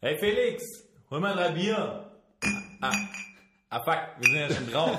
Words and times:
Hey 0.00 0.16
Felix, 0.20 0.62
hol 1.10 1.20
mal 1.20 1.34
drei 1.34 1.50
Bier. 1.52 2.10
Ah, 2.82 2.92
ah 3.70 3.80
fuck, 3.80 3.98
wir 4.20 4.28
sind 4.28 4.36
ja 4.50 4.54
schon 4.54 4.70
drauf. 4.70 4.98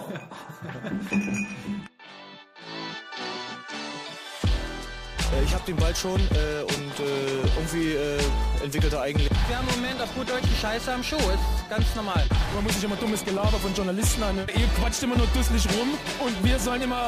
Äh, 5.33 5.44
Ich 5.44 5.54
habe 5.54 5.64
den 5.68 5.75
Ball 5.75 5.96
schon 5.96 6.20
äh, 6.20 6.64
und 6.64 7.00
äh, 7.00 7.42
irgendwie 7.58 7.92
äh, 7.94 8.18
entwickelt 8.64 8.94
er 8.94 9.02
eigentlich. 9.02 9.30
Wir 9.48 9.57
haben 9.57 9.68
im 9.70 9.82
Moment 9.82 10.02
auf 10.02 10.14
gut 10.16 10.29
Deutsch 10.29 10.45
die 10.52 10.59
Scheiße 10.59 10.91
am 10.91 11.04
Schuh. 11.04 11.18
Ist 11.18 11.70
ganz 11.70 11.86
normal. 11.95 12.25
Man 12.55 12.64
muss 12.64 12.73
sich 12.73 12.84
immer 12.84 12.95
dummes 12.95 13.23
Gelaber 13.23 13.59
von 13.59 13.73
Journalisten 13.75 14.23
an. 14.23 14.38
Ihr 14.38 14.68
quatscht 14.79 15.04
immer 15.04 15.16
nur 15.18 15.27
dusselig 15.27 15.68
rum 15.77 15.89
und 16.25 16.43
wir 16.43 16.57
sollen 16.59 16.82
immer. 16.82 17.07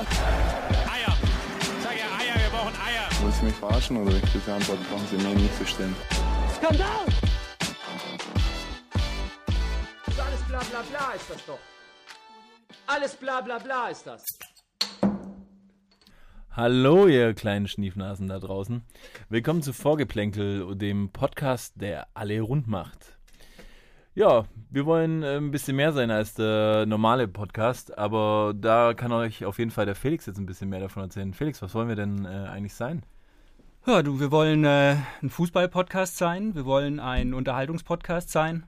Eier. 0.94 1.18
Ich 1.60 1.84
sage 1.84 1.96
ja 1.98 2.06
Eier, 2.20 2.36
wir 2.40 2.50
brauchen 2.52 2.74
Eier. 2.76 3.10
Wollen 3.22 3.34
Sie 3.34 3.46
mich 3.46 3.56
verarschen 3.56 3.98
oder 3.98 4.14
welche 4.14 4.54
Antwort 4.54 4.80
brauchen 4.90 5.08
Sie 5.10 5.18
mir 5.18 5.34
nicht 5.36 5.58
zu 5.58 5.66
stellen? 5.66 5.96
Alles 6.62 7.29
bla 10.80 10.90
bla 10.92 10.98
bla 10.98 11.14
ist 11.16 11.30
das 11.30 11.46
doch. 11.46 11.60
Alles 12.88 13.16
bla 13.16 13.42
bla 13.42 13.58
bla 13.58 13.90
ist 13.90 14.06
das. 14.06 14.24
Hallo, 16.52 17.08
ihr 17.08 17.34
kleinen 17.34 17.68
Schniefnasen 17.68 18.28
da 18.28 18.40
draußen. 18.40 18.84
Willkommen 19.30 19.62
zu 19.62 19.74
Vorgeplänkel, 19.74 20.76
dem 20.76 21.12
Podcast, 21.12 21.74
der 21.82 22.08
alle 22.14 22.42
rund 22.42 22.68
macht. 22.68 23.18
Ja, 24.16 24.46
wir 24.70 24.86
wollen 24.86 25.24
äh, 25.24 25.38
ein 25.38 25.52
bisschen 25.52 25.76
mehr 25.76 25.94
sein 25.94 26.12
als 26.12 26.34
der 26.34 26.86
normale 26.86 27.28
Podcast, 27.28 27.98
aber 27.98 28.54
da 28.56 28.94
kann 28.94 29.12
euch 29.12 29.46
auf 29.46 29.60
jeden 29.60 29.72
Fall 29.72 29.86
der 29.86 29.96
Felix 29.96 30.26
jetzt 30.26 30.38
ein 30.38 30.46
bisschen 30.46 30.70
mehr 30.70 30.80
davon 30.80 31.04
erzählen. 31.04 31.34
Felix, 31.34 31.62
was 31.62 31.74
wollen 31.76 31.88
wir 31.88 31.96
denn 31.96 32.26
äh, 32.26 32.50
eigentlich 32.50 32.74
sein? 32.74 33.04
Ja, 33.86 34.02
du, 34.02 34.20
wir 34.20 34.32
wollen 34.32 34.66
äh, 34.66 34.98
ein 35.22 35.30
Fußball-Podcast 35.30 36.18
sein. 36.18 36.56
Wir 36.56 36.66
wollen 36.66 37.00
ein 37.00 37.34
Unterhaltungspodcast 37.34 38.30
sein. 38.30 38.66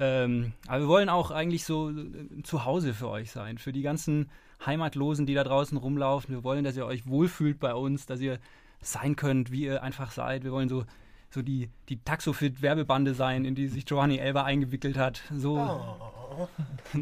Ähm, 0.00 0.54
aber 0.66 0.80
wir 0.80 0.88
wollen 0.88 1.08
auch 1.10 1.30
eigentlich 1.30 1.64
so 1.64 1.90
äh, 1.90 2.42
zu 2.42 2.64
Hause 2.64 2.94
für 2.94 3.08
euch 3.08 3.30
sein. 3.30 3.58
Für 3.58 3.70
die 3.70 3.82
ganzen 3.82 4.30
Heimatlosen, 4.64 5.26
die 5.26 5.34
da 5.34 5.44
draußen 5.44 5.76
rumlaufen. 5.76 6.34
Wir 6.34 6.42
wollen, 6.42 6.64
dass 6.64 6.76
ihr 6.76 6.86
euch 6.86 7.06
wohlfühlt 7.06 7.60
bei 7.60 7.74
uns, 7.74 8.06
dass 8.06 8.20
ihr 8.20 8.38
sein 8.80 9.14
könnt, 9.14 9.52
wie 9.52 9.64
ihr 9.64 9.82
einfach 9.82 10.10
seid. 10.10 10.42
Wir 10.42 10.52
wollen 10.52 10.70
so, 10.70 10.84
so 11.30 11.42
die, 11.42 11.68
die 11.90 12.02
Taxofit-Werbebande 12.02 13.12
sein, 13.12 13.44
in 13.44 13.54
die 13.54 13.68
sich 13.68 13.84
Giovanni 13.84 14.16
Elber 14.16 14.44
eingewickelt 14.44 14.96
hat. 14.96 15.20
So 15.30 15.58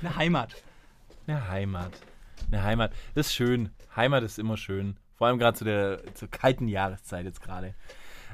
eine 0.00 0.16
Heimat. 0.16 0.54
Eine 1.26 1.48
Heimat. 1.48 1.92
Eine 2.52 2.62
Heimat. 2.62 2.92
Das 3.14 3.26
ist 3.26 3.34
schön. 3.34 3.70
Heimat 3.96 4.22
ist 4.22 4.38
immer 4.38 4.56
schön. 4.56 4.96
Vor 5.16 5.26
allem 5.26 5.38
gerade 5.38 5.58
zu 5.58 5.64
der 5.64 6.00
zur 6.14 6.30
kalten 6.30 6.68
Jahreszeit 6.68 7.24
jetzt 7.24 7.42
gerade. 7.42 7.74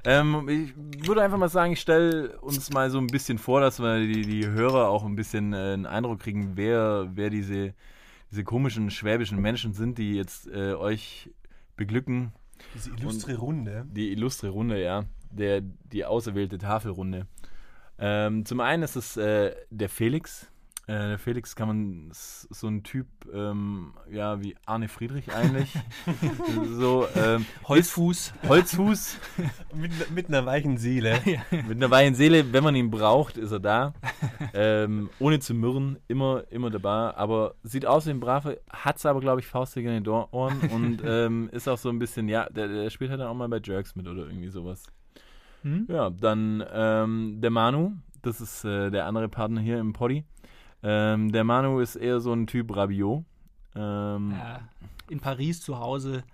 Ähm, 0.05 0.49
ich 0.49 1.07
würde 1.07 1.23
einfach 1.23 1.39
mal 1.39 1.49
sagen, 1.49 1.73
ich 1.73 1.81
stelle 1.81 2.39
uns 2.41 2.71
mal 2.71 2.91
so 2.91 2.99
ein 2.99 3.07
bisschen 3.07 3.39
vor, 3.39 3.61
dass 3.61 3.81
wir 3.81 4.01
die, 4.01 4.23
die 4.23 4.47
Hörer 4.47 4.89
auch 4.89 5.05
ein 5.05 5.15
bisschen 5.15 5.53
äh, 5.53 5.75
einen 5.75 5.87
Eindruck 5.87 6.21
kriegen, 6.21 6.57
wer, 6.57 7.09
wer 7.15 7.31
diese, 7.31 7.75
diese 8.31 8.43
komischen 8.43 8.91
schwäbischen 8.91 9.41
Menschen 9.41 9.75
sind, 9.75 9.99
die 9.99 10.15
jetzt 10.15 10.49
äh, 10.49 10.75
euch 10.75 11.31
beglücken. 11.77 12.33
Diese 12.75 12.91
illustre 12.91 13.37
Runde. 13.37 13.87
Die 13.91 14.11
illustre 14.13 14.49
Runde, 14.49 14.83
ja. 14.83 15.05
Der, 15.31 15.61
die 15.61 16.05
auserwählte 16.05 16.59
Tafelrunde. 16.59 17.27
Ähm, 17.99 18.45
zum 18.45 18.61
einen 18.61 18.83
ist 18.83 18.97
es 18.97 19.17
äh, 19.17 19.55
der 19.71 19.89
Felix. 19.89 20.52
Äh, 20.89 21.11
der 21.11 21.19
Felix 21.21 21.55
kann 21.55 21.69
man 21.69 22.09
so 22.11 22.67
ein 22.67 22.83
Typ, 22.83 23.07
ähm, 23.33 23.95
ja, 24.11 24.43
wie 24.43 24.57
Arne 24.67 24.89
Friedrich 24.89 25.33
eigentlich. 25.33 25.73
so 26.77 27.07
ähm, 27.15 27.47
Holzfuß. 27.69 28.35
Holzfuß 28.49 29.19
Mit, 29.75 30.11
mit 30.11 30.27
einer 30.29 30.45
weichen 30.45 30.79
Seele. 30.79 31.21
mit 31.51 31.77
einer 31.77 31.91
weichen 31.91 32.17
Seele. 32.17 32.53
Wenn 32.53 32.65
man 32.65 32.75
ihn 32.75 32.91
braucht, 32.91 33.37
ist 33.39 33.53
er 33.53 33.61
da. 33.61 33.95
ähm, 34.55 35.09
ohne 35.21 35.39
zu 35.39 35.55
mürren, 35.55 35.99
immer, 36.09 36.45
immer 36.51 36.69
dabei. 36.71 37.15
Aber 37.15 37.55
sieht 37.63 37.87
aus 37.87 38.07
wie 38.07 38.11
ein 38.11 38.21
Brave, 38.21 38.61
hat's 38.69 39.07
aber, 39.07 39.21
glaube 39.21 39.41
ich, 39.41 39.47
faustig 39.47 39.85
in 39.87 39.93
den 39.93 40.09
Ohr- 40.09 40.33
Ohren 40.35 40.59
und 40.73 41.01
ähm, 41.05 41.49
ist 41.53 41.69
auch 41.69 41.79
so 41.79 41.91
ein 41.91 42.01
bisschen, 42.01 42.29
ja, 42.29 42.49
der, 42.51 42.67
der 42.67 42.91
spielt 42.91 43.11
halt 43.11 43.21
dann 43.21 43.29
auch 43.29 43.35
mal 43.35 43.49
bei 43.49 43.61
Jerks 43.63 43.95
mit 43.95 44.09
oder 44.09 44.27
irgendwie 44.27 44.49
sowas. 44.49 44.83
Hm? 45.63 45.87
Ja, 45.89 46.11
dann 46.11 46.65
ähm, 46.73 47.39
der 47.41 47.51
Manu, 47.51 47.93
das 48.23 48.41
ist 48.41 48.65
äh, 48.65 48.91
der 48.91 49.07
andere 49.07 49.29
Partner 49.29 49.61
hier 49.61 49.79
im 49.79 49.93
Poddy. 49.93 50.25
Ähm, 50.83 51.33
der 51.33 51.45
Manu 51.45 51.81
ist 51.81 51.97
eher 51.97 52.21
so 52.21 52.33
ein 52.33 52.47
Typ 52.47 52.75
Rabiot. 52.75 53.25
Ähm, 53.75 54.33
Ja, 54.33 54.61
in 55.09 55.21
Paris 55.21 55.61
zu 55.61 55.79
Hause, 55.79 56.25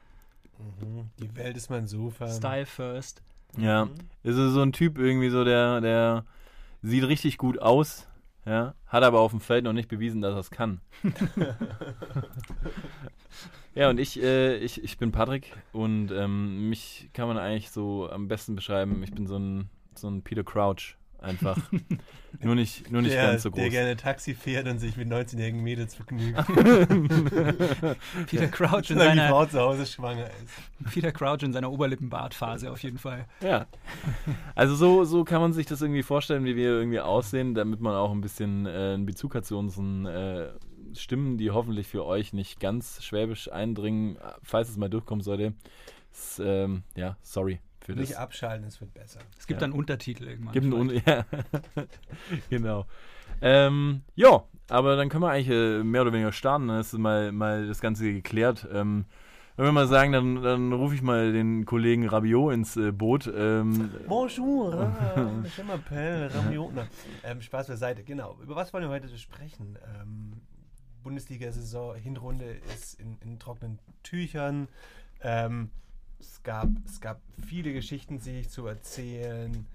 Mhm. 0.58 1.10
Die 1.20 1.36
Welt 1.36 1.56
ist 1.56 1.70
mein 1.70 1.86
Sofa. 1.86 2.28
Style 2.28 2.66
first. 2.66 3.22
Ja, 3.56 3.88
ist 4.22 4.36
so 4.36 4.50
so 4.50 4.60
ein 4.60 4.72
Typ 4.72 4.98
irgendwie 4.98 5.30
so, 5.30 5.44
der, 5.44 5.80
der 5.80 6.24
sieht 6.82 7.04
richtig 7.04 7.38
gut 7.38 7.60
aus, 7.60 8.06
ja, 8.44 8.74
hat 8.86 9.02
aber 9.04 9.20
auf 9.20 9.30
dem 9.30 9.40
Feld 9.40 9.64
noch 9.64 9.72
nicht 9.72 9.88
bewiesen, 9.88 10.20
dass 10.20 10.34
er 10.34 10.40
es 10.40 10.50
kann. 10.50 10.80
ja, 13.74 13.88
und 13.88 13.98
ich, 13.98 14.22
äh, 14.22 14.56
ich, 14.58 14.82
ich 14.82 14.98
bin 14.98 15.12
Patrick 15.12 15.56
und 15.72 16.10
ähm, 16.10 16.68
mich 16.68 17.08
kann 17.14 17.28
man 17.28 17.38
eigentlich 17.38 17.70
so 17.70 18.10
am 18.10 18.28
besten 18.28 18.54
beschreiben, 18.54 19.02
ich 19.02 19.12
bin 19.12 19.26
so 19.26 19.38
ein, 19.38 19.70
so 19.94 20.08
ein 20.08 20.22
Peter 20.22 20.44
Crouch 20.44 20.96
einfach. 21.20 21.58
nur 22.40 22.54
nicht, 22.54 22.90
nur 22.90 23.02
nicht 23.02 23.14
der, 23.14 23.30
ganz 23.30 23.42
so 23.42 23.50
groß. 23.50 23.60
der 23.60 23.70
gerne 23.70 23.96
Taxi 23.96 24.34
fährt 24.34 24.66
und 24.66 24.78
sich 24.78 24.96
mit 24.96 25.08
19-jährigen 25.08 25.62
Mädels 25.62 25.94
vergnügt. 25.94 26.38
Peter 28.26 28.48
Crouch 28.48 28.90
in 28.90 28.98
die 28.98 29.04
seiner, 29.04 29.28
Frau 29.28 29.46
zu 29.46 29.60
Hause 29.60 29.86
schwanger 29.86 30.26
ist. 30.26 30.92
Peter 30.92 31.12
Crouch 31.12 31.42
in 31.42 31.52
seiner 31.52 31.70
Oberlippenbartphase 31.70 32.70
auf 32.70 32.82
jeden 32.82 32.98
Fall. 32.98 33.26
Ja. 33.42 33.66
Also 34.54 34.74
so, 34.74 35.04
so 35.04 35.24
kann 35.24 35.40
man 35.40 35.52
sich 35.52 35.66
das 35.66 35.82
irgendwie 35.82 36.02
vorstellen, 36.02 36.44
wie 36.44 36.56
wir 36.56 36.70
irgendwie 36.70 37.00
aussehen, 37.00 37.54
damit 37.54 37.80
man 37.80 37.94
auch 37.94 38.12
ein 38.12 38.20
bisschen 38.20 38.66
äh, 38.66 38.94
einen 38.94 39.06
Bezug 39.06 39.34
hat 39.34 39.44
zu 39.44 39.58
unseren 39.58 40.06
äh, 40.06 40.48
Stimmen, 40.94 41.36
die 41.36 41.50
hoffentlich 41.50 41.86
für 41.86 42.04
euch 42.06 42.32
nicht 42.32 42.60
ganz 42.60 43.02
schwäbisch 43.02 43.50
eindringen, 43.50 44.18
falls 44.42 44.70
es 44.70 44.76
mal 44.76 44.88
durchkommen 44.88 45.22
sollte. 45.22 45.54
S 46.10 46.40
ähm, 46.42 46.82
ja, 46.96 47.16
sorry 47.22 47.60
für 47.88 47.94
das. 47.94 48.08
Nicht 48.10 48.18
abschalten, 48.18 48.66
es 48.66 48.82
wird 48.82 48.92
besser. 48.92 49.20
Es 49.38 49.46
gibt 49.46 49.62
Ja. 49.62 49.66
dann 49.66 49.76
Untertitel 49.76 50.28
irgendwann. 50.28 50.52
Gibt 50.52 50.64
einen 50.66 50.74
Un 50.74 50.90
ja. 51.06 51.24
genau. 52.50 52.84
Ähm, 53.40 54.02
ja, 54.14 54.42
aber 54.68 54.96
dann 54.96 55.08
können 55.08 55.22
wir 55.22 55.30
eigentlich 55.30 55.48
äh, 55.48 55.82
mehr 55.82 56.02
oder 56.02 56.12
weniger 56.12 56.32
starten. 56.32 56.68
Dann 56.68 56.80
ist 56.80 56.92
mal, 56.98 57.32
mal 57.32 57.66
das 57.66 57.80
Ganze 57.80 58.12
geklärt. 58.12 58.68
Ähm, 58.70 59.06
wenn 59.56 59.64
wir 59.64 59.72
mal 59.72 59.88
sagen, 59.88 60.12
dann, 60.12 60.42
dann 60.42 60.70
rufe 60.74 60.94
ich 60.94 61.00
mal 61.00 61.32
den 61.32 61.64
Kollegen 61.64 62.06
Rabiot 62.06 62.52
ins 62.52 62.76
äh, 62.76 62.92
Boot. 62.92 63.26
Ähm, 63.34 63.90
Bonjour, 64.06 64.74
ah, 65.16 65.30
je 65.56 65.64
m'appelle 65.64 66.32
Ramiotner. 66.34 66.88
Ähm, 67.24 67.40
Spaß 67.40 67.68
beiseite, 67.68 68.04
genau. 68.04 68.36
Über 68.42 68.54
was 68.54 68.72
wollen 68.74 68.84
wir 68.84 68.90
heute 68.90 69.08
sprechen? 69.16 69.78
Ähm, 69.98 70.34
Bundesliga-Saison, 71.02 71.96
Hinrunde 71.96 72.44
ist 72.74 73.00
in, 73.00 73.16
in 73.22 73.38
trockenen 73.38 73.78
Tüchern. 74.02 74.68
Ähm, 75.22 75.70
es, 76.18 76.42
gab, 76.42 76.68
es 76.84 77.00
gab 77.00 77.20
viele 77.46 77.72
Geschichten, 77.72 78.18
sich 78.18 78.48
zu 78.50 78.66
erzählen. 78.66 79.66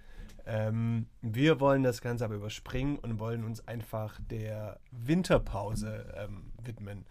Ähm, 0.45 1.07
wir 1.21 1.59
wollen 1.59 1.83
das 1.83 2.01
Ganze 2.01 2.25
aber 2.25 2.35
überspringen 2.35 2.97
und 2.97 3.19
wollen 3.19 3.43
uns 3.43 3.65
einfach 3.67 4.19
der 4.29 4.79
Winterpause 4.91 6.13
ähm, 6.17 6.51
widmen. 6.61 7.05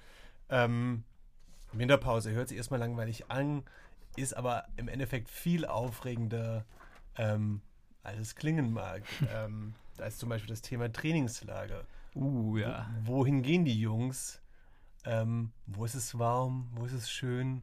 Ähm, 0.50 1.04
Winterpause 1.72 2.32
hört 2.32 2.48
sich 2.48 2.58
erstmal 2.58 2.80
langweilig 2.80 3.30
an, 3.30 3.64
ist 4.16 4.36
aber 4.36 4.66
im 4.76 4.88
Endeffekt 4.88 5.30
viel 5.30 5.64
aufregender, 5.64 6.66
ähm, 7.16 7.62
als 8.02 8.18
es 8.18 8.36
klingen 8.36 8.72
mag. 8.72 9.02
ähm, 9.34 9.74
da 9.96 10.04
ist 10.04 10.18
zum 10.18 10.28
Beispiel 10.28 10.50
das 10.50 10.62
Thema 10.62 10.92
Trainingslager. 10.92 11.84
Uh, 12.14 12.58
ja. 12.58 12.90
Wohin 13.04 13.42
gehen 13.42 13.64
die 13.64 13.80
Jungs? 13.80 14.42
Ähm, 15.04 15.52
wo 15.66 15.84
ist 15.84 15.94
es 15.94 16.18
warm? 16.18 16.68
Wo 16.74 16.84
ist 16.84 16.92
es 16.92 17.10
schön? 17.10 17.62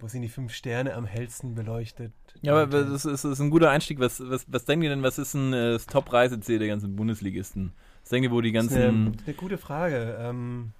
Wo 0.00 0.06
sind 0.06 0.22
die 0.22 0.28
fünf 0.28 0.52
Sterne 0.52 0.94
am 0.94 1.06
hellsten 1.06 1.54
beleuchtet? 1.54 2.12
Ja, 2.40 2.54
aber 2.54 2.84
das 2.84 3.04
ist, 3.04 3.24
ist 3.24 3.40
ein 3.40 3.50
guter 3.50 3.70
Einstieg. 3.70 3.98
Was, 3.98 4.20
was, 4.20 4.46
was 4.48 4.64
denkt 4.64 4.84
ihr 4.84 4.90
denn, 4.90 5.02
was 5.02 5.18
ist 5.18 5.34
ein 5.34 5.52
äh, 5.52 5.72
das 5.72 5.86
Top-Reiseziel 5.86 6.60
der 6.60 6.68
ganzen 6.68 6.94
Bundesligisten? 6.94 7.72
Was 8.02 8.10
denkt 8.10 8.24
ihr, 8.24 8.30
wo 8.30 8.40
die 8.40 8.52
Das 8.52 8.66
ist 8.66 8.72
eine, 8.72 8.84
ganzen, 8.84 9.16
eine 9.26 9.34
gute 9.34 9.58
Frage. 9.58 10.16
Ähm, 10.20 10.72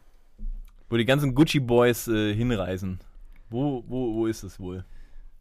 wo 0.88 0.96
die 0.96 1.04
ganzen 1.04 1.34
Gucci-Boys 1.34 2.08
äh, 2.08 2.32
hinreisen? 2.32 3.00
Wo, 3.50 3.82
wo, 3.88 4.14
wo 4.14 4.26
ist 4.26 4.44
es 4.44 4.60
wohl? 4.60 4.84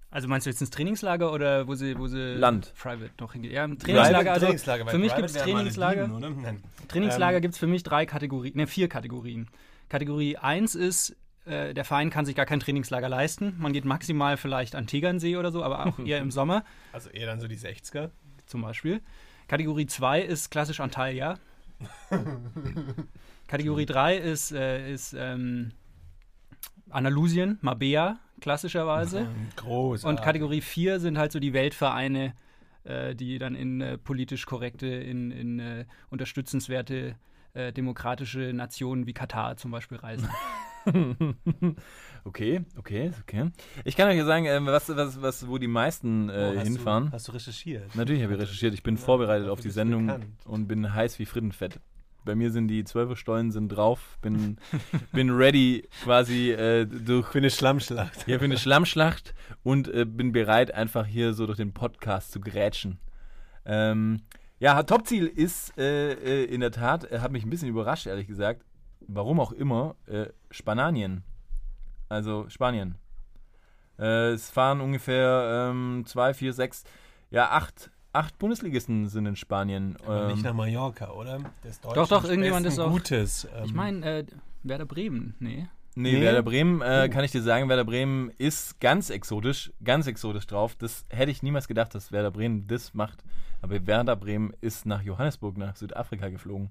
Also 0.10 0.28
meinst 0.28 0.46
du 0.46 0.50
jetzt 0.50 0.62
ins 0.62 0.70
Trainingslager 0.70 1.32
oder 1.32 1.68
wo 1.68 1.76
sie, 1.76 1.98
wo 2.00 2.08
sie 2.08 2.34
Land. 2.36 2.74
Private 2.82 3.12
noch 3.20 3.34
hingehen? 3.34 3.54
Ja, 3.54 3.66
im 3.66 3.78
Trainingslager, 3.78 4.32
also 4.32 4.46
Trainingslager, 4.46 4.88
für 4.88 4.98
mich 4.98 5.14
gibt 5.16 5.30
es 5.30 5.34
Trainingslager. 5.34 6.08
Nein. 6.08 6.64
Trainingslager 6.88 7.38
Ähm, 7.38 7.42
gibt 7.42 7.54
es 7.54 7.60
für 7.60 7.68
mich 7.68 7.84
drei 7.84 8.06
Kategorien, 8.06 8.56
ne, 8.56 8.68
vier 8.68 8.88
Kategorien. 8.88 9.48
Kategorie 9.90 10.38
1 10.38 10.76
ist, 10.76 11.16
äh, 11.48 11.74
der 11.74 11.86
Verein 11.86 12.10
kann 12.10 12.26
sich 12.26 12.36
gar 12.36 12.46
kein 12.46 12.60
Trainingslager 12.60 13.10
leisten. 13.10 13.56
Man 13.58 13.74
geht 13.74 13.86
maximal 13.86 14.38
vielleicht 14.38 14.76
an 14.76 14.88
Tegernsee 14.88 15.38
oder 15.38 15.52
so, 15.52 15.64
aber 15.64 15.86
auch 15.86 16.00
eher 16.06 16.20
im 16.20 16.32
Sommer 16.32 16.64
Also 16.92 17.10
eher 17.10 17.28
dann 17.28 17.40
so 17.40 17.48
die 17.48 17.58
60er. 17.58 18.12
zum 18.46 18.62
Beispiel. 18.62 19.02
Kategorie 19.48 19.86
2 19.86 20.22
ist 20.22 20.52
klassisch 20.52 20.80
Antalya. 20.80 21.40
Kategorie 23.48 23.86
3 23.86 24.18
ist, 24.18 24.52
äh, 24.52 24.92
ist 24.92 25.14
ähm, 25.14 25.72
Andalusien, 26.90 27.58
Mabea, 27.62 28.20
klassischerweise. 28.42 29.28
Groß. 29.56 30.04
Und 30.04 30.22
Kategorie 30.22 30.62
4 30.62 31.00
sind 31.00 31.18
halt 31.18 31.32
so 31.32 31.40
die 31.40 31.54
Weltvereine, 31.54 32.34
äh, 32.84 33.16
die 33.16 33.38
dann 33.38 33.56
in 33.56 33.82
äh, 33.82 33.98
politisch 33.98 34.46
korrekte, 34.46 34.88
in, 34.88 35.32
in 35.32 35.60
äh, 35.60 35.86
unterstützenswerte 36.10 37.16
äh, 37.54 37.72
demokratische 37.72 38.54
Nationen 38.54 39.08
wie 39.08 39.14
Katar 39.14 39.58
zum 39.58 39.72
Beispiel 39.72 39.98
reisen. 39.98 40.30
okay, 42.24 42.62
okay, 42.78 43.12
okay. 43.22 43.52
Ich 43.86 43.96
kann 43.96 44.10
euch 44.10 44.18
ja 44.18 44.26
sagen, 44.26 44.46
äh, 44.46 44.60
was, 44.66 44.90
was, 44.96 45.22
was, 45.22 45.48
wo 45.48 45.58
die 45.58 45.68
meisten 45.68 46.30
äh, 46.30 46.54
Oh, 46.54 46.58
hast 46.60 46.68
hinfahren. 46.68 47.06
Du, 47.08 47.12
hast 47.14 47.28
du 47.28 47.32
recherchiert? 47.32 47.96
Natürlich 47.96 48.24
habe 48.24 48.34
ich 48.34 48.40
recherchiert. 48.40 48.74
Ich 48.74 48.84
bin 48.84 48.96
Ja, 48.96 49.02
vorbereitet 49.02 49.50
auf 49.50 49.60
die 49.62 49.70
Sendung 49.70 50.08
bekannt. 50.08 50.26
und 50.46 50.68
bin 50.68 50.94
heiß 50.94 51.20
wie 51.20 51.26
Frittenfett. 51.26 51.80
Bei 52.26 52.36
mir 52.36 52.52
sind 52.52 52.68
die 52.68 52.84
Zwölferstollen 52.84 53.52
sind 53.52 53.70
drauf. 53.70 54.18
Bin, 54.22 54.58
bin 55.14 55.30
ready 55.30 55.88
quasi 56.04 56.52
äh, 56.52 56.86
durch 56.86 57.28
Für 57.28 57.38
eine 57.38 57.50
Schlammschlacht. 57.50 58.28
ja, 58.28 58.38
für 58.38 58.46
eine 58.46 58.58
Schlammschlacht 58.58 59.34
und 59.64 59.88
äh, 59.88 60.06
bin 60.06 60.32
bereit, 60.34 60.74
einfach 60.74 61.06
hier 61.06 61.34
so 61.34 61.46
durch 61.46 61.58
den 61.58 61.74
Podcast 61.74 62.32
zu 62.34 62.42
grätschen. 62.42 63.00
Ähm, 63.66 64.22
ja, 64.60 64.82
Topziel 64.84 65.28
ist 65.28 65.78
äh, 65.78 66.14
äh, 66.14 66.46
in 66.46 66.62
der 66.62 66.72
Tat, 66.72 67.10
hat 67.12 67.32
mich 67.32 67.44
ein 67.46 67.50
bisschen 67.50 67.70
überrascht, 67.70 68.08
ehrlich 68.08 68.28
gesagt. 68.28 68.64
Warum 69.08 69.40
auch 69.40 69.52
immer, 69.52 69.96
äh, 70.08 70.28
Spanien. 70.52 71.24
Also 72.10 72.48
Spanien. 72.50 72.96
Äh, 74.00 74.32
es 74.32 74.50
fahren 74.50 74.82
ungefähr 74.82 75.70
ähm, 75.72 76.04
zwei, 76.06 76.34
vier, 76.34 76.54
sechs, 76.54 76.84
ja, 77.32 77.50
acht, 77.52 77.90
acht 78.14 78.38
Bundesligisten 78.38 79.08
sind 79.08 79.26
in 79.26 79.36
Spanien. 79.36 79.98
Aber 80.06 80.28
nicht 80.28 80.38
Ähm, 80.38 80.44
nach 80.44 80.54
Mallorca, 80.54 81.12
oder? 81.12 81.40
Das 81.64 81.82
Doch, 81.82 82.08
doch, 82.08 82.24
irgendjemand 82.26 82.66
ist 82.66 82.80
auch- 82.80 82.92
Gutes. 82.92 83.48
Ich 83.64 83.70
ähm, 83.72 83.76
meine, 83.76 84.06
äh, 84.20 84.26
Werder 84.64 84.86
Bremen, 84.86 85.36
nee. 85.40 85.68
Nee, 85.96 86.12
Nee? 86.14 86.22
Werder 86.22 86.44
Bremen, 86.44 86.82
äh, 86.82 87.08
Oh. 87.10 87.12
kann 87.14 87.24
ich 87.24 87.32
dir 87.32 87.42
sagen, 87.42 87.70
Werder 87.70 87.84
Bremen 87.86 88.30
ist 88.38 88.80
ganz 88.80 89.10
exotisch, 89.10 89.72
ganz 89.84 90.06
exotisch 90.06 90.46
drauf. 90.46 90.76
Das 90.76 91.06
hätte 91.10 91.32
ich 91.32 91.42
niemals 91.42 91.68
gedacht, 91.68 91.96
dass 91.96 92.12
Werder 92.12 92.30
Bremen 92.30 92.68
das 92.68 92.94
macht. 92.94 93.24
Aber 93.64 93.88
Werder 93.88 94.16
Bremen 94.16 94.54
ist 94.62 94.86
nach 94.86 95.02
Johannesburg, 95.02 95.58
nach 95.58 95.76
Südafrika 95.76 96.30
geflogen. 96.30 96.70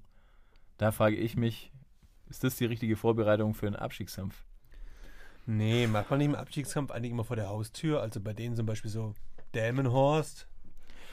Da 0.77 0.93
frage 0.93 1.17
ich 1.17 1.35
mich, 1.35 1.71
ist 2.29 2.43
das 2.43 2.55
die 2.55 2.65
richtige 2.65 2.95
Vorbereitung 2.95 3.53
für 3.53 3.67
einen 3.67 3.75
Abstiegskampf? 3.75 4.43
Nee, 5.45 5.87
macht 5.87 6.09
man 6.09 6.19
nicht 6.19 6.27
im 6.27 6.35
Abstiegskampf 6.35 6.91
eigentlich 6.91 7.11
immer 7.11 7.23
vor 7.23 7.37
der 7.37 7.47
Haustür? 7.47 8.01
Also 8.01 8.19
bei 8.19 8.33
denen 8.33 8.55
zum 8.55 8.65
Beispiel 8.65 8.91
so 8.91 9.13
Delmenhorst, 9.53 10.47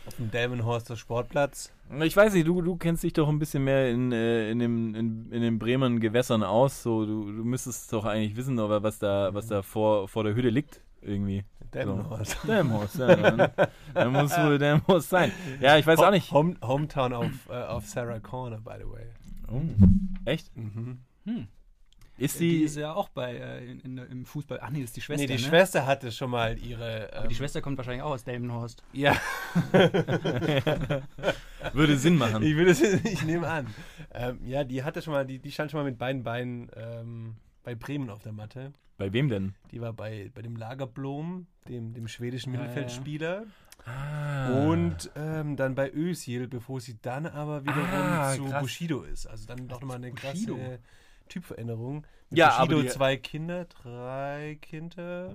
auf 0.07 0.17
dem 0.17 0.31
Delmenhorster 0.31 0.97
Sportplatz. 0.97 1.73
Ich 2.03 2.17
weiß 2.17 2.35
nicht, 2.35 2.47
du, 2.47 2.61
du 2.61 2.77
kennst 2.77 3.05
dich 3.05 3.13
doch 3.13 3.29
ein 3.29 3.39
bisschen 3.39 3.65
mehr 3.65 3.91
in, 3.91 4.13
äh, 4.13 4.51
in, 4.51 4.59
dem, 4.59 4.95
in, 4.95 5.31
in 5.31 5.41
den 5.41 5.59
Bremen 5.59 6.01
Gewässern 6.01 6.43
aus. 6.43 6.83
So, 6.83 7.07
du, 7.07 7.25
du 7.25 7.45
müsstest 7.45 7.93
doch 7.93 8.05
eigentlich 8.05 8.37
wissen, 8.37 8.59
aber 8.59 8.83
was 8.83 8.99
da, 8.99 9.33
was 9.33 9.47
da 9.47 9.63
vor, 9.63 10.09
vor 10.09 10.25
der 10.25 10.35
Hütte 10.35 10.51
liegt, 10.51 10.81
irgendwie. 11.01 11.45
Delmenhorst. 11.73 12.39
Delmhorst, 12.47 12.99
ja. 12.99 13.17
Dann, 13.17 13.51
dann 13.95 14.13
muss 14.13 14.37
wohl 14.39 14.59
Delmhorst 14.59 15.11
sein. 15.11 15.33
Ja, 15.61 15.77
ich 15.77 15.87
weiß 15.87 15.99
auch 16.01 16.11
nicht. 16.11 16.31
Home, 16.33 16.57
Hometown 16.63 17.13
auf, 17.13 17.31
äh, 17.49 17.53
auf 17.53 17.87
Sarah 17.87 18.21
Corner, 18.21 18.59
by 18.59 18.75
the 18.79 18.89
way. 18.91 19.07
Oh, 19.49 19.61
echt? 20.25 20.51
Mhm. 20.57 20.99
Ist 22.17 22.39
Die 22.39 22.59
die. 22.59 22.63
ist 22.63 22.77
ja 22.77 22.93
auch 22.95 23.09
bei 23.09 23.35
äh, 23.37 23.65
in, 23.71 23.81
in, 23.81 23.99
im 23.99 24.25
Fußball. 24.25 24.61
Ach 24.63 24.71
nee, 24.71 24.81
das 24.81 24.91
ist 24.91 24.97
die 24.97 25.01
Schwester. 25.01 25.23
Nee, 25.23 25.27
die 25.27 25.43
ne? 25.43 25.49
Schwester 25.49 25.85
hatte 25.85 26.13
schon 26.13 26.31
mal 26.31 26.57
ihre. 26.59 27.11
Aber 27.13 27.27
die 27.27 27.35
ähm, 27.35 27.39
Schwester 27.39 27.61
kommt 27.61 27.77
wahrscheinlich 27.77 28.03
auch 28.03 28.13
aus 28.13 28.23
Delmenhorst. 28.23 28.85
Ja, 28.93 29.17
würde 31.73 31.97
Sinn 31.97 32.17
machen. 32.17 32.43
ich 32.45 32.57
es 32.57 32.81
ich 32.81 33.25
nehme 33.25 33.49
an. 33.49 33.67
Ähm, 34.13 34.39
ja, 34.47 34.63
die 34.63 34.85
hatte 34.85 35.03
schon 35.03 35.13
mal, 35.13 35.27
die, 35.27 35.41
die 35.41 35.51
stand 35.51 35.73
schon 35.73 35.81
mal 35.81 35.85
mit 35.85 35.99
beiden 35.99 36.23
Beinen 36.23 36.71
ähm, 36.77 37.35
bei 37.65 37.75
Bremen 37.75 38.09
auf 38.11 38.23
der 38.23 38.33
Matte. 38.33 38.73
Bei 38.97 39.13
wem 39.13 39.29
denn? 39.29 39.55
Die 39.73 39.81
war 39.81 39.93
bei, 39.93 40.31
bei 40.35 40.43
dem 40.43 40.55
Lagerblom, 40.55 41.49
dem, 41.69 41.95
dem 41.95 42.07
schwedischen 42.07 42.55
Ja, 42.55 42.61
ja, 42.65 42.67
ja. 42.81 43.43
Ah. 43.87 44.49
Und 44.67 45.11
ähm, 45.15 45.57
dann 45.57 45.75
bei 45.75 45.93
Özil, 45.93 46.49
bevor 46.49 46.81
sie 46.81 46.99
dann 47.03 47.27
aber 47.27 47.63
wiederum 47.63 47.85
Ah, 47.93 48.33
zu 48.35 48.45
krass. 48.47 48.63
Bushido 48.63 49.03
ist. 49.03 49.27
Also 49.27 49.47
dann 49.47 49.69
doch 49.69 49.81
nochmal 49.81 49.97
eine 49.99 50.11
Bushido? 50.13 50.57
krasse 50.57 50.79
Typveränderung. 51.29 52.07
Mit 52.31 52.39
Ja, 52.39 52.59
Bushido 52.59 52.81
aber 52.81 52.89
zwei 52.89 53.17
Kinder, 53.17 53.65
drei 53.67 54.59
Kinder. 54.61 55.35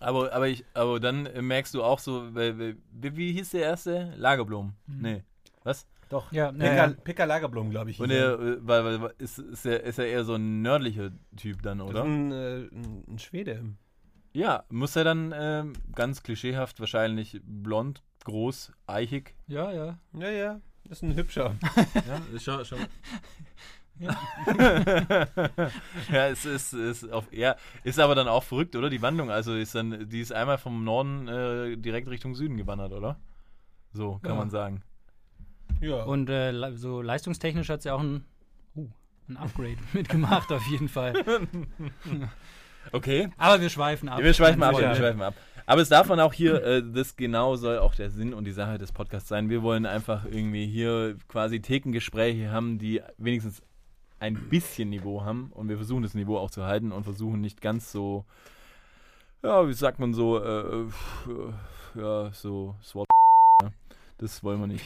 Aber, 0.00 0.32
aber, 0.32 0.48
ich, 0.48 0.64
aber 0.74 0.98
dann 1.00 1.28
merkst 1.46 1.72
du 1.74 1.82
auch 1.82 1.98
so, 1.98 2.34
wie, 2.34 2.76
wie, 2.92 3.16
wie 3.16 3.32
hieß 3.32 3.50
der 3.50 3.62
erste? 3.62 4.12
Lagerblom. 4.16 4.74
Nee. 4.86 5.22
Was? 5.62 5.86
Doch, 6.10 6.30
Ja, 6.32 6.52
Pekka, 6.52 6.74
ja. 6.74 6.88
Pekka 6.92 7.24
Lagerblom, 7.24 7.70
glaube 7.70 7.90
ich. 7.90 7.98
Und 8.00 8.10
hieß 8.10 8.18
der, 8.18 8.32
äh, 8.38 8.56
weil, 8.60 8.84
weil, 8.84 9.02
weil- 9.02 9.14
ist, 9.18 9.38
ist, 9.38 9.64
er, 9.66 9.82
ist 9.84 9.98
er 9.98 10.06
eher 10.06 10.24
so 10.24 10.34
ein 10.34 10.62
nördlicher 10.62 11.10
Typ 11.36 11.62
dann, 11.62 11.78
Das 11.78 11.88
ist 11.88 11.94
oder? 11.94 12.04
ein, 12.04 12.32
äh, 12.32 12.56
ein 13.08 13.18
Schwede. 13.18 13.64
Ja, 14.34 14.64
muss 14.68 14.96
er 14.96 15.04
dann 15.04 15.32
ähm, 15.36 15.72
ganz 15.94 16.22
klischeehaft 16.22 16.80
wahrscheinlich 16.80 17.40
blond, 17.44 18.02
groß, 18.24 18.72
eichig. 18.86 19.34
Ja, 19.46 19.70
ja. 19.70 19.98
Ja, 20.12 20.28
ja, 20.30 20.60
das 20.84 20.98
ist 20.98 21.02
ein 21.02 21.14
hübscher. 21.14 21.54
Ja, 22.06 22.20
schau, 22.40 22.64
schau. 22.64 22.76
Ja. 24.00 24.18
ja, 26.10 26.26
es 26.26 26.44
ist, 26.44 26.72
ist, 26.72 27.12
auf, 27.12 27.32
ja, 27.32 27.54
ist 27.84 28.00
aber 28.00 28.16
dann 28.16 28.26
auch 28.26 28.42
verrückt, 28.42 28.74
oder? 28.74 28.90
Die 28.90 29.00
Wandlung, 29.02 29.30
also 29.30 29.54
ist 29.54 29.76
dann, 29.76 30.08
die 30.08 30.20
ist 30.20 30.32
einmal 30.32 30.58
vom 30.58 30.82
Norden 30.82 31.28
äh, 31.28 31.76
direkt 31.76 32.08
Richtung 32.08 32.34
Süden 32.34 32.56
gewandert, 32.56 32.90
oder? 32.92 33.20
So 33.92 34.18
kann 34.20 34.32
Ja. 34.32 34.36
man 34.38 34.50
sagen. 34.50 34.82
Ja. 35.80 36.02
Und 36.02 36.28
äh, 36.28 36.72
so 36.74 37.02
leistungstechnisch 37.02 37.68
hat 37.68 37.82
sie 37.82 37.90
auch 37.92 38.00
ein, 38.00 38.24
uh, 38.74 38.88
ein 39.28 39.36
Upgrade 39.36 39.76
mitgemacht, 39.92 40.50
auf 40.50 40.66
jeden 40.66 40.88
Fall. 40.88 41.14
Okay. 42.92 43.28
Aber 43.38 43.60
wir 43.60 43.70
schweifen 43.70 44.08
ab. 44.08 44.20
wir 44.22 44.34
schweifen 44.34 44.62
ab, 44.62 44.72
Meine 44.72 44.88
wir 44.88 44.94
schweifen 44.94 45.22
ab. 45.22 45.34
Aber 45.66 45.80
es 45.80 45.88
darf 45.88 46.08
man 46.08 46.20
auch 46.20 46.32
hier, 46.32 46.62
äh, 46.62 46.82
das 46.84 47.16
genau 47.16 47.56
soll 47.56 47.78
auch 47.78 47.94
der 47.94 48.10
Sinn 48.10 48.34
und 48.34 48.44
die 48.44 48.52
Sache 48.52 48.76
des 48.76 48.92
Podcasts 48.92 49.28
sein. 49.28 49.48
Wir 49.48 49.62
wollen 49.62 49.86
einfach 49.86 50.24
irgendwie 50.26 50.66
hier 50.66 51.16
quasi 51.28 51.60
Thekengespräche 51.60 52.50
haben, 52.50 52.78
die 52.78 53.00
wenigstens 53.16 53.62
ein 54.20 54.48
bisschen 54.48 54.90
Niveau 54.90 55.24
haben 55.24 55.50
und 55.54 55.68
wir 55.68 55.76
versuchen 55.76 56.02
das 56.02 56.14
Niveau 56.14 56.38
auch 56.38 56.50
zu 56.50 56.64
halten 56.64 56.92
und 56.92 57.04
versuchen 57.04 57.40
nicht 57.40 57.60
ganz 57.60 57.92
so, 57.92 58.24
ja, 59.42 59.66
wie 59.66 59.72
sagt 59.72 59.98
man 59.98 60.14
so, 60.14 60.42
äh, 60.42 60.82
äh, 60.82 60.88
ja, 61.94 62.30
so 62.32 62.76
SWAT. 62.82 63.06
Ja. 63.62 63.70
Das 64.18 64.44
wollen 64.44 64.60
wir 64.60 64.68
nicht. 64.68 64.84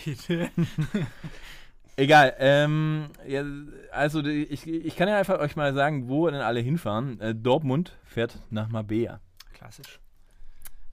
Egal, 1.98 2.34
ähm, 2.38 3.06
ja, 3.26 3.42
also 3.90 4.22
die- 4.22 4.44
ich, 4.44 4.66
ich 4.68 4.94
kann 4.94 5.08
ja 5.08 5.18
einfach 5.18 5.40
euch 5.40 5.56
mal 5.56 5.74
sagen, 5.74 6.08
wo 6.08 6.30
denn 6.30 6.40
alle 6.40 6.60
hinfahren. 6.60 7.20
Äh, 7.20 7.34
Dortmund 7.34 7.98
fährt 8.04 8.38
nach 8.50 8.68
Mabea. 8.68 9.20
Klassisch. 9.52 9.98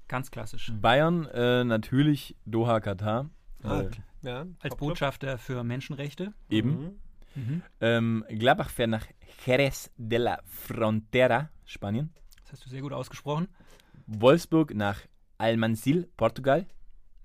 Ganz 0.08 0.32
klassisch. 0.32 0.72
Bayern 0.82 1.26
äh, 1.28 1.64
natürlich 1.64 2.36
Doha, 2.46 2.80
Katar. 2.80 3.30
Ah, 3.62 3.82
Äh, 3.82 3.90
ja, 4.24 4.46
Als. 4.60 4.76
Botschafter 4.78 5.38
für 5.38 5.64
Menschenrechte. 5.64 6.34
eben. 6.50 6.70
Mhm. 6.72 7.00
Mhm. 7.36 7.62
Ähm, 7.82 8.26
Gladbach 8.30 8.70
fährt 8.72 8.90
nach 8.90 9.06
Jerez 9.46 9.92
de 9.98 10.18
la 10.18 10.40
Frontera, 10.46 11.50
Spanien. 11.66 12.10
Das 12.44 12.54
hast 12.54 12.66
du 12.66 12.70
sehr 12.70 12.82
gut 12.82 12.94
ausgesprochen. 12.94 13.48
Wolfsburg 14.08 14.74
nach 14.74 15.02
Almansil, 15.38 16.08
Portugal. 16.18 16.66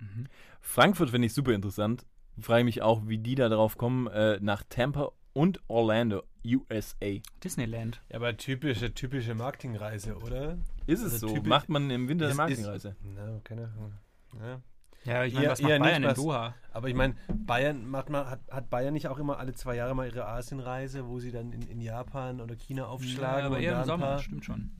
Mhm. 0.00 0.26
Frankfurt 0.60 1.08
finde 1.10 1.26
ich 1.26 1.32
super 1.32 1.52
interessant. 1.52 2.04
Frage 2.40 2.64
mich 2.64 2.82
auch, 2.82 3.02
wie 3.06 3.18
die 3.18 3.34
da 3.34 3.48
drauf 3.48 3.76
kommen. 3.76 4.06
Äh, 4.08 4.38
nach 4.40 4.62
Tampa 4.68 5.10
und 5.32 5.60
Orlando, 5.68 6.22
USA. 6.44 7.20
Disneyland. 7.44 8.00
Ja, 8.10 8.16
aber 8.16 8.36
typische, 8.36 8.92
typische 8.94 9.34
Marketingreise, 9.34 10.16
oder? 10.16 10.58
Ist 10.86 11.02
es 11.02 11.14
Also 11.14 11.28
so? 11.28 11.34
typisch- 11.34 11.48
Macht 11.48 11.68
man 11.68 11.90
im 11.90 12.08
Winter 12.08 12.26
eine 12.26 12.34
Marketingreise? 12.34 12.96
Na, 13.02 13.40
keine 13.44 13.64
Ahnung. 13.64 13.92
Ja. 14.40 14.60
Ja, 15.04 15.24
ich 15.24 15.32
meine, 15.32 15.46
Eher- 15.46 15.52
was 15.52 15.62
macht 15.62 15.70
eher 15.70 15.78
nicht, 15.78 15.88
Bayern 15.88 16.02
in 16.04 16.14
Doha? 16.14 16.54
Aber 16.72 16.88
ich 16.88 16.94
meine, 16.94 17.14
Bayern 17.34 17.86
macht 17.88 18.10
mal, 18.10 18.28
hat, 18.28 18.40
hat 18.50 18.68
Bayern 18.68 18.92
nicht 18.92 19.08
auch 19.08 19.18
immer 19.18 19.38
alle 19.38 19.54
zwei 19.54 19.74
Jahre 19.76 19.94
mal 19.94 20.06
ihre 20.06 20.26
Asienreise, 20.26 21.06
wo 21.08 21.18
sie 21.20 21.32
dann 21.32 21.52
in, 21.52 21.62
in 21.62 21.80
Japan 21.80 22.40
oder 22.42 22.54
China 22.54 22.86
aufschlagen? 22.86 23.40
Ja, 23.40 23.46
aber 23.46 23.60
eher 23.60 23.78
im 23.80 23.84
Sommer, 23.86 24.18
stimmt 24.18 24.44
schon. 24.44 24.70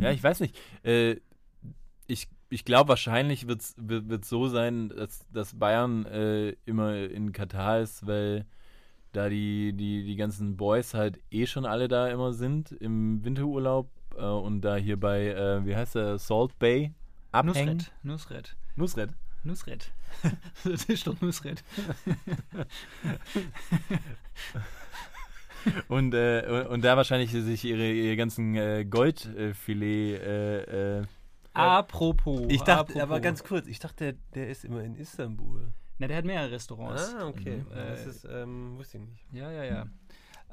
Ja, 0.00 0.12
ich 0.12 0.22
weiß 0.22 0.38
nicht. 0.40 0.56
Äh, 0.84 1.16
ich 2.06 2.28
ich 2.52 2.64
glaube, 2.64 2.90
wahrscheinlich 2.90 3.48
wird's, 3.48 3.74
wird 3.78 4.22
es 4.22 4.28
so 4.28 4.46
sein, 4.48 4.90
dass, 4.90 5.26
dass 5.30 5.58
Bayern 5.58 6.04
äh, 6.06 6.50
immer 6.66 6.94
in 6.94 7.32
Katar 7.32 7.80
ist, 7.80 8.06
weil 8.06 8.44
da 9.12 9.28
die, 9.30 9.72
die, 9.72 10.04
die 10.04 10.16
ganzen 10.16 10.56
Boys 10.56 10.92
halt 10.94 11.18
eh 11.30 11.46
schon 11.46 11.64
alle 11.64 11.88
da 11.88 12.08
immer 12.08 12.32
sind 12.34 12.72
im 12.72 13.24
Winterurlaub 13.24 13.88
äh, 14.16 14.24
und 14.24 14.60
da 14.60 14.76
hier 14.76 15.00
bei, 15.00 15.28
äh, 15.28 15.64
wie 15.64 15.74
heißt 15.74 15.94
der, 15.94 16.18
Salt 16.18 16.58
Bay 16.58 16.92
abhängen. 17.30 17.78
Nusret. 18.02 18.56
Nusret. 18.76 19.10
Nusret. 19.44 19.90
Nusret. 19.90 19.92
das 20.64 20.84
ist 20.84 21.06
doch 21.06 21.20
Nusret. 21.20 21.64
Und, 25.86 26.12
äh, 26.12 26.44
und, 26.48 26.66
und 26.66 26.84
da 26.84 26.96
wahrscheinlich 26.96 27.30
sich 27.30 27.64
ihre, 27.64 27.88
ihre 27.92 28.16
ganzen 28.16 28.56
äh, 28.56 28.84
Goldfilet 28.84 30.20
äh, 30.20 31.02
Apropos. 31.54 32.42
Ich 32.48 32.60
dachte, 32.62 32.72
apropos. 32.80 33.02
aber 33.02 33.20
ganz 33.20 33.44
kurz, 33.44 33.66
ich 33.66 33.78
dachte, 33.78 34.16
der 34.34 34.48
ist 34.48 34.64
immer 34.64 34.82
in 34.82 34.96
Istanbul. 34.96 35.72
Na, 35.98 36.06
der 36.08 36.16
hat 36.16 36.24
mehrere 36.24 36.52
Restaurants. 36.52 37.14
Ah, 37.14 37.26
okay. 37.26 37.58
Mhm. 37.58 37.66
das 37.74 38.06
Äh, 38.06 38.08
ist, 38.08 38.24
ähm, 38.30 38.78
wusste 38.78 38.98
ich 38.98 39.04
nicht. 39.04 39.26
Ja, 39.32 39.50
ja, 39.50 39.64
ja. 39.64 39.86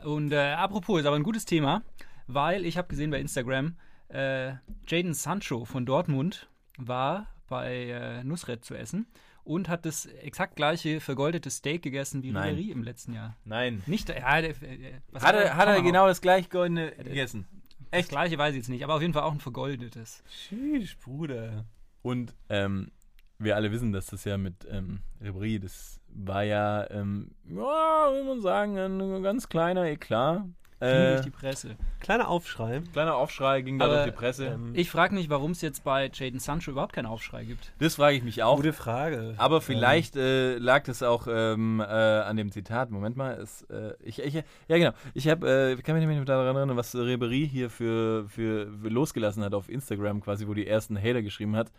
Und 0.04 0.32
äh, 0.32 0.54
apropos, 0.54 1.00
ist 1.00 1.06
aber 1.06 1.16
ein 1.16 1.24
gutes 1.24 1.46
Thema, 1.46 1.84
weil 2.28 2.66
ich 2.66 2.78
habe 2.78 2.88
gesehen 2.88 3.12
bei 3.12 3.20
Instagram, 3.20 3.76
äh, 4.10 4.54
Jaden 4.88 5.14
Sancho 5.14 5.66
von 5.66 5.86
Dortmund 5.86 6.50
war 6.78 7.28
bei 7.48 7.90
äh, 7.90 8.24
Nusret 8.24 8.64
zu 8.64 8.76
essen 8.76 9.08
und 9.44 9.68
hat 9.70 9.86
das 9.86 10.06
exakt 10.06 10.56
gleiche 10.56 11.00
vergoldete 11.00 11.50
Steak 11.50 11.82
gegessen 11.82 12.22
wie 12.22 12.32
Nein. 12.32 12.56
Ribéry 12.56 12.72
im 12.72 12.84
letzten 12.84 13.14
Jahr. 13.14 13.36
Nein. 13.46 13.82
Nicht, 13.88 14.10
ja, 14.10 14.42
der, 14.42 14.52
äh, 14.62 15.02
was 15.12 15.24
Hat 15.24 15.36
er, 15.36 15.56
hat 15.58 15.68
er 15.68 15.82
genau 15.82 16.08
das 16.08 16.22
gleich 16.22 16.50
goldene 16.50 16.92
gegessen. 16.92 17.48
Das 17.92 18.08
gleiche 18.08 18.38
weiß 18.38 18.52
ich 18.52 18.58
jetzt 18.58 18.70
nicht, 18.70 18.84
aber 18.84 18.96
auf 18.96 19.02
jeden 19.02 19.14
Fall 19.14 19.24
auch 19.24 19.32
ein 19.32 19.40
vergoldetes. 19.40 20.24
Tschüss, 20.30 20.96
Bruder. 20.96 21.66
Und 22.02 22.34
ähm, 22.50 22.92
wir 23.40 23.56
alle 23.56 23.72
wissen, 23.72 23.92
dass 23.92 24.08
das 24.08 24.26
ja 24.26 24.38
mit 24.38 24.68
ähm, 24.70 25.00
Ribéry, 25.22 25.60
das 25.60 26.00
war 26.08 26.44
ja, 26.44 26.90
ähm, 26.92 27.32
ja, 27.46 28.12
will 28.12 28.24
man 28.26 28.42
sagen, 28.42 28.78
ein 28.78 29.24
ganz 29.24 29.50
kleiner 29.50 29.86
Eklat. 29.86 30.44
Ging 30.80 30.88
Äh, 30.90 31.10
durch 31.14 31.22
die 31.26 31.30
Presse. 31.30 31.76
Kleiner 32.00 32.30
Aufschrei. 32.30 32.82
kleiner 32.94 33.16
Aufschrei 33.16 33.62
ging 33.62 33.80
da 33.80 33.88
durch 33.88 34.06
die 34.06 34.12
Presse. 34.12 34.46
ähm, 34.48 34.72
Ich 34.76 34.90
frage 34.90 35.14
mich, 35.14 35.30
warum 35.30 35.52
es 35.52 35.62
jetzt 35.62 35.84
bei 35.84 36.10
Jaden 36.14 36.40
Sancho 36.40 36.72
überhaupt 36.72 36.94
keinen 36.94 37.06
Aufschrei 37.06 37.44
gibt. 37.44 37.74
das 37.80 37.96
frage 37.96 38.16
ich 38.16 38.24
mich 38.24 38.44
auch. 38.44 38.56
Gute 38.56 38.72
Frage. 38.72 39.34
Aber 39.38 39.60
vielleicht 39.60 40.16
äh, 40.16 40.58
lag 40.58 40.84
das 40.86 41.04
auch 41.04 41.28
ähm, 41.30 41.82
äh, 41.82 41.84
an 41.84 42.38
dem 42.38 42.50
Zitat. 42.52 42.92
Moment 42.92 43.18
mal, 43.18 43.34
es, 43.34 43.64
äh, 43.64 43.94
ich, 44.02 44.20
ich, 44.20 44.34
ja 44.36 44.78
genau. 44.78 44.92
Ich 45.14 45.28
habe, 45.28 45.76
äh, 45.78 45.82
kann 45.82 45.96
mich 45.98 46.06
nicht 46.08 46.16
mehr 46.16 46.24
daran 46.26 46.56
erinnern, 46.56 46.78
was 46.78 46.96
Ribery 46.96 47.48
hier 47.52 47.70
für, 47.70 48.30
für, 48.30 48.72
für 48.82 48.88
losgelassen 48.90 49.44
hat 49.44 49.54
auf 49.54 49.68
Instagram, 49.70 50.22
quasi, 50.22 50.48
wo 50.48 50.54
die 50.54 50.66
ersten 50.68 50.98
Hater 50.98 51.22
geschrieben 51.22 51.58
hat. 51.58 51.72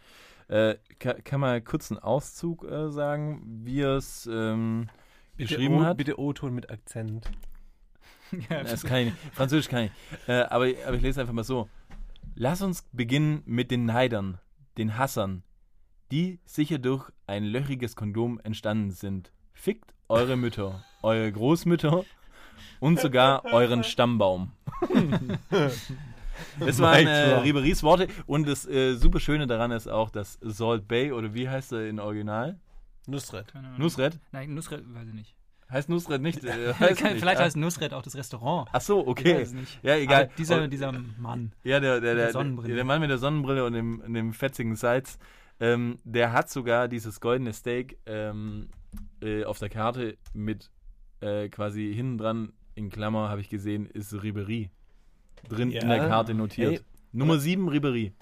Äh, 0.48 0.74
kann, 0.98 1.22
kann 1.24 1.40
mal 1.40 1.60
kurz 1.62 1.90
einen 1.90 2.00
Auszug 2.00 2.64
äh, 2.70 2.90
sagen, 2.90 3.40
wie 3.64 3.80
er 3.80 3.96
es 3.96 4.28
ähm, 4.30 4.88
bitte 5.36 5.54
beschrieben 5.54 5.76
o, 5.78 5.84
hat? 5.84 5.96
Bitte 5.96 6.18
O-Ton 6.20 6.52
mit 6.54 6.68
Akzent. 6.70 7.30
Das 8.48 8.82
kann 8.84 8.98
ich 8.98 9.04
nicht. 9.06 9.16
Französisch 9.34 9.68
kann 9.68 9.84
ich. 9.84 9.90
Äh, 10.28 10.42
aber, 10.42 10.66
aber 10.86 10.96
ich 10.96 11.02
lese 11.02 11.20
einfach 11.20 11.32
mal 11.32 11.44
so. 11.44 11.68
Lass 12.34 12.62
uns 12.62 12.82
beginnen 12.92 13.42
mit 13.44 13.70
den 13.70 13.84
Neidern, 13.86 14.38
den 14.78 14.96
Hassern, 14.96 15.42
die 16.10 16.40
sicher 16.44 16.78
durch 16.78 17.10
ein 17.26 17.44
löchriges 17.44 17.96
Kondom 17.96 18.40
entstanden 18.42 18.92
sind. 18.92 19.32
Fickt 19.52 19.94
eure 20.08 20.36
Mütter, 20.36 20.84
eure 21.02 21.30
Großmütter 21.30 22.04
und 22.80 23.00
sogar 23.00 23.44
euren 23.46 23.84
Stammbaum. 23.84 24.52
Das 26.58 26.78
waren 26.78 27.06
äh, 27.06 27.34
Riberys 27.34 27.82
Worte 27.82 28.08
und 28.26 28.48
das 28.48 28.66
äh, 28.66 28.94
super 28.94 29.20
Schöne 29.20 29.46
daran 29.46 29.72
ist 29.72 29.88
auch, 29.88 30.08
dass 30.08 30.38
Salt 30.40 30.88
Bay 30.88 31.12
oder 31.12 31.34
wie 31.34 31.48
heißt 31.48 31.72
er 31.72 31.86
in 31.86 32.00
Original? 32.00 32.58
Nusret. 33.06 33.52
Nusret? 33.76 34.18
Nein, 34.32 34.54
Nusret, 34.54 34.82
weiß 34.86 35.08
ich 35.08 35.14
nicht. 35.14 35.34
Heißt 35.70 35.88
Nusret 35.88 36.20
nicht? 36.22 36.42
Äh, 36.44 36.74
heißt 36.80 37.00
Vielleicht 37.00 37.22
nicht. 37.24 37.38
heißt 37.38 37.56
Nusret 37.56 37.92
auch 37.94 38.02
das 38.02 38.16
Restaurant. 38.16 38.68
Ach 38.72 38.80
so, 38.80 39.02
Ich 39.02 39.06
okay. 39.08 39.34
weiß 39.36 39.48
es 39.48 39.54
nicht. 39.54 39.78
Ja, 39.84 39.96
egal. 39.96 40.24
Aber 40.24 40.32
dieser, 40.36 40.64
Oh, 40.64 40.66
dieser 40.66 40.92
Mann. 41.18 41.52
Ja, 41.64 41.78
der, 41.80 42.00
der, 42.00 42.14
der 42.14 42.24
der, 42.26 42.32
Sonnenbrille. 42.32 42.74
der 42.74 42.84
Mann 42.84 43.00
mit 43.00 43.10
der 43.10 43.18
Sonnenbrille 43.18 43.64
und 43.64 43.72
dem, 43.74 44.02
dem 44.12 44.32
fetzigen 44.32 44.74
Salz, 44.76 45.18
ähm, 45.60 45.98
der 46.04 46.32
hat 46.32 46.50
sogar 46.50 46.88
dieses 46.88 47.20
goldene 47.20 47.52
Steak 47.52 47.98
ähm, 48.06 48.68
äh, 49.22 49.44
auf 49.44 49.58
der 49.58 49.68
Karte 49.68 50.16
mit 50.34 50.70
äh, 51.20 51.48
quasi 51.48 51.92
hinten 51.94 52.18
dran, 52.18 52.52
in 52.74 52.88
Klammer 52.90 53.28
habe 53.28 53.40
ich 53.42 53.48
gesehen, 53.50 53.86
ist 53.86 54.12
Ribery 54.22 54.70
drin 55.48 55.70
in 55.70 55.82
Ja. 55.82 55.96
der 55.96 56.08
Karte 56.08 56.34
notiert. 56.34 56.72
Ey. 56.72 56.80
Nummer 57.12 57.38
7 57.38 57.68
Ribery. 57.68 58.12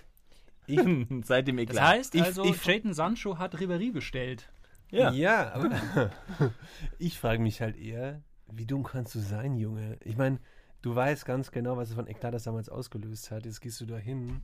Ich, 0.67 0.79
Seit 1.25 1.47
dem 1.49 1.57
Das 1.57 1.63
Eklat. 1.65 1.85
heißt 1.85 2.15
Ich- 2.15 2.23
also, 2.25 2.45
ich- 2.45 2.65
Jaden 2.65 2.93
Sancho 2.93 3.39
hat 3.39 3.55
Ribéry 3.57 3.93
bestellt. 3.93 4.51
Ja. 4.91 5.11
ja, 5.13 5.53
aber 5.53 6.11
ich 6.99 7.19
frage 7.19 7.43
mich 7.43 7.61
halt 7.61 7.77
eher, 7.77 8.21
wie 8.51 8.67
dumm 8.67 8.83
kannst 8.83 9.15
du 9.15 9.19
sein, 9.21 9.57
Junge? 9.57 9.99
Ich 10.05 10.17
meine, 10.17 10.39
du 10.83 10.95
weißt 10.95 11.25
ganz 11.27 11.51
genau, 11.51 11.77
was 11.77 11.91
es 11.91 11.95
von 11.95 12.07
Eklat 12.07 12.35
das 12.35 12.45
damals 12.45 12.69
ausgelöst 12.69 13.31
hat. 13.31 13.45
Jetzt 13.47 13.61
gehst 13.61 13.81
du 13.81 13.87
da 13.87 13.97
hin, 13.97 14.43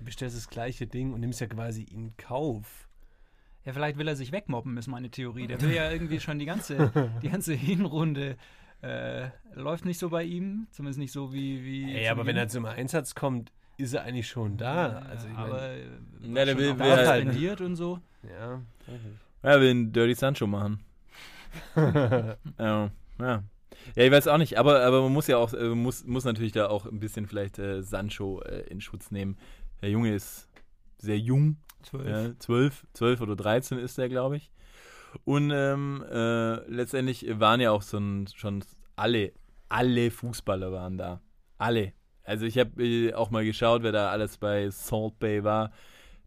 bestellst 0.00 0.36
das 0.36 0.48
gleiche 0.48 0.86
Ding 0.86 1.12
und 1.12 1.20
nimmst 1.20 1.40
ja 1.40 1.46
quasi 1.46 1.82
in 1.82 2.16
Kauf. 2.16 2.88
Ja, 3.64 3.72
vielleicht 3.72 3.98
will 3.98 4.06
er 4.08 4.16
sich 4.16 4.30
wegmobben, 4.32 4.76
ist 4.76 4.86
meine 4.86 5.10
Theorie. 5.10 5.46
Der 5.46 5.60
will 5.60 5.72
ja 5.72 5.90
irgendwie 5.92 6.20
schon 6.20 6.38
die 6.38 6.46
ganze, 6.46 7.10
die 7.22 7.28
ganze 7.30 7.54
Hinrunde 7.54 8.36
äh, 8.82 9.28
läuft 9.54 9.84
nicht 9.84 9.98
so 9.98 10.10
bei 10.10 10.22
ihm, 10.24 10.66
zumindest 10.70 10.98
nicht 10.98 11.12
so 11.12 11.32
wie. 11.32 11.64
wie 11.64 11.94
Ey, 11.96 12.08
aber 12.08 12.26
wenn 12.26 12.36
er 12.36 12.48
zum 12.48 12.64
Einsatz 12.66 13.14
kommt, 13.14 13.50
ist 13.78 13.94
er 13.94 14.02
eigentlich 14.04 14.28
schon 14.28 14.56
da. 14.56 14.98
Also 15.10 15.28
ich 15.28 15.34
aber 15.36 15.48
mein, 15.54 15.60
äh, 15.60 15.84
Ja, 16.28 16.34
war 16.34 16.44
der 16.44 16.46
schon 16.52 16.58
will- 16.60 16.78
will 16.78 17.06
halt- 17.06 17.60
und 17.60 17.76
so. 17.76 18.00
ja. 18.22 18.60
Er 19.46 19.60
will 19.60 19.70
einen 19.70 19.92
Dirty 19.92 20.14
Sancho 20.14 20.48
machen. 20.48 20.80
ja, 21.76 22.36
ja. 22.58 22.90
Ja, 23.20 23.42
ich 23.94 24.10
weiß 24.10 24.26
auch 24.26 24.38
nicht, 24.38 24.58
aber, 24.58 24.80
aber 24.80 25.02
man 25.02 25.12
muss 25.12 25.28
ja 25.28 25.36
auch, 25.36 25.52
äh, 25.52 25.68
muss, 25.68 26.04
muss 26.04 26.24
natürlich 26.24 26.50
da 26.50 26.66
auch 26.66 26.84
ein 26.84 26.98
bisschen 26.98 27.28
vielleicht 27.28 27.60
äh, 27.60 27.80
Sancho 27.80 28.40
äh, 28.40 28.62
in 28.62 28.80
Schutz 28.80 29.12
nehmen. 29.12 29.38
Der 29.82 29.90
Junge 29.90 30.12
ist 30.12 30.48
sehr 30.98 31.20
jung, 31.20 31.58
Zwölf. 31.84 32.08
ja, 32.08 32.36
12, 32.40 32.86
12 32.92 33.20
oder 33.20 33.36
13 33.36 33.78
ist 33.78 33.96
er, 33.98 34.08
glaube 34.08 34.38
ich. 34.38 34.50
Und 35.24 35.52
ähm, 35.54 36.04
äh, 36.10 36.68
letztendlich 36.68 37.24
waren 37.38 37.60
ja 37.60 37.70
auch 37.70 37.82
so 37.82 37.98
ein, 37.98 38.26
schon 38.34 38.64
alle, 38.96 39.32
alle 39.68 40.10
Fußballer 40.10 40.72
waren 40.72 40.98
da. 40.98 41.20
Alle. 41.56 41.92
Also 42.24 42.46
ich 42.46 42.58
habe 42.58 42.84
äh, 42.84 43.14
auch 43.14 43.30
mal 43.30 43.44
geschaut, 43.44 43.84
wer 43.84 43.92
da 43.92 44.10
alles 44.10 44.38
bei 44.38 44.68
Salt 44.70 45.20
Bay 45.20 45.44
war. 45.44 45.70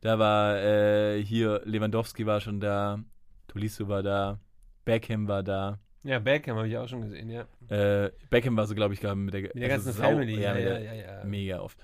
Da 0.01 0.17
war 0.19 0.57
äh, 0.57 1.23
hier 1.23 1.61
Lewandowski 1.65 2.25
war 2.25 2.39
schon 2.39 2.59
da, 2.59 2.99
Tolisso 3.47 3.87
war 3.87 4.01
da, 4.03 4.39
Beckham 4.85 5.27
war 5.27 5.43
da. 5.43 5.79
Ja, 6.03 6.19
Beckham 6.19 6.55
habe 6.57 6.67
ich 6.69 6.77
auch 6.77 6.87
schon 6.87 7.01
gesehen, 7.01 7.29
ja. 7.29 7.45
Äh, 7.67 8.11
Beckham 8.29 8.55
war 8.55 8.65
so, 8.65 8.75
glaube 8.75 8.93
ich, 8.93 9.01
mit 9.03 9.33
der, 9.33 9.41
Mit 9.41 9.55
der 9.55 9.73
also 9.73 9.85
ganzen 9.85 9.91
sau- 9.93 10.03
Family. 10.09 10.39
Ja, 10.41 10.57
Ja, 10.57 10.77
ja, 10.79 10.93
ja, 10.93 10.93
ja. 11.19 11.23
mega 11.25 11.59
oft. 11.59 11.77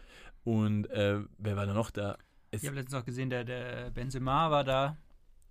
Und 0.46 0.90
äh, 0.92 1.20
wer 1.38 1.58
war 1.58 1.66
da 1.66 1.74
noch 1.74 1.92
da? 1.92 2.18
Es, 2.52 2.64
Ich 2.64 2.70
habe 2.70 2.78
letztens 2.80 3.02
auch 3.02 3.06
gesehen, 3.06 3.30
der, 3.30 3.44
der 3.44 3.90
Benzema 3.92 4.50
war 4.52 4.64
da. 4.64 4.96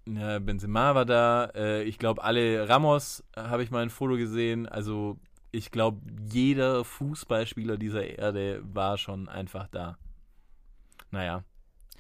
ja, 0.09 0.39
Benzema 0.39 0.95
war 0.95 1.05
da. 1.05 1.51
Äh, 1.55 1.83
ich 1.83 1.99
glaube, 1.99 2.23
alle 2.25 2.67
Ramos 2.69 3.23
habe 3.37 3.63
ich 3.63 3.71
mal 3.71 3.83
ein 3.83 3.91
Foto 3.91 4.17
gesehen. 4.17 4.67
Also 4.67 5.19
ich 5.53 5.71
glaube, 5.71 6.01
jeder 6.33 6.85
Fußballspieler 6.85 7.77
dieser 7.77 8.07
Erde 8.19 8.63
war 8.65 8.97
schon 8.97 9.29
einfach 9.29 9.69
da. 9.69 9.99
Naja. 11.11 11.45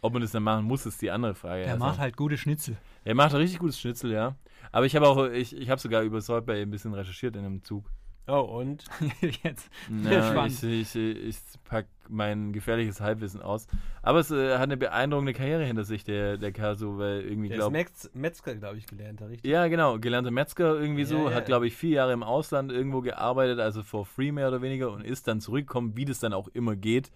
Ob 0.04 0.12
man 0.12 0.20
das 0.20 0.32
dann 0.32 0.42
machen 0.42 0.66
muss, 0.66 0.84
ist 0.84 1.00
die 1.00 1.10
andere 1.10 1.34
Frage. 1.34 1.62
Der 1.62 1.72
Also, 1.72 1.84
macht 1.86 1.98
halt 1.98 2.14
gute 2.14 2.36
Schnitzel. 2.36 2.76
Er 3.04 3.14
macht 3.14 3.32
ein 3.32 3.38
richtig 3.40 3.58
gutes 3.58 3.80
Schnitzel, 3.80 4.12
ja. 4.12 4.36
Aber 4.70 4.84
ich 4.84 4.94
habe 4.96 5.08
auch, 5.08 5.30
ich, 5.30 5.56
ich 5.56 5.70
habe 5.70 5.80
sogar 5.80 6.02
über 6.02 6.20
Salt 6.20 6.44
Bay 6.44 6.60
ein 6.60 6.70
bisschen 6.70 6.92
recherchiert 6.92 7.36
in 7.36 7.44
einem 7.46 7.62
Zug. 7.64 7.86
Oh, 8.26 8.40
und? 8.40 8.84
Jetzt. 9.42 9.70
Spannend. 9.86 10.62
ich, 10.62 10.94
ich, 10.94 10.96
ich 10.96 11.36
pack 11.64 11.86
mein 12.10 12.52
gefährliches 12.52 13.00
Halbwissen 13.00 13.40
aus. 13.40 13.66
Aber 14.02 14.18
es 14.18 14.30
äh, 14.30 14.54
hat 14.54 14.64
eine 14.64 14.76
beeindruckende 14.76 15.32
Karriere 15.32 15.64
hinter 15.64 15.84
sich, 15.84 16.04
der, 16.04 16.36
der 16.36 16.52
Caso, 16.52 16.98
weil 16.98 17.22
irgendwie 17.22 17.48
Der 17.48 17.56
ist 17.56 17.60
glaubt. 17.62 17.72
Metz, 17.72 18.10
Metzger, 18.12 18.54
glaube 18.56 18.76
ich, 18.76 18.86
gelernt, 18.86 19.22
richtig? 19.22 19.50
Ja, 19.50 19.68
genau, 19.68 19.98
gelernter 19.98 20.30
Metzger 20.30 20.78
irgendwie 20.78 21.02
Ja, 21.02 21.06
so, 21.08 21.28
ja. 21.30 21.34
hat 21.34 21.46
glaube 21.46 21.66
ich 21.66 21.76
vier 21.76 21.96
Jahre 21.96 22.12
im 22.12 22.22
Ausland 22.22 22.70
irgendwo 22.70 23.00
gearbeitet, 23.00 23.58
also 23.58 23.82
for 23.82 24.04
free 24.04 24.32
mehr 24.32 24.48
oder 24.48 24.60
weniger 24.60 24.92
und 24.92 25.02
ist 25.02 25.28
dann 25.28 25.40
zurückgekommen, 25.40 25.96
wie 25.96 26.04
das 26.04 26.18
dann 26.18 26.34
auch 26.34 26.48
immer 26.48 26.76
geht 26.76 27.10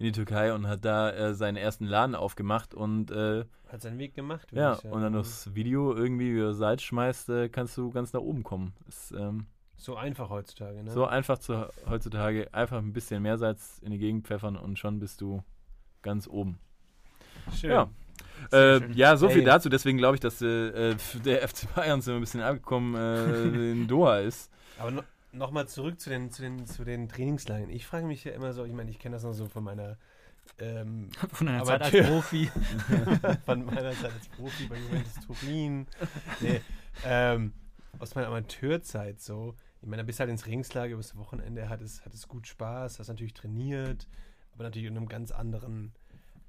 in 0.00 0.06
die 0.06 0.12
Türkei 0.12 0.54
und 0.54 0.66
hat 0.66 0.82
da 0.84 1.10
äh, 1.10 1.34
seinen 1.34 1.56
ersten 1.56 1.84
Laden 1.84 2.14
aufgemacht 2.14 2.72
und 2.74 3.10
äh, 3.10 3.44
Hat 3.68 3.82
seinen 3.82 3.98
Weg 3.98 4.14
gemacht. 4.14 4.48
ja, 4.50 4.72
ich 4.72 4.78
sagen. 4.80 4.94
und 4.94 5.02
dann 5.02 5.12
das 5.12 5.54
Video 5.54 5.94
irgendwie, 5.94 6.34
wie 6.34 6.40
er 6.40 6.54
Salz 6.54 6.82
schmeißt, 6.82 7.28
äh, 7.28 7.48
kannst 7.50 7.76
du 7.76 7.90
ganz 7.90 8.14
nach 8.14 8.22
oben 8.22 8.42
kommen. 8.42 8.72
Ist, 8.88 9.12
ähm, 9.12 9.46
So 9.76 9.96
einfach 9.96 10.30
heutzutage, 10.30 10.82
ne? 10.82 10.90
So 10.90 11.04
einfach 11.06 11.36
zu, 11.38 11.68
heutzutage 11.86 12.48
einfach 12.54 12.78
ein 12.78 12.94
bisschen 12.94 13.22
mehr 13.22 13.36
Salz 13.36 13.78
in 13.82 13.90
die 13.90 13.98
Gegend 13.98 14.26
pfeffern 14.26 14.56
und 14.56 14.78
schon 14.78 14.98
bist 15.00 15.20
du 15.20 15.42
ganz 16.00 16.26
oben. 16.26 16.58
Schön. 17.54 17.70
Ja. 17.70 17.90
Äh, 18.52 18.90
ja, 18.92 19.18
so 19.18 19.28
viel 19.28 19.40
Ey. 19.40 19.44
dazu. 19.44 19.68
Deswegen 19.68 19.98
glaube 19.98 20.14
ich, 20.16 20.20
dass 20.20 20.40
äh, 20.40 20.92
äh, 20.92 20.96
der 21.26 21.46
FC 21.46 21.74
Bayern 21.74 22.00
so 22.00 22.12
ein 22.14 22.20
bisschen 22.20 22.40
abgekommen 22.40 22.94
äh, 22.94 23.72
in 23.72 23.86
Doha 23.86 24.20
ist. 24.20 24.50
Aber 24.78 24.90
no, 24.92 25.02
nochmal 25.32 25.68
zurück 25.68 26.00
zu 26.00 26.10
den, 26.10 26.30
zu, 26.30 26.42
den, 26.42 26.66
zu 26.66 26.84
den 26.84 27.08
Trainingslagern. 27.08 27.70
Ich 27.70 27.86
frage 27.86 28.06
mich 28.06 28.24
ja 28.24 28.32
immer 28.32 28.52
so, 28.52 28.64
ich 28.64 28.72
meine, 28.72 28.90
ich 28.90 28.98
kenne 28.98 29.16
das 29.16 29.22
noch 29.22 29.32
so 29.32 29.46
von 29.46 29.64
meiner 29.64 29.98
ähm, 30.58 31.10
Von 31.32 31.48
einer 31.48 31.60
Aber 31.60 31.80
Zeit 31.80 31.94
als 31.94 32.06
Profi. 32.08 32.50
von 33.44 33.64
meiner 33.64 33.92
Zeit 33.92 34.12
als 34.12 34.28
Profi 34.28 34.66
bei 34.66 34.76
Juventus 34.78 35.14
Turin. 35.26 35.86
Nee, 36.40 36.60
ähm, 37.04 37.52
aus 37.98 38.14
meiner 38.14 38.28
Amateurzeit 38.28 39.20
so. 39.20 39.54
Ich 39.80 39.88
meine, 39.88 40.02
da 40.02 40.06
bist 40.06 40.18
du 40.18 40.20
halt 40.20 40.30
ins 40.30 40.42
Trainingslager 40.42 40.94
übers 40.94 41.16
Wochenende, 41.16 41.68
hat 41.68 41.80
es, 41.80 42.04
hat 42.04 42.12
es 42.12 42.28
gut 42.28 42.46
Spaß, 42.46 42.98
hast 42.98 43.08
natürlich 43.08 43.32
trainiert, 43.32 44.08
aber 44.52 44.64
natürlich 44.64 44.88
unter 44.88 45.00
einem 45.00 45.08
ganz 45.08 45.30
anderen 45.30 45.92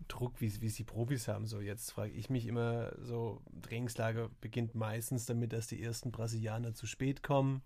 Druck, 0.10 0.42
wie 0.42 0.48
es 0.48 0.60
wie 0.62 0.66
es 0.66 0.76
die 0.76 0.84
Profis 0.84 1.28
haben. 1.28 1.48
So, 1.48 1.62
jetzt 1.62 1.92
frage 1.92 2.12
ich 2.12 2.30
mich 2.30 2.48
immer 2.48 2.92
so, 3.00 3.42
Trainingslager 3.62 4.30
beginnt 4.42 4.76
meistens 4.76 5.26
damit, 5.26 5.54
dass 5.54 5.68
die 5.68 5.82
ersten 5.82 6.12
Brasilianer 6.12 6.74
zu 6.74 6.88
spät 6.88 7.24
kommen. 7.24 7.62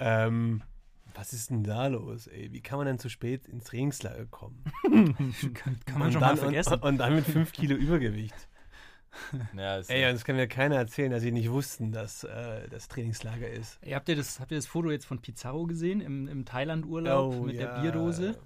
Ähm, 0.00 0.62
was 1.14 1.32
ist 1.32 1.50
denn 1.50 1.64
da 1.64 1.86
los, 1.88 2.26
ey? 2.26 2.52
Wie 2.52 2.60
kann 2.60 2.78
man 2.78 2.86
denn 2.86 2.98
zu 2.98 3.08
spät 3.08 3.46
ins 3.46 3.64
Trainingslager 3.64 4.26
kommen? 4.26 4.64
kann, 5.54 5.78
kann 5.84 5.98
man 5.98 6.06
und 6.06 6.12
schon 6.12 6.20
dann, 6.20 6.36
mal 6.36 6.36
vergessen. 6.36 6.74
Und, 6.74 6.82
und 6.82 6.98
dann 6.98 7.14
mit 7.14 7.26
5 7.26 7.52
Kilo 7.52 7.76
Übergewicht. 7.76 8.48
Ja, 9.56 9.80
Ey, 9.88 10.02
das 10.12 10.24
kann 10.24 10.36
mir 10.36 10.46
keiner 10.46 10.76
erzählen, 10.76 11.10
dass 11.10 11.22
sie 11.22 11.32
nicht 11.32 11.50
wussten, 11.50 11.90
dass 11.90 12.22
äh, 12.22 12.68
das 12.68 12.86
Trainingslager 12.86 13.48
ist. 13.48 13.78
Ey, 13.82 13.92
habt, 13.92 14.08
ihr 14.08 14.16
das, 14.16 14.38
habt 14.38 14.52
ihr 14.52 14.58
das 14.58 14.66
Foto 14.66 14.90
jetzt 14.90 15.04
von 15.04 15.20
Pizarro 15.20 15.66
gesehen 15.66 16.00
im, 16.00 16.28
im 16.28 16.44
Thailand-Urlaub 16.44 17.44
mit 17.44 17.58
der 17.58 17.80
Bierdose? 17.80 18.38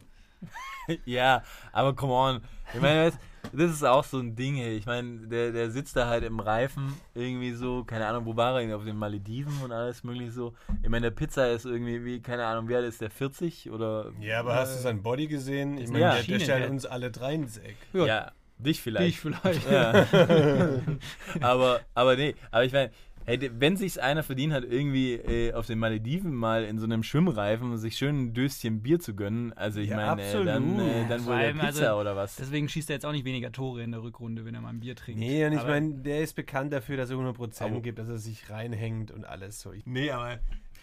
Ja, 1.07 1.43
aber 1.73 1.95
come 1.95 2.13
on. 2.13 2.41
Ich 2.75 2.81
meine, 2.81 3.13
das, 3.53 3.71
ist 3.71 3.85
auch 3.85 4.05
so 4.05 4.19
ein 4.19 4.35
Ding, 4.37 4.59
ey. 4.59 4.77
Ich 4.77 4.85
meine, 4.87 5.27
der, 5.29 5.53
der 5.53 5.71
sitzt 5.71 5.97
da 5.97 6.09
halt 6.09 6.25
im 6.25 6.41
Reifen 6.41 6.95
irgendwie 7.15 7.53
so, 7.53 7.85
keine 7.85 8.07
Ahnung, 8.07 8.27
wo 8.27 8.37
war 8.37 8.61
er? 8.61 8.77
Auf 8.77 8.85
den 8.85 8.97
Malediven 8.97 9.63
und 9.63 9.73
alles 9.73 10.05
möglich 10.05 10.33
so. 10.33 10.55
Ich 10.83 10.89
meine, 10.89 11.07
der 11.07 11.11
Pizza 11.13 11.51
ist 11.51 11.65
irgendwie, 11.65 12.05
wie, 12.05 12.21
keine 12.21 12.45
Ahnung, 12.45 12.69
wie 12.69 12.77
alt 12.77 12.85
ist 12.85 13.01
der? 13.01 13.11
40 13.11 13.71
oder? 13.71 14.13
Ja, 14.21 14.41
aber 14.41 14.55
hast 14.57 14.77
du 14.77 14.83
seinen 14.83 15.03
Body 15.03 15.27
gesehen? 15.27 15.79
Ich 15.79 15.89
meine, 15.89 16.01
Ja. 16.01 16.15
der, 16.17 16.25
der 16.25 16.41
stellt 16.41 16.71
uns 16.71 16.85
alle 16.87 17.11
drei 17.11 17.35
ins 17.35 17.59
Eck. 17.59 17.77
Ja, 17.93 18.07
Ja, 18.07 18.33
dich 18.59 18.83
vielleicht. 18.83 19.09
ich 19.09 19.21
vielleicht. 19.21 19.71
Ja. 19.71 20.07
aber, 21.41 21.81
aber 21.95 22.17
nee, 22.17 22.35
aber 22.51 22.65
ich 22.65 22.73
meine, 22.73 22.91
hey, 23.26 23.50
wenn 23.59 23.76
sich's 23.76 23.99
einer 23.99 24.23
verdient 24.23 24.52
hat, 24.52 24.64
irgendwie 24.64 25.14
äh, 25.14 25.52
auf 25.54 25.66
den 25.66 25.78
Malediven 25.78 26.35
mal 26.35 26.64
in 26.64 26.78
so 26.78 26.85
einem 26.85 27.02
Schwimmreifen 27.02 27.76
sich 27.78 27.97
schön 27.97 28.26
ein 28.26 28.35
Döschen 28.35 28.83
Bier 28.83 29.00
zu 29.00 29.14
gönnen, 29.14 29.52
also 29.54 29.81
ich 29.81 29.90
Ja, 29.90 29.97
meine, 30.14 30.23
äh, 30.23 30.45
dann, 30.45 30.78
äh, 30.78 31.09
dann 31.09 31.25
wohl 31.26 31.52
Pizza 31.52 31.64
also, 31.90 32.00
oder 32.00 32.16
was. 32.16 32.37
Deswegen 32.37 32.69
schießt 32.69 32.90
er 32.90 32.95
jetzt 32.97 33.07
auch 33.07 33.12
nicht 33.12 33.25
weniger 33.25 33.50
Tore 33.52 33.83
in 33.83 33.93
der 33.93 34.02
Rückrunde, 34.02 34.45
wenn 34.45 34.54
er 34.54 34.61
mal 34.61 34.71
ein 34.71 34.81
Bier 34.81 34.97
trinkt. 34.97 35.21
Nee, 35.21 35.45
und 35.47 35.52
ich 35.52 35.62
meine, 35.62 35.95
der 35.95 36.21
ist 36.21 36.35
bekannt 36.35 36.73
dafür, 36.73 36.97
dass 36.97 37.11
er 37.11 37.16
100% 37.16 37.62
Aber- 37.64 37.81
gibt, 37.81 37.99
dass 37.99 38.09
er 38.09 38.19
sich 38.19 38.50
reinhängt 38.50 39.11
und 39.11 39.25
alles 39.25 39.61
so. 39.61 39.73
Ich, 39.73 39.87
nee, 39.87 40.11
aber 40.11 40.38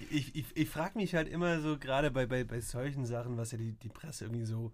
ich, 0.09 0.35
ich, 0.35 0.45
ich 0.55 0.69
frage 0.69 0.97
mich 0.97 1.13
halt 1.15 1.27
immer 1.27 1.59
so, 1.59 1.77
gerade 1.77 2.09
bei, 2.11 2.25
bei, 2.25 2.43
bei 2.43 2.59
solchen 2.59 3.05
Sachen, 3.05 3.37
was 3.37 3.51
ja 3.51 3.57
die, 3.57 3.73
die 3.73 3.89
Presse 3.89 4.25
irgendwie 4.25 4.45
so 4.45 4.71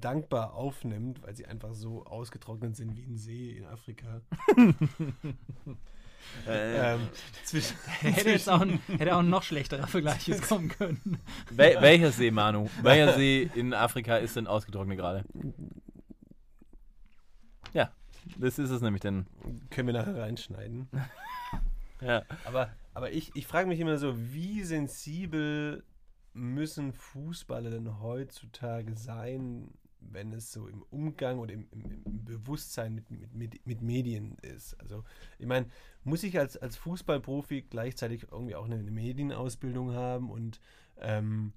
dankbar 0.00 0.54
aufnimmt, 0.54 1.22
weil 1.22 1.34
sie 1.34 1.46
einfach 1.46 1.74
so 1.74 2.04
ausgetrocknet 2.04 2.76
sind 2.76 2.96
wie 2.96 3.02
ein 3.02 3.16
See 3.16 3.52
in 3.52 3.64
Afrika. 3.66 4.20
Äh, 6.46 6.94
ähm, 6.94 7.08
zwischen, 7.44 7.76
hätte 8.00 8.30
jetzt 8.30 8.48
auch 8.48 8.60
ein, 8.60 8.80
hätte 8.98 9.14
auch 9.14 9.20
ein 9.20 9.30
noch 9.30 9.42
schlechterer 9.42 9.86
Vergleich 9.86 10.28
jetzt 10.28 10.48
kommen 10.48 10.68
können. 10.68 11.18
wel 11.50 11.76
welcher 11.80 12.12
See, 12.12 12.30
Manu? 12.30 12.68
Welcher 12.82 13.14
See 13.14 13.50
in 13.54 13.74
Afrika 13.74 14.16
ist 14.16 14.36
denn 14.36 14.46
ausgetrocknet 14.46 14.98
gerade? 14.98 15.24
Ja, 17.72 17.90
das 18.38 18.58
ist 18.58 18.70
es 18.70 18.80
nämlich 18.80 19.02
denn. 19.02 19.26
können 19.70 19.88
wir 19.88 19.94
nachher 19.94 20.16
reinschneiden. 20.16 20.88
Ja. 22.02 22.24
Aber, 22.44 22.70
aber 22.92 23.12
ich, 23.12 23.30
ich 23.34 23.46
frage 23.46 23.66
mich 23.66 23.80
immer 23.80 23.96
so, 23.96 24.14
wie 24.18 24.62
sensibel 24.64 25.82
müssen 26.34 26.92
Fußballer 26.92 27.70
denn 27.70 28.00
heutzutage 28.00 28.94
sein, 28.94 29.70
wenn 30.12 30.32
es 30.32 30.52
so 30.52 30.68
im 30.68 30.82
Umgang 30.90 31.38
oder 31.38 31.52
im, 31.52 31.66
im, 31.70 32.02
im 32.04 32.24
Bewusstsein 32.24 32.94
mit, 32.94 33.10
mit, 33.34 33.66
mit, 33.66 33.82
Medien 33.82 34.36
ist? 34.42 34.74
Also, 34.80 35.04
ich 35.38 35.46
meine, 35.46 35.66
muss 36.04 36.22
ich 36.22 36.38
als, 36.38 36.56
als 36.56 36.76
Fußballprofi 36.76 37.62
gleichzeitig 37.62 38.26
irgendwie 38.30 38.54
auch 38.54 38.64
eine, 38.64 38.76
eine 38.76 38.90
Medienausbildung 38.90 39.94
haben 39.94 40.30
und, 40.30 40.60
ähm, 40.98 41.52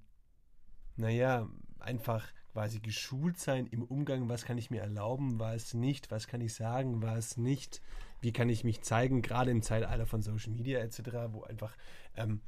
naja, 0.96 1.50
einfach 1.80 2.28
quasi 2.52 2.80
geschult 2.80 3.38
sein 3.38 3.68
im 3.68 3.84
Umgang, 3.84 4.28
was 4.28 4.44
kann 4.44 4.58
ich 4.58 4.70
mir 4.70 4.82
erlauben, 4.82 5.40
was 5.40 5.74
nicht, 5.74 6.12
was 6.12 6.28
kann 6.28 6.42
ich 6.42 6.54
sagen, 6.54 7.02
was 7.02 7.38
nicht, 7.38 7.82
wie 8.22 8.34
kann 8.34 8.50
ich 8.50 8.64
mich 8.64 8.82
zeigen, 8.82 9.22
gerade 9.22 9.52
im 9.52 9.62
Zeitalter 9.62 10.06
von 10.06 10.22
Social 10.22 10.52
Media 10.52 10.80
etc., 10.80 11.00
wo 11.32 11.44
einfach 11.44 11.76
ähm, 12.16 12.42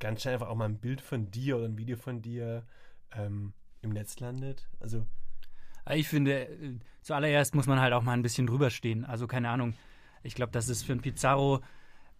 ganz 0.00 0.22
schnell 0.22 0.34
einfach 0.34 0.48
auch 0.48 0.56
mal 0.56 0.68
ein 0.68 0.80
Bild 0.80 1.00
von 1.00 1.30
dir 1.30 1.56
oder 1.58 1.66
ein 1.66 1.78
Video 1.78 1.96
von 1.96 2.22
dir 2.22 2.66
ähm, 3.12 3.52
im 3.82 3.90
Netz 3.90 4.18
landet. 4.18 4.68
Also, 4.80 5.06
Ich 5.90 6.08
finde, 6.08 6.48
äh, 6.48 6.74
zuallererst 7.02 7.54
muss 7.54 7.66
man 7.66 7.80
halt 7.80 7.92
auch 7.92 8.02
mal 8.02 8.12
ein 8.12 8.22
bisschen 8.22 8.46
drüber 8.46 8.70
stehen. 8.70 9.04
Also 9.04 9.26
keine 9.26 9.50
Ahnung. 9.50 9.74
Ich 10.22 10.34
glaube, 10.34 10.52
das 10.52 10.68
ist 10.68 10.84
für 10.84 10.92
einen 10.92 11.00
Pizarro, 11.00 11.60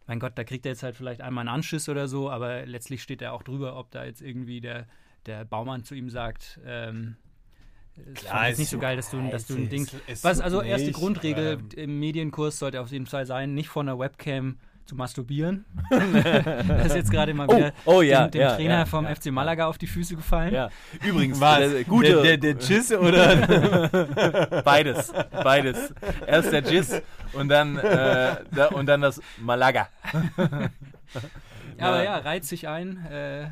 mein 0.06 0.18
Gott, 0.18 0.32
da 0.34 0.44
kriegt 0.44 0.66
er 0.66 0.72
jetzt 0.72 0.82
halt 0.82 0.96
vielleicht 0.96 1.20
einmal 1.20 1.42
einen 1.42 1.54
Anschiss 1.54 1.88
oder 1.88 2.08
so, 2.08 2.28
aber 2.28 2.66
letztlich 2.66 3.02
steht 3.02 3.22
er 3.22 3.32
auch 3.32 3.42
drüber, 3.42 3.76
ob 3.76 3.90
da 3.92 4.04
jetzt 4.04 4.20
irgendwie 4.20 4.60
der, 4.60 4.86
der 5.26 5.44
Baumann 5.44 5.84
zu 5.84 5.94
ihm 5.94 6.10
sagt, 6.10 6.60
ähm, 6.66 7.16
es 7.94 8.24
Klar, 8.24 8.48
ist 8.48 8.58
nicht 8.58 8.70
so 8.70 8.78
geil, 8.78 8.96
dass 8.96 9.10
du, 9.10 9.20
dass 9.30 9.46
du 9.46 9.54
ein 9.54 9.68
Ding. 9.68 9.86
Was 10.22 10.40
also 10.40 10.62
erste 10.62 10.88
nicht, 10.88 10.96
Grundregel 10.96 11.58
ähm, 11.58 11.68
im 11.76 12.00
Medienkurs 12.00 12.58
sollte 12.58 12.80
auf 12.80 12.90
jeden 12.90 13.06
Fall 13.06 13.26
sein, 13.26 13.54
nicht 13.54 13.68
vor 13.68 13.82
einer 13.82 13.98
Webcam 13.98 14.58
zu 14.86 14.94
masturbieren. 14.94 15.64
das 15.90 16.86
ist 16.86 16.94
jetzt 16.96 17.10
gerade 17.10 17.34
mal 17.34 17.46
Oh, 17.48 17.56
wieder 17.56 17.72
oh 17.84 18.02
ja, 18.02 18.24
dem, 18.26 18.30
dem 18.32 18.40
ja, 18.40 18.54
Trainer 18.56 18.78
ja, 18.78 18.84
vom 18.84 19.04
ja, 19.04 19.14
FC 19.14 19.26
Malaga 19.26 19.66
auf 19.66 19.78
die 19.78 19.86
Füße 19.86 20.16
gefallen. 20.16 20.52
Ja, 20.52 20.70
übrigens, 21.04 21.40
Was? 21.40 21.58
der, 21.58 21.84
gute, 21.84 22.22
der, 22.22 22.36
der, 22.36 22.36
der 22.38 22.54
Giz 22.54 22.92
oder? 22.92 24.62
beides, 24.64 25.12
beides. 25.30 25.94
Erst 26.26 26.52
der 26.52 26.62
Jizz 26.62 27.02
und 27.32 27.48
dann, 27.48 27.78
äh, 27.78 28.36
da, 28.50 28.66
und 28.68 28.86
dann 28.86 29.00
das 29.00 29.20
Malaga. 29.38 29.88
Ja, 31.78 31.88
aber 31.88 32.04
ja, 32.04 32.18
reiht 32.18 32.44
sich 32.44 32.68
ein. 32.68 33.04
Äh, 33.06 33.48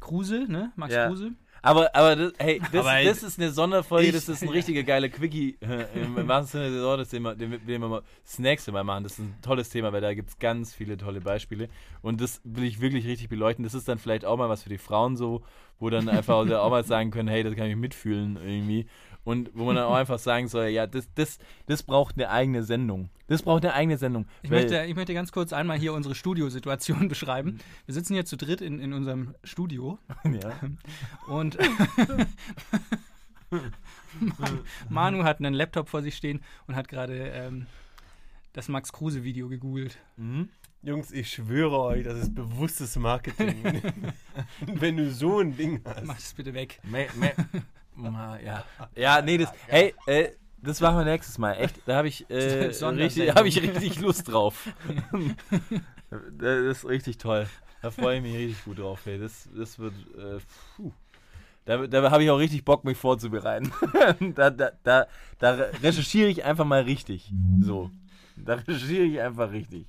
Kruse, 0.00 0.44
ne? 0.48 0.70
Max 0.76 0.94
Ja. 0.94 1.08
Kruse. 1.08 1.32
Aber, 1.66 1.94
aber 1.94 2.16
das, 2.16 2.32
hey, 2.38 2.60
das, 2.72 2.86
Aber 2.86 3.02
das 3.04 3.22
ist 3.22 3.38
eine 3.38 3.50
Sonderfolge, 3.50 4.08
ich- 4.08 4.14
das 4.14 4.28
ist 4.28 4.42
ein 4.42 4.48
richtiger 4.58 4.82
geiler 4.82 5.08
Quickie. 5.08 5.56
Äh, 5.60 5.86
Im, 6.04 6.16
im 6.16 6.28
wahrsten 6.28 6.60
Sinne 6.62 6.74
des 6.74 6.82
Wortes, 6.84 7.08
den 7.10 7.22
wir, 7.22 7.34
den, 7.34 7.50
den 7.50 7.80
wir 7.80 7.88
mal 7.88 8.02
das 8.24 8.38
nächste 8.38 8.72
Mal 8.72 8.84
machen. 8.84 9.04
Das 9.04 9.12
ist 9.14 9.18
ein 9.20 9.34
tolles 9.42 9.68
Thema, 9.68 9.92
weil 9.92 10.00
da 10.00 10.14
gibt 10.14 10.30
es 10.30 10.38
ganz 10.38 10.72
viele 10.74 10.96
tolle 10.96 11.20
Beispiele. 11.20 11.68
Und 12.02 12.20
das 12.20 12.40
will 12.44 12.64
ich 12.64 12.80
wirklich 12.80 13.06
richtig 13.06 13.28
beleuchten. 13.28 13.64
Das 13.64 13.74
ist 13.74 13.88
dann 13.88 13.98
vielleicht 13.98 14.24
auch 14.24 14.36
mal 14.36 14.48
was 14.48 14.62
für 14.62 14.68
die 14.68 14.78
Frauen 14.78 15.16
so, 15.16 15.42
wo 15.78 15.90
dann 15.90 16.08
einfach 16.08 16.34
auch 16.36 16.70
mal 16.70 16.84
sagen 16.84 17.10
können, 17.10 17.28
hey, 17.28 17.42
das 17.42 17.54
kann 17.56 17.66
ich 17.68 17.76
mitfühlen 17.76 18.36
irgendwie. 18.36 18.86
Und 19.26 19.50
wo 19.54 19.64
man 19.64 19.74
dann 19.74 19.86
auch 19.86 19.94
einfach 19.96 20.20
sagen 20.20 20.46
soll, 20.46 20.68
ja, 20.68 20.86
das, 20.86 21.08
das, 21.16 21.38
das 21.66 21.82
braucht 21.82 22.14
eine 22.14 22.30
eigene 22.30 22.62
Sendung. 22.62 23.10
Das 23.26 23.42
braucht 23.42 23.64
eine 23.64 23.74
eigene 23.74 23.98
Sendung. 23.98 24.26
Ich 24.42 24.50
möchte, 24.50 24.84
ich 24.84 24.94
möchte 24.94 25.14
ganz 25.14 25.32
kurz 25.32 25.52
einmal 25.52 25.78
hier 25.78 25.94
unsere 25.94 26.14
Studiosituation 26.14 27.08
beschreiben. 27.08 27.58
Wir 27.86 27.94
sitzen 27.94 28.14
hier 28.14 28.24
zu 28.24 28.36
dritt 28.36 28.60
in, 28.60 28.78
in 28.78 28.92
unserem 28.92 29.34
Studio 29.42 29.98
ja. 30.24 30.60
und 31.26 31.58
Manu 34.88 35.24
hat 35.24 35.40
einen 35.40 35.54
Laptop 35.54 35.88
vor 35.88 36.02
sich 36.02 36.16
stehen 36.16 36.40
und 36.68 36.76
hat 36.76 36.86
gerade 36.86 37.30
ähm, 37.34 37.66
das 38.52 38.68
Max 38.68 38.92
Kruse-Video 38.92 39.48
gegoogelt. 39.48 39.98
Mhm. 40.16 40.50
Jungs, 40.82 41.10
ich 41.10 41.32
schwöre 41.32 41.80
euch, 41.80 42.04
das 42.04 42.16
ist 42.20 42.32
bewusstes 42.32 42.94
Marketing. 42.94 43.82
Wenn 44.66 44.96
du 44.96 45.10
so 45.10 45.40
ein 45.40 45.56
Ding 45.56 45.80
hast. 45.84 46.04
Mach 46.04 46.14
das 46.14 46.32
bitte 46.32 46.54
weg. 46.54 46.78
Me, 46.84 47.08
me, 47.16 47.32
ja. 47.96 48.64
ja, 48.96 49.22
nee, 49.22 49.38
das, 49.38 49.52
hey, 49.66 49.94
äh, 50.06 50.30
das 50.62 50.80
machen 50.80 50.98
wir 50.98 51.04
nächstes 51.04 51.38
Mal. 51.38 51.52
Echt, 51.54 51.76
da 51.86 51.96
habe 51.96 52.08
ich, 52.08 52.28
äh, 52.30 52.66
richtig, 52.66 53.34
hab 53.34 53.44
ich 53.44 53.60
richtig 53.60 54.00
Lust 54.00 54.30
drauf. 54.30 54.68
das 56.38 56.78
ist 56.78 56.88
richtig 56.88 57.18
toll. 57.18 57.46
Da 57.82 57.90
freue 57.90 58.16
ich 58.16 58.22
mich 58.22 58.34
richtig 58.34 58.64
gut 58.64 58.78
drauf. 58.78 59.06
Ey. 59.06 59.18
Das, 59.18 59.48
das 59.56 59.78
wird, 59.78 59.94
äh, 60.18 60.38
puh. 60.76 60.92
Da, 61.66 61.86
da 61.86 62.10
habe 62.10 62.22
ich 62.22 62.30
auch 62.30 62.38
richtig 62.38 62.64
Bock, 62.64 62.84
mich 62.84 62.96
vorzubereiten. 62.96 63.72
da, 64.34 64.50
da, 64.50 64.70
da, 64.84 65.06
da 65.38 65.50
recherchiere 65.82 66.28
ich 66.28 66.44
einfach 66.44 66.64
mal 66.64 66.82
richtig. 66.82 67.32
So. 67.60 67.90
Da 68.36 68.54
recherchiere 68.54 69.04
ich 69.04 69.20
einfach 69.20 69.50
richtig. 69.50 69.86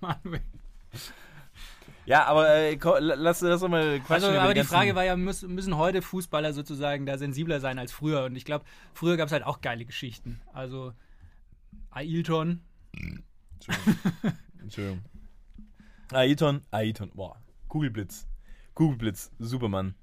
Manuel. 0.00 0.42
Ja, 2.06 2.24
aber 2.26 2.48
äh, 2.48 2.78
lass, 3.00 3.40
lass 3.40 3.60
doch 3.60 3.68
mal 3.68 3.98
quatschen. 4.00 4.30
Also, 4.30 4.38
aber 4.38 4.54
die 4.54 4.62
Frage 4.62 4.94
war 4.94 5.04
ja, 5.04 5.16
müssen, 5.16 5.54
müssen 5.54 5.76
heute 5.76 6.02
Fußballer 6.02 6.52
sozusagen 6.52 7.06
da 7.06 7.16
sensibler 7.16 7.60
sein 7.60 7.78
als 7.78 7.92
früher? 7.92 8.24
Und 8.24 8.36
ich 8.36 8.44
glaube, 8.44 8.64
früher 8.92 9.16
gab 9.16 9.26
es 9.26 9.32
halt 9.32 9.44
auch 9.44 9.60
geile 9.60 9.84
Geschichten. 9.84 10.40
Also 10.52 10.92
Ailton, 11.90 12.62
Entschuldigung. 14.60 15.02
Ailton, 16.12 16.62
Ailton, 16.70 17.10
boah, 17.14 17.40
Kugelblitz. 17.68 18.26
Kugelblitz, 18.74 19.30
Supermann. 19.38 19.94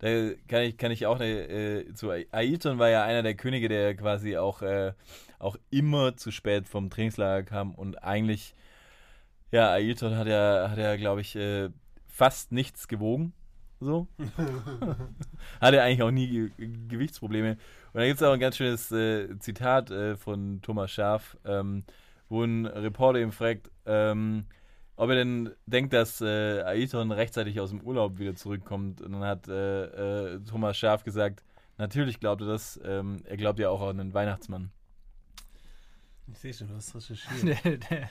Da 0.00 0.08
kann 0.46 0.62
ich, 0.62 0.76
kann 0.76 0.92
ich 0.92 1.06
auch 1.06 1.20
äh, 1.20 1.92
zu 1.94 2.10
Ailton 2.10 2.78
war 2.78 2.88
ja 2.88 3.04
einer 3.04 3.22
der 3.22 3.34
Könige, 3.34 3.68
der 3.68 3.96
quasi 3.96 4.36
auch, 4.36 4.62
äh, 4.62 4.92
auch 5.38 5.56
immer 5.70 6.16
zu 6.16 6.30
spät 6.30 6.68
vom 6.68 6.90
Trainingslager 6.90 7.42
kam 7.42 7.74
und 7.74 8.02
eigentlich, 8.04 8.54
ja, 9.50 9.72
Ailton 9.72 10.16
hat 10.16 10.26
ja, 10.26 10.68
hat 10.70 10.78
ja, 10.78 10.96
glaube 10.96 11.20
ich, 11.20 11.36
äh, 11.36 11.70
fast 12.06 12.52
nichts 12.52 12.88
gewogen. 12.88 13.32
So. 13.80 14.08
hat 15.60 15.74
er 15.74 15.84
eigentlich 15.84 16.02
auch 16.02 16.10
nie 16.10 16.28
Ge 16.28 16.50
Gewichtsprobleme. 16.88 17.52
Und 17.92 18.00
da 18.00 18.06
gibt 18.06 18.20
es 18.20 18.22
auch 18.26 18.32
ein 18.32 18.40
ganz 18.40 18.56
schönes 18.56 18.90
äh, 18.90 19.38
Zitat 19.38 19.90
äh, 19.90 20.16
von 20.16 20.60
Thomas 20.62 20.90
Schaf, 20.90 21.36
ähm, 21.44 21.84
wo 22.28 22.42
ein 22.42 22.66
Reporter 22.66 23.20
ihn 23.20 23.32
fragt, 23.32 23.70
ähm, 23.86 24.46
ob 24.96 25.10
er 25.10 25.16
denn 25.16 25.50
denkt, 25.66 25.92
dass 25.92 26.20
äh, 26.20 26.62
Ailton 26.62 27.12
rechtzeitig 27.12 27.60
aus 27.60 27.70
dem 27.70 27.80
Urlaub 27.82 28.18
wieder 28.18 28.34
zurückkommt. 28.34 29.00
Und 29.00 29.12
dann 29.12 29.24
hat 29.24 29.46
äh, 29.46 30.34
äh, 30.34 30.40
Thomas 30.40 30.76
Schaf 30.76 31.04
gesagt, 31.04 31.44
natürlich 31.78 32.18
glaubt 32.18 32.42
er 32.42 32.48
das. 32.48 32.80
Ähm, 32.84 33.22
er 33.24 33.36
glaubt 33.36 33.60
ja 33.60 33.70
auch 33.70 33.88
an 33.88 33.98
den 33.98 34.12
Weihnachtsmann. 34.12 34.72
Ich 36.32 36.38
sehe 36.38 36.52
schon, 36.52 36.68
du 36.68 36.74
hast 36.74 36.94
recherchiert. 36.94 37.64
der, 37.64 37.76
der 37.76 38.10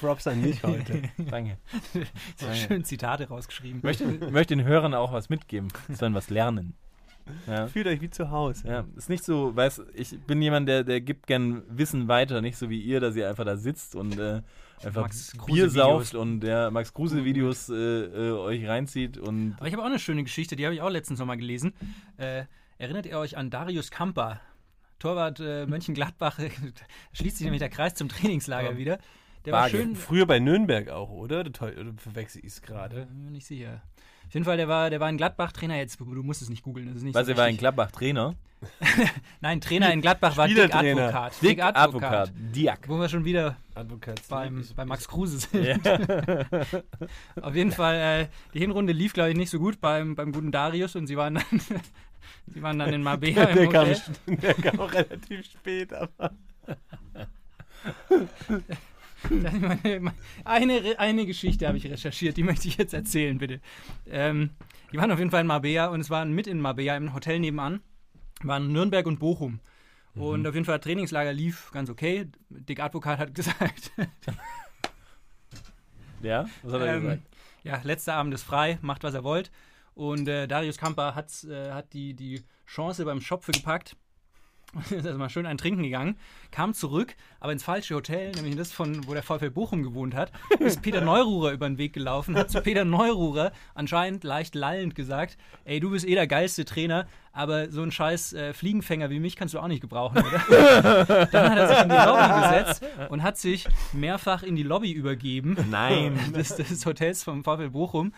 Props 0.00 0.26
an 0.26 0.40
mich 0.40 0.62
heute. 0.62 1.02
Danke. 1.18 1.58
so 2.36 2.52
schön 2.54 2.84
Zitate 2.84 3.28
rausgeschrieben. 3.28 3.78
Ich 3.78 3.82
möchte, 3.82 4.06
möchte 4.30 4.56
den 4.56 4.64
Hörern 4.64 4.94
auch 4.94 5.12
was 5.12 5.28
mitgeben. 5.28 5.68
Sie 5.88 5.94
sollen 5.94 6.14
was 6.14 6.30
lernen. 6.30 6.74
Ja. 7.48 7.66
Fühlt 7.66 7.88
euch 7.88 8.00
wie 8.00 8.10
zu 8.10 8.30
Hause. 8.30 8.68
Ja, 8.68 8.84
ist 8.96 9.08
nicht 9.08 9.24
so, 9.24 9.54
weiß, 9.54 9.82
ich 9.94 10.16
bin 10.20 10.40
jemand, 10.40 10.68
der, 10.68 10.84
der 10.84 11.00
gibt 11.00 11.26
gern 11.26 11.62
Wissen 11.68 12.06
weiter, 12.06 12.40
nicht 12.40 12.56
so 12.56 12.70
wie 12.70 12.80
ihr, 12.80 13.00
dass 13.00 13.16
ihr 13.16 13.28
einfach 13.28 13.44
da 13.44 13.56
sitzt 13.56 13.96
und 13.96 14.16
äh, 14.16 14.42
einfach 14.84 15.02
Max 15.02 15.32
Kruse 15.32 15.52
Bier 15.52 15.70
sauft 15.70 16.14
und 16.14 16.38
der 16.38 16.70
Max 16.70 16.94
Kruse 16.94 17.24
Videos 17.24 17.68
äh, 17.68 17.74
äh, 17.74 18.30
euch 18.30 18.68
reinzieht 18.68 19.18
und 19.18 19.54
Aber 19.56 19.66
ich 19.66 19.72
habe 19.72 19.82
auch 19.82 19.86
eine 19.86 19.98
schöne 19.98 20.22
Geschichte, 20.22 20.54
die 20.54 20.64
habe 20.64 20.74
ich 20.76 20.82
auch 20.82 20.90
letztens 20.90 21.18
nochmal 21.18 21.36
gelesen. 21.36 21.72
Äh, 22.16 22.44
erinnert 22.78 23.06
ihr 23.06 23.18
euch 23.18 23.36
an 23.36 23.50
Darius 23.50 23.90
Kamper? 23.90 24.40
Torwart 24.98 25.40
äh, 25.40 25.66
Mönchengladbach, 25.66 26.38
schließt 27.12 27.36
sich 27.38 27.44
nämlich 27.44 27.60
der 27.60 27.68
Kreis 27.68 27.94
zum 27.94 28.08
Trainingslager 28.08 28.72
Ja. 28.72 28.76
wieder. 28.76 28.98
Der 29.44 29.52
war 29.52 29.62
Bargeld. 29.62 29.82
schön, 29.84 29.96
Früher 29.96 30.26
bei 30.26 30.40
Nürnberg 30.40 30.88
auch, 30.90 31.10
oder? 31.10 31.40
Oder, 31.40 31.52
verwechsel 31.98 32.40
ich 32.44 32.52
es 32.52 32.62
gerade? 32.62 33.06
Bin 33.06 33.24
mir 33.26 33.30
nicht 33.30 33.46
sicher. 33.46 33.82
Auf 34.26 34.34
jeden 34.34 34.44
Fall, 34.44 34.56
der 34.56 34.66
war, 34.66 34.90
der 34.90 34.98
war 34.98 35.06
ein 35.06 35.16
Gladbach-Trainer. 35.18 35.76
Jetzt, 35.76 36.00
du 36.00 36.04
musst 36.04 36.42
es 36.42 36.48
nicht 36.48 36.64
googeln. 36.64 36.92
Was, 37.14 37.26
so 37.26 37.32
er 37.32 37.36
war 37.36 37.44
in 37.46 37.50
wichtig. 37.50 37.60
Gladbach 37.60 37.92
Trainer? 37.92 38.34
Nein, 39.40 39.60
Trainer 39.60 39.92
in 39.92 40.00
Gladbach 40.00 40.36
war 40.36 40.48
Dick 40.48 40.56
Spielertrainer. 40.56 41.02
Advokat. 41.14 41.42
Dick 41.42 41.62
Advokat. 41.62 42.32
Diak. 42.36 42.88
Wo 42.88 42.98
wir 42.98 43.08
schon 43.08 43.24
wieder 43.24 43.56
Advokat. 43.76 44.20
beim, 44.28 44.64
bei 44.74 44.84
Max 44.84 45.06
Kruse 45.06 45.38
sind. 45.38 45.64
Ja. 45.86 45.98
Auf 47.42 47.54
jeden 47.54 47.70
Fall, 47.70 47.94
äh, 48.22 48.28
die 48.54 48.58
Hinrunde 48.58 48.92
lief, 48.92 49.12
glaube 49.12 49.30
ich, 49.30 49.36
nicht 49.36 49.50
so 49.50 49.58
gut 49.60 49.80
beim, 49.80 50.16
beim 50.16 50.32
guten 50.32 50.50
Darius 50.50 50.96
und 50.96 51.06
sie 51.06 51.16
waren 51.16 51.34
dann, 51.34 51.60
sie 52.46 52.62
waren 52.62 52.78
dann 52.78 52.92
in 52.92 53.02
Marbella 53.04 53.44
im 53.44 53.56
Der 53.56 53.68
kam, 53.68 53.88
Hotel. 53.88 54.02
der 54.26 54.54
kam 54.54 54.80
auch 54.80 54.92
relativ 54.92 55.44
spät, 55.46 55.92
aber. 55.92 56.32
Eine, 60.44 60.98
eine 60.98 61.26
Geschichte 61.26 61.66
habe 61.66 61.78
ich 61.78 61.86
recherchiert, 61.90 62.36
die 62.36 62.44
möchte 62.44 62.68
ich 62.68 62.76
jetzt 62.76 62.94
erzählen, 62.94 63.38
bitte. 63.38 63.60
Ähm, 64.08 64.50
die 64.92 64.98
waren 64.98 65.10
auf 65.10 65.18
jeden 65.18 65.30
Fall 65.30 65.40
in 65.40 65.46
Marbella 65.48 65.86
und 65.88 66.00
es 66.00 66.10
waren 66.10 66.32
mit 66.32 66.46
in 66.46 66.60
Marbella 66.60 66.96
im 66.96 67.12
Hotel 67.12 67.40
nebenan, 67.40 67.80
waren 68.42 68.70
Nürnberg 68.72 69.06
und 69.06 69.18
Bochum. 69.18 69.60
Und 70.14 70.46
auf 70.46 70.54
jeden 70.54 70.64
Fall, 70.64 70.80
Trainingslager 70.80 71.32
lief 71.32 71.70
ganz 71.72 71.90
okay. 71.90 72.26
Dick 72.48 72.80
Advokat 72.80 73.18
hat 73.18 73.34
gesagt, 73.34 73.90
Ja, 76.22 76.46
was 76.62 76.72
hat 76.72 76.80
er 76.80 76.94
ähm, 76.94 77.02
gesagt? 77.02 77.22
ja, 77.64 77.80
letzter 77.82 78.14
Abend 78.14 78.32
ist 78.32 78.42
frei, 78.42 78.78
macht 78.80 79.02
was 79.02 79.12
er 79.14 79.24
wollt. 79.24 79.50
Und 79.96 80.28
äh, 80.28 80.46
Darius 80.46 80.76
Kamper 80.76 81.14
hat's, 81.14 81.44
äh, 81.44 81.72
hat 81.72 81.94
die, 81.94 82.12
die 82.12 82.44
Chance 82.66 83.06
beim 83.06 83.22
Schopfe 83.22 83.50
gepackt. 83.50 83.96
ist 84.90 85.06
erstmal 85.06 85.30
schön 85.30 85.46
ein 85.46 85.56
Trinken 85.56 85.84
gegangen, 85.84 86.18
kam 86.50 86.74
zurück, 86.74 87.14
aber 87.40 87.52
ins 87.52 87.62
falsche 87.62 87.94
Hotel, 87.94 88.32
nämlich 88.32 88.56
das 88.56 88.72
von, 88.72 89.06
wo 89.06 89.14
der 89.14 89.22
VfL 89.22 89.48
Bochum 89.48 89.82
gewohnt 89.82 90.14
hat, 90.14 90.32
ist 90.58 90.82
Peter 90.82 91.00
Neururer 91.04 91.52
über 91.52 91.66
den 91.66 91.78
Weg 91.78 91.94
gelaufen, 91.94 92.36
hat 92.36 92.50
zu 92.50 92.60
Peter 92.60 92.84
Neururer 92.84 93.52
anscheinend 93.74 94.22
leicht 94.22 94.54
lallend 94.54 94.94
gesagt, 94.94 95.38
ey, 95.64 95.80
du 95.80 95.90
bist 95.90 96.06
eh 96.06 96.14
der 96.14 96.26
geilste 96.26 96.66
Trainer, 96.66 97.06
aber 97.32 97.70
so 97.70 97.80
ein 97.80 97.90
scheiß 97.90 98.34
äh, 98.34 98.52
Fliegenfänger 98.52 99.08
wie 99.08 99.20
mich 99.20 99.36
kannst 99.36 99.54
du 99.54 99.60
auch 99.60 99.68
nicht 99.68 99.80
gebrauchen, 99.80 100.18
oder? 100.18 101.26
Dann 101.32 101.50
hat 101.50 101.58
er 101.58 101.68
sich 101.68 101.78
in 101.78 101.88
die 101.88 101.94
Lobby 101.94 102.42
gesetzt 102.42 102.84
und 103.08 103.22
hat 103.22 103.38
sich 103.38 103.66
mehrfach 103.94 104.42
in 104.42 104.56
die 104.56 104.62
Lobby 104.62 104.92
übergeben 104.92 105.56
Nein. 105.70 106.18
des, 106.34 106.56
des 106.56 106.84
Hotels 106.84 107.24
vom 107.24 107.44
VfL 107.44 107.70
Bochum, 107.70 108.12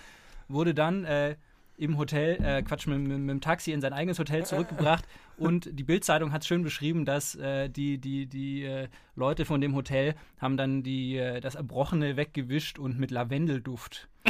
wurde 0.48 0.74
dann 0.74 1.04
äh, 1.04 1.36
im 1.78 1.96
Hotel, 1.96 2.42
äh, 2.42 2.62
Quatsch, 2.62 2.86
mit, 2.86 2.98
mit, 2.98 3.18
mit 3.18 3.30
dem 3.30 3.40
Taxi 3.40 3.72
in 3.72 3.80
sein 3.80 3.92
eigenes 3.92 4.18
Hotel 4.18 4.44
zurückgebracht 4.44 5.04
und 5.38 5.68
die 5.72 5.84
Bildzeitung 5.84 6.32
hat 6.32 6.44
schön 6.44 6.62
beschrieben, 6.62 7.04
dass 7.04 7.36
äh, 7.36 7.68
die, 7.68 7.98
die, 7.98 8.26
die 8.26 8.64
äh, 8.64 8.88
Leute 9.14 9.44
von 9.44 9.60
dem 9.60 9.74
Hotel 9.74 10.14
haben 10.40 10.56
dann 10.56 10.82
die, 10.82 11.16
äh, 11.16 11.40
das 11.40 11.54
Erbrochene 11.54 12.16
weggewischt 12.16 12.78
und 12.78 12.98
mit 12.98 13.12
Lavendelduft. 13.12 14.08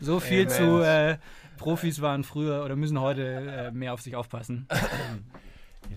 so 0.00 0.20
viel 0.20 0.48
zu 0.48 0.82
äh, 0.82 1.18
Profis 1.58 2.00
waren 2.00 2.24
früher 2.24 2.64
oder 2.64 2.76
müssen 2.76 2.98
heute 3.00 3.22
äh, 3.22 3.70
mehr 3.72 3.92
auf 3.92 4.00
sich 4.00 4.16
aufpassen. 4.16 4.66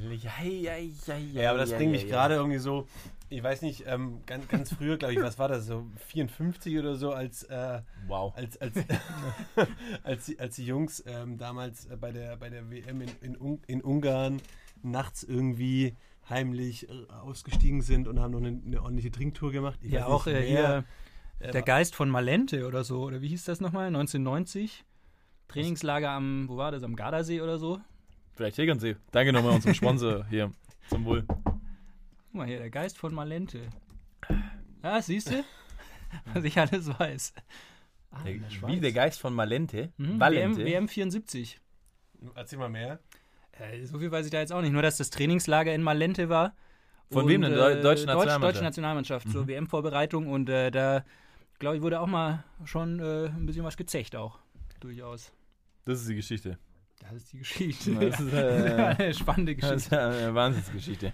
Ja, 0.09 0.43
ja, 0.43 0.75
ja, 0.75 1.15
Ja, 1.33 1.51
aber 1.51 1.59
das 1.59 1.71
bringt 1.71 1.91
mich 1.91 2.07
gerade 2.07 2.33
irgendwie 2.35 2.57
so, 2.57 2.87
ich 3.29 3.41
weiß 3.41 3.61
nicht, 3.63 3.85
ähm, 3.87 4.19
ganz, 4.25 4.47
ganz 4.47 4.73
früher, 4.73 4.97
glaube 4.97 5.13
ich, 5.13 5.21
was 5.21 5.39
war 5.39 5.47
das, 5.47 5.65
so 5.65 5.85
54 6.07 6.77
oder 6.77 6.95
so, 6.95 7.11
als, 7.11 7.43
äh, 7.43 7.81
Wow. 8.07 8.33
als, 8.35 8.57
als, 8.61 8.75
als, 10.03 10.25
die, 10.25 10.39
als 10.39 10.55
die 10.55 10.65
Jungs 10.65 11.03
ähm, 11.07 11.37
damals 11.37 11.85
äh, 11.85 11.97
bei, 11.97 12.11
der, 12.11 12.37
bei 12.37 12.49
der 12.49 12.69
WM 12.69 13.01
in, 13.01 13.09
in, 13.21 13.41
Un 13.41 13.61
in 13.67 13.81
Ungarn 13.81 14.41
nachts 14.83 15.23
irgendwie 15.23 15.95
heimlich 16.29 16.87
äh, 16.89 16.93
ausgestiegen 17.21 17.81
sind 17.81 18.07
und 18.07 18.19
haben 18.19 18.31
noch 18.31 18.39
eine, 18.39 18.59
eine 18.65 18.81
ordentliche 18.81 19.11
Trinktour 19.11 19.51
gemacht. 19.51 19.79
Ich 19.81 19.91
Ja, 19.91 20.05
auch 20.05 20.27
äh, 20.27 20.41
hier 20.41 20.83
äh, 21.39 21.51
der 21.51 21.61
Geist 21.63 21.95
von 21.95 22.09
Malente 22.09 22.67
oder 22.67 22.83
so, 22.83 23.03
oder 23.03 23.21
wie 23.21 23.29
hieß 23.29 23.45
das 23.45 23.59
nochmal? 23.61 23.87
1990? 23.87 24.83
Trainingslager 25.47 26.09
am, 26.11 26.47
wo 26.47 26.57
war 26.57 26.71
das, 26.71 26.83
am 26.83 26.95
Gardasee 26.95 27.41
oder 27.41 27.57
so? 27.57 27.79
Vielleicht 28.35 28.55
Tegernsee. 28.55 28.95
Danke 29.11 29.33
nochmal 29.33 29.53
unserem 29.53 29.75
Sponsor 29.75 30.25
hier. 30.29 30.51
Zum 30.89 31.05
Wohl. 31.05 31.25
Guck 32.33 32.39
mal 32.39 32.47
hier, 32.47 32.57
der 32.57 32.71
Geist 32.71 32.97
von 32.97 33.13
Malente. 33.13 33.59
Ja, 34.81 34.99
siehst 35.03 35.29
du? 35.29 35.43
Was 36.33 36.43
ich 36.43 36.57
alles 36.57 36.87
weiß. 36.99 37.31
Ah, 38.09 38.23
Der, 38.23 38.33
wie 38.67 38.79
der 38.79 38.91
Geist 38.91 39.19
von 39.19 39.35
Malente. 39.35 39.93
Mhm, 39.97 40.13
WM, 40.13 40.19
Valente. 40.19 40.65
WM 40.65 40.87
74. 40.87 41.59
Erzähl 42.33 42.57
mal 42.57 42.69
mehr. 42.69 42.97
Äh, 43.51 43.85
so 43.85 43.99
viel 43.99 44.09
weiß 44.11 44.25
ich 44.25 44.31
da 44.31 44.39
jetzt 44.39 44.51
auch 44.51 44.61
nicht. 44.61 44.71
Nur, 44.71 44.81
dass 44.81 44.97
das 44.97 45.11
Trainingslager 45.11 45.75
in 45.75 45.83
Malente 45.83 46.27
war. 46.27 46.55
Von 47.11 47.27
wem 47.27 47.41
denn? 47.43 47.51
Deu- 47.53 47.55
deutsche 47.55 47.81
Deutsch, 47.81 48.05
Nationalmannschaft? 48.07 48.43
Deutsche 48.43 48.63
Nationalmannschaft, 48.63 49.29
so 49.29 49.47
WM-Vorbereitung. 49.47 50.25
Und 50.27 50.49
äh, 50.49 50.71
da, 50.71 51.05
glaube 51.59 51.75
ich, 51.75 51.83
wurde 51.83 51.99
auch 51.99 52.07
mal 52.07 52.43
schon 52.65 52.99
äh, 52.99 53.27
ein 53.27 53.45
bisschen 53.45 53.63
was 53.63 53.77
gezecht 53.77 54.15
auch. 54.15 54.39
Durchaus. 54.79 55.31
Das 55.85 56.01
ist 56.01 56.09
die 56.09 56.15
Geschichte. 56.15 56.57
Das 56.99 57.13
ist 57.13 57.31
die 57.31 57.37
Geschichte. 57.37 57.93
Das 57.93 58.19
ist, 58.19 58.33
äh, 58.33 58.95
eine 58.97 59.13
spannende 59.13 59.55
Das 59.55 59.69
Geschichte. 59.69 59.95
ist 59.95 60.01
eine 60.01 60.33
Wahnsinnsgeschichte. 60.33 61.13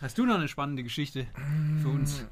Hast 0.00 0.18
du 0.18 0.26
noch 0.26 0.36
eine 0.36 0.48
spannende 0.48 0.82
Geschichte 0.82 1.26
für 1.82 1.88
uns? 1.88 2.26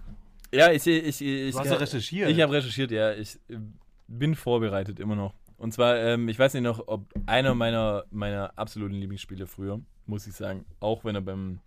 Ja, 0.52 0.70
ich, 0.72 0.86
ich, 0.86 1.20
ich, 1.20 1.52
Du 1.52 1.58
hast 1.58 1.70
ja 1.70 1.76
recherchiert. 1.76 2.30
Ich 2.30 2.40
habe 2.40 2.52
recherchiert, 2.52 2.90
ja. 2.90 3.12
Ich 3.12 3.36
äh, 3.48 3.58
bin 4.06 4.34
vorbereitet 4.34 4.98
immer 4.98 5.16
noch. 5.16 5.34
Und 5.58 5.72
zwar, 5.72 5.96
ähm, 5.96 6.28
ich 6.28 6.38
weiß 6.38 6.54
nicht 6.54 6.62
noch, 6.62 6.86
ob 6.86 7.12
einer 7.26 7.54
meiner, 7.54 8.04
meiner 8.10 8.56
absoluten 8.56 8.94
Lieblingsspiele 8.94 9.46
früher, 9.46 9.80
muss 10.06 10.26
ich 10.26 10.34
sagen, 10.34 10.64
auch 10.80 11.04
wenn 11.04 11.16
er 11.16 11.20
beim 11.20 11.60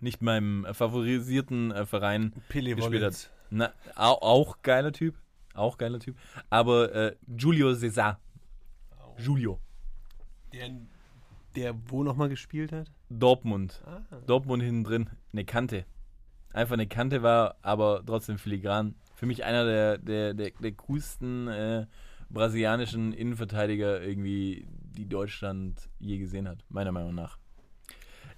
nicht 0.00 0.20
meinem 0.20 0.66
favorisierten 0.72 1.70
äh, 1.70 1.86
Verein 1.86 2.32
Pele 2.48 2.74
gespielt 2.74 3.02
hat. 3.02 3.30
Na, 3.50 3.72
auch, 3.94 4.22
auch 4.22 4.62
geiler 4.62 4.92
Typ. 4.92 5.14
Auch 5.54 5.78
geiler 5.78 6.00
Typ. 6.00 6.16
Aber 6.50 6.94
äh, 6.94 7.16
Julio 7.36 7.70
César. 7.70 8.16
Julio. 9.18 9.58
Der, 10.52 10.70
der 11.56 11.74
wo 11.90 12.02
nochmal 12.02 12.28
gespielt 12.28 12.72
hat? 12.72 12.90
Dortmund. 13.08 13.82
Ah. 13.86 14.00
Dortmund 14.26 14.62
hinten 14.62 14.84
drin. 14.84 15.10
Eine 15.32 15.44
Kante. 15.44 15.84
Einfach 16.52 16.74
eine 16.74 16.86
Kante 16.86 17.22
war, 17.22 17.56
aber 17.62 18.02
trotzdem 18.04 18.38
filigran. 18.38 18.94
Für 19.14 19.26
mich 19.26 19.44
einer 19.44 19.64
der, 19.64 19.98
der, 19.98 20.34
der, 20.34 20.50
der 20.50 20.72
coolsten 20.72 21.48
äh, 21.48 21.86
brasilianischen 22.28 23.12
Innenverteidiger 23.12 24.02
irgendwie, 24.02 24.66
die 24.68 25.08
Deutschland 25.08 25.88
je 25.98 26.18
gesehen 26.18 26.48
hat, 26.48 26.64
meiner 26.68 26.92
Meinung 26.92 27.14
nach. 27.14 27.38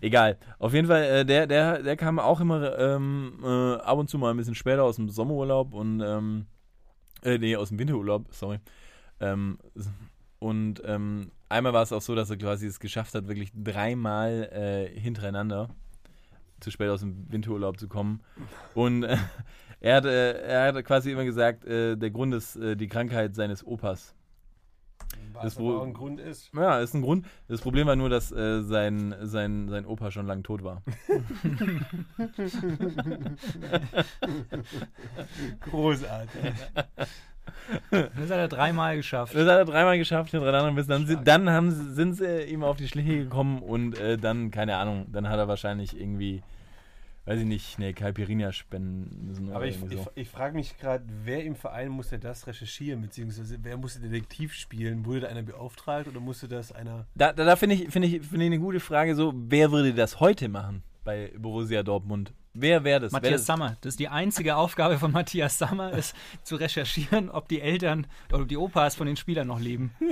Egal. 0.00 0.38
Auf 0.58 0.74
jeden 0.74 0.88
Fall, 0.88 1.02
äh, 1.02 1.24
der, 1.24 1.46
der, 1.46 1.82
der 1.82 1.96
kam 1.96 2.18
auch 2.18 2.40
immer 2.40 2.78
ähm, 2.78 3.40
äh, 3.42 3.74
ab 3.76 3.98
und 3.98 4.10
zu 4.10 4.18
mal 4.18 4.30
ein 4.30 4.36
bisschen 4.36 4.54
später 4.54 4.84
aus 4.84 4.96
dem 4.96 5.08
Sommerurlaub 5.08 5.72
und 5.72 6.00
ähm, 6.00 6.46
äh, 7.22 7.38
nee, 7.38 7.56
aus 7.56 7.70
dem 7.70 7.78
Winterurlaub, 7.78 8.26
sorry. 8.30 8.58
Ähm, 9.20 9.58
und 10.38 10.82
ähm, 10.84 11.30
einmal 11.48 11.72
war 11.72 11.82
es 11.82 11.92
auch 11.92 12.02
so, 12.02 12.14
dass 12.14 12.30
er 12.30 12.36
quasi 12.36 12.66
es 12.66 12.80
geschafft 12.80 13.14
hat, 13.14 13.28
wirklich 13.28 13.52
dreimal 13.54 14.50
äh, 14.52 15.00
hintereinander 15.00 15.68
zu 16.60 16.70
spät 16.70 16.88
aus 16.88 17.00
dem 17.00 17.30
Winterurlaub 17.30 17.78
zu 17.78 17.88
kommen. 17.88 18.20
Und 18.74 19.04
äh, 19.04 19.16
er, 19.80 19.96
hat, 19.96 20.04
äh, 20.04 20.32
er 20.42 20.74
hat 20.74 20.84
quasi 20.84 21.12
immer 21.12 21.24
gesagt, 21.24 21.64
äh, 21.64 21.96
der 21.96 22.10
Grund 22.10 22.34
ist 22.34 22.56
äh, 22.56 22.76
die 22.76 22.88
Krankheit 22.88 23.34
seines 23.34 23.64
Opas. 23.64 24.14
Was 25.32 25.42
Das 25.42 25.58
aber 25.58 25.82
ein 25.82 25.94
Grund 25.94 26.20
ist. 26.20 26.50
Ja, 26.54 26.78
ist 26.78 26.94
ein 26.94 27.02
Grund. 27.02 27.26
Das 27.48 27.60
Problem 27.60 27.86
war 27.86 27.96
nur, 27.96 28.08
dass 28.08 28.32
äh, 28.32 28.62
sein, 28.62 29.14
sein, 29.22 29.68
sein 29.68 29.84
Opa 29.84 30.10
schon 30.10 30.26
lang 30.26 30.42
tot 30.42 30.62
war. 30.62 30.82
Großartig. 35.60 36.40
Das 37.90 38.30
hat 38.30 38.38
er 38.38 38.48
dreimal 38.48 38.96
geschafft. 38.96 39.34
Das 39.34 39.42
hat 39.42 39.58
er 39.58 39.64
dreimal 39.64 39.98
geschafft 39.98 40.30
hintereinander. 40.30 40.72
Bis 40.72 40.86
dann, 40.86 41.06
sind- 41.06 41.26
dann 41.26 41.50
haben, 41.50 41.70
sie- 41.70 41.92
sind 41.94 42.14
sie 42.14 42.42
ihm 42.44 42.62
auf 42.62 42.76
die 42.76 42.88
Schliche 42.88 43.16
gekommen 43.18 43.62
und 43.62 43.98
äh, 43.98 44.16
dann, 44.16 44.50
keine 44.50 44.76
Ahnung, 44.76 45.06
dann 45.12 45.28
hat 45.28 45.38
er 45.38 45.48
wahrscheinlich 45.48 45.98
irgendwie, 45.98 46.42
weiß 47.26 47.40
ich 47.40 47.46
nicht, 47.46 47.78
eine 47.78 47.94
Caipirinha 47.94 48.52
spenden 48.52 49.26
müssen. 49.28 49.48
Aber 49.50 49.58
oder 49.60 49.66
ich, 49.68 49.76
irgendwie 49.76 49.94
ich, 49.96 50.02
so. 50.02 50.10
ich 50.14 50.28
frage 50.28 50.54
mich 50.56 50.76
gerade, 50.78 51.04
wer 51.24 51.42
im 51.44 51.54
Verein 51.56 51.88
musste 51.88 52.18
das 52.18 52.46
recherchieren, 52.46 53.00
beziehungsweise 53.02 53.58
wer 53.62 53.76
musste 53.76 54.00
Detektiv 54.00 54.52
spielen? 54.54 55.04
Wurde 55.06 55.20
da 55.20 55.28
einer 55.28 55.42
beauftragt 55.42 56.06
oder 56.08 56.20
musste 56.20 56.48
das 56.48 56.70
einer. 56.72 57.06
Da, 57.14 57.32
da, 57.32 57.44
da 57.44 57.56
finde 57.56 57.76
ich, 57.76 57.88
finde 57.90 58.08
ich, 58.08 58.20
finde 58.26 58.44
ich 58.44 58.52
eine 58.52 58.58
gute 58.58 58.80
Frage 58.80 59.14
so, 59.14 59.32
wer 59.34 59.70
würde 59.72 59.94
das 59.94 60.20
heute 60.20 60.48
machen 60.48 60.82
bei 61.04 61.32
Borussia 61.38 61.82
Dortmund? 61.82 62.32
Wer 62.54 62.84
wäre 62.84 63.00
das? 63.00 63.12
Wär 63.12 63.16
Matthias 63.18 63.40
das 63.40 63.46
Sammer. 63.46 63.76
Das 63.80 63.94
ist 63.94 64.00
die 64.00 64.08
einzige 64.08 64.56
Aufgabe 64.56 64.98
von 64.98 65.10
Matthias 65.10 65.58
Sammer, 65.58 65.92
ist 65.92 66.14
zu 66.44 66.56
recherchieren, 66.56 67.28
ob 67.28 67.48
die 67.48 67.60
Eltern 67.60 68.06
oder 68.32 68.44
die 68.44 68.56
Opas 68.56 68.94
von 68.94 69.06
den 69.06 69.16
Spielern 69.16 69.48
noch 69.48 69.60
leben. 69.60 69.92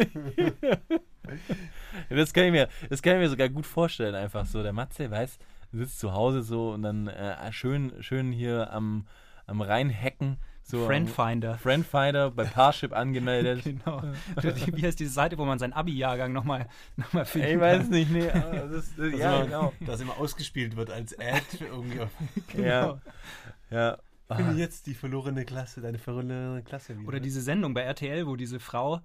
Das 2.08 2.32
kann 2.32 2.44
ich 2.44 2.50
mir, 2.50 2.68
das 2.90 3.00
kann 3.00 3.14
ich 3.14 3.20
mir 3.20 3.28
sogar 3.28 3.48
gut 3.48 3.64
vorstellen, 3.64 4.14
einfach 4.14 4.44
so. 4.44 4.62
Der 4.62 4.72
Matze, 4.72 5.08
weiß, 5.08 5.38
sitzt 5.70 6.00
zu 6.00 6.12
Hause 6.12 6.42
so 6.42 6.72
und 6.72 6.82
dann 6.82 7.06
äh, 7.06 7.52
schön, 7.52 7.92
schön 8.00 8.32
hier 8.32 8.72
am, 8.72 9.06
am 9.46 9.60
Rhein 9.60 9.88
hacken 9.88 10.38
So, 10.64 10.86
Friendfinder. 10.86 11.58
Friendfinder 11.58 12.30
bei 12.30 12.44
Parship 12.44 12.92
angemeldet. 12.92 13.62
Genau. 13.64 14.02
Wie 14.42 14.86
heißt 14.86 14.98
diese 15.00 15.12
Seite, 15.12 15.36
wo 15.38 15.44
man 15.44 15.58
seinen 15.58 15.72
Abi-Jahrgang 15.72 16.32
nochmal 16.32 16.68
noch 16.96 17.12
mal 17.12 17.24
finden 17.24 17.48
Ich 17.48 17.60
weiß 17.60 17.88
nicht, 17.88 18.10
nee. 18.10 18.26
Das, 18.28 18.94
das, 18.96 19.12
ja, 19.18 19.36
immer, 19.38 19.44
genau. 19.44 19.72
Das 19.80 20.00
immer 20.00 20.16
ausgespielt 20.18 20.76
wird 20.76 20.90
als 20.90 21.18
Ad 21.18 21.42
irgendwie. 21.60 22.00
auf- 22.00 22.10
Ja. 22.56 23.00
ja. 23.70 23.98
Finde 24.34 24.54
jetzt 24.54 24.86
die 24.86 24.94
verlorene 24.94 25.44
Klasse, 25.44 25.82
deine 25.82 25.98
verlorene 25.98 26.62
Klasse 26.64 26.96
wieder. 26.98 27.08
Oder 27.08 27.20
diese 27.20 27.42
Sendung 27.42 27.74
bei 27.74 27.82
RTL, 27.82 28.26
wo 28.26 28.36
diese 28.36 28.60
Frau, 28.60 29.00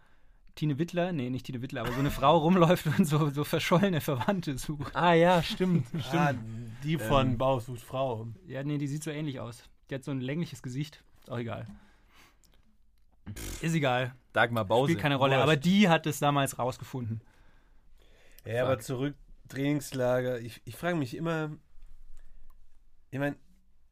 Tine 0.56 0.80
Wittler, 0.80 1.12
nee, 1.12 1.30
nicht 1.30 1.46
Tine 1.48 1.62
Wittler, 1.62 1.82
aber 1.82 1.92
so 1.92 2.00
eine 2.00 2.12
Frau 2.12 2.38
rumläuft 2.38 2.88
und 2.98 3.06
so, 3.06 3.30
so 3.30 3.44
verschollene 3.44 4.00
Verwandte 4.00 4.58
sucht. 4.58 4.96
Ah 4.96 5.14
ja, 5.14 5.44
stimmt. 5.44 5.86
ah, 6.14 6.34
die 6.84 6.98
von 6.98 7.32
Ähm. 7.32 7.38
Bauer 7.38 7.60
sucht 7.60 7.82
Frau. 7.82 8.28
Ja, 8.48 8.64
nee, 8.64 8.78
die 8.78 8.88
sieht 8.88 9.04
so 9.04 9.12
ähnlich 9.12 9.40
aus. 9.42 9.64
Die 9.90 9.96
hat 9.96 10.04
so 10.06 10.12
ein 10.12 10.22
längliches 10.22 10.62
Gesicht. 10.64 11.04
Auch 11.30 11.38
egal. 11.38 11.68
Ist 13.62 13.74
egal. 13.74 14.16
Dagmar 14.34 14.66
Bause. 14.66 14.92
Spielt 14.92 15.02
keine 15.02 15.16
Rolle. 15.16 15.34
Wurscht. 15.34 15.44
Aber 15.44 15.56
die 15.56 15.90
hat 15.90 16.06
es 16.06 16.20
damals 16.20 16.58
rausgefunden. 16.58 17.22
Ja, 18.46 18.64
aber 18.64 18.76
Fuck. 18.76 18.84
zurück, 18.84 19.16
Trainingslager. 19.50 20.40
Ich, 20.40 20.62
ich 20.66 20.76
frage 20.76 20.96
mich 20.96 21.16
immer, 21.16 21.52
ich 23.12 23.20
meine, 23.20 23.36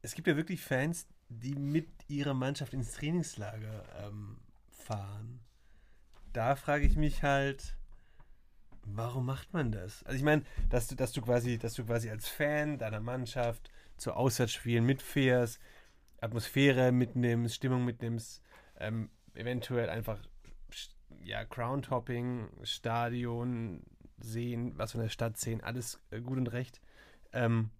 es 0.02 0.14
gibt 0.14 0.28
ja 0.28 0.36
wirklich 0.36 0.62
Fans, 0.62 1.06
die 1.28 1.54
mit 1.54 1.88
ihrer 2.08 2.34
Mannschaft 2.34 2.72
ins 2.72 2.92
Trainingslager 2.92 3.84
ähm, 4.04 4.38
fahren. 4.70 5.40
Da 6.32 6.56
frage 6.56 6.86
ich 6.86 6.96
mich 6.96 7.22
halt, 7.22 7.76
warum 8.84 9.26
macht 9.26 9.52
man 9.52 9.72
das? 9.72 10.02
Also 10.04 10.16
ich 10.16 10.22
meine, 10.22 10.44
dass 10.70 10.86
du, 10.86 10.94
dass 10.94 11.12
du 11.12 11.20
quasi, 11.22 11.58
dass 11.58 11.74
du 11.74 11.84
quasi 11.84 12.10
als 12.10 12.28
Fan 12.28 12.78
deiner 12.78 13.00
Mannschaft 13.00 13.70
zu 13.96 14.12
Auswärtsspielen 14.12 14.84
mitfährst, 14.84 15.58
Atmosphäre 16.20 16.92
mitnimmst, 16.92 17.54
Stimmung 17.54 17.84
mitnimmst, 17.84 18.42
ähm, 18.78 19.10
eventuell 19.34 19.90
einfach 19.90 20.18
ja, 21.22 21.44
Crown-Topping, 21.44 22.48
Stadion 22.62 23.82
sehen, 24.18 24.72
was 24.76 24.92
von 24.92 25.00
der 25.00 25.08
Stadt 25.08 25.36
sehen, 25.36 25.60
alles 25.60 26.00
äh, 26.10 26.20
gut 26.20 26.38
und 26.38 26.48
recht. 26.48 26.80
Ähm, 27.32 27.70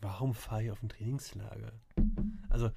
warum 0.00 0.34
fahre 0.34 0.64
ich 0.64 0.70
auf 0.70 0.82
ein 0.82 0.88
Trainingslager? 0.88 1.72
Also 2.48 2.70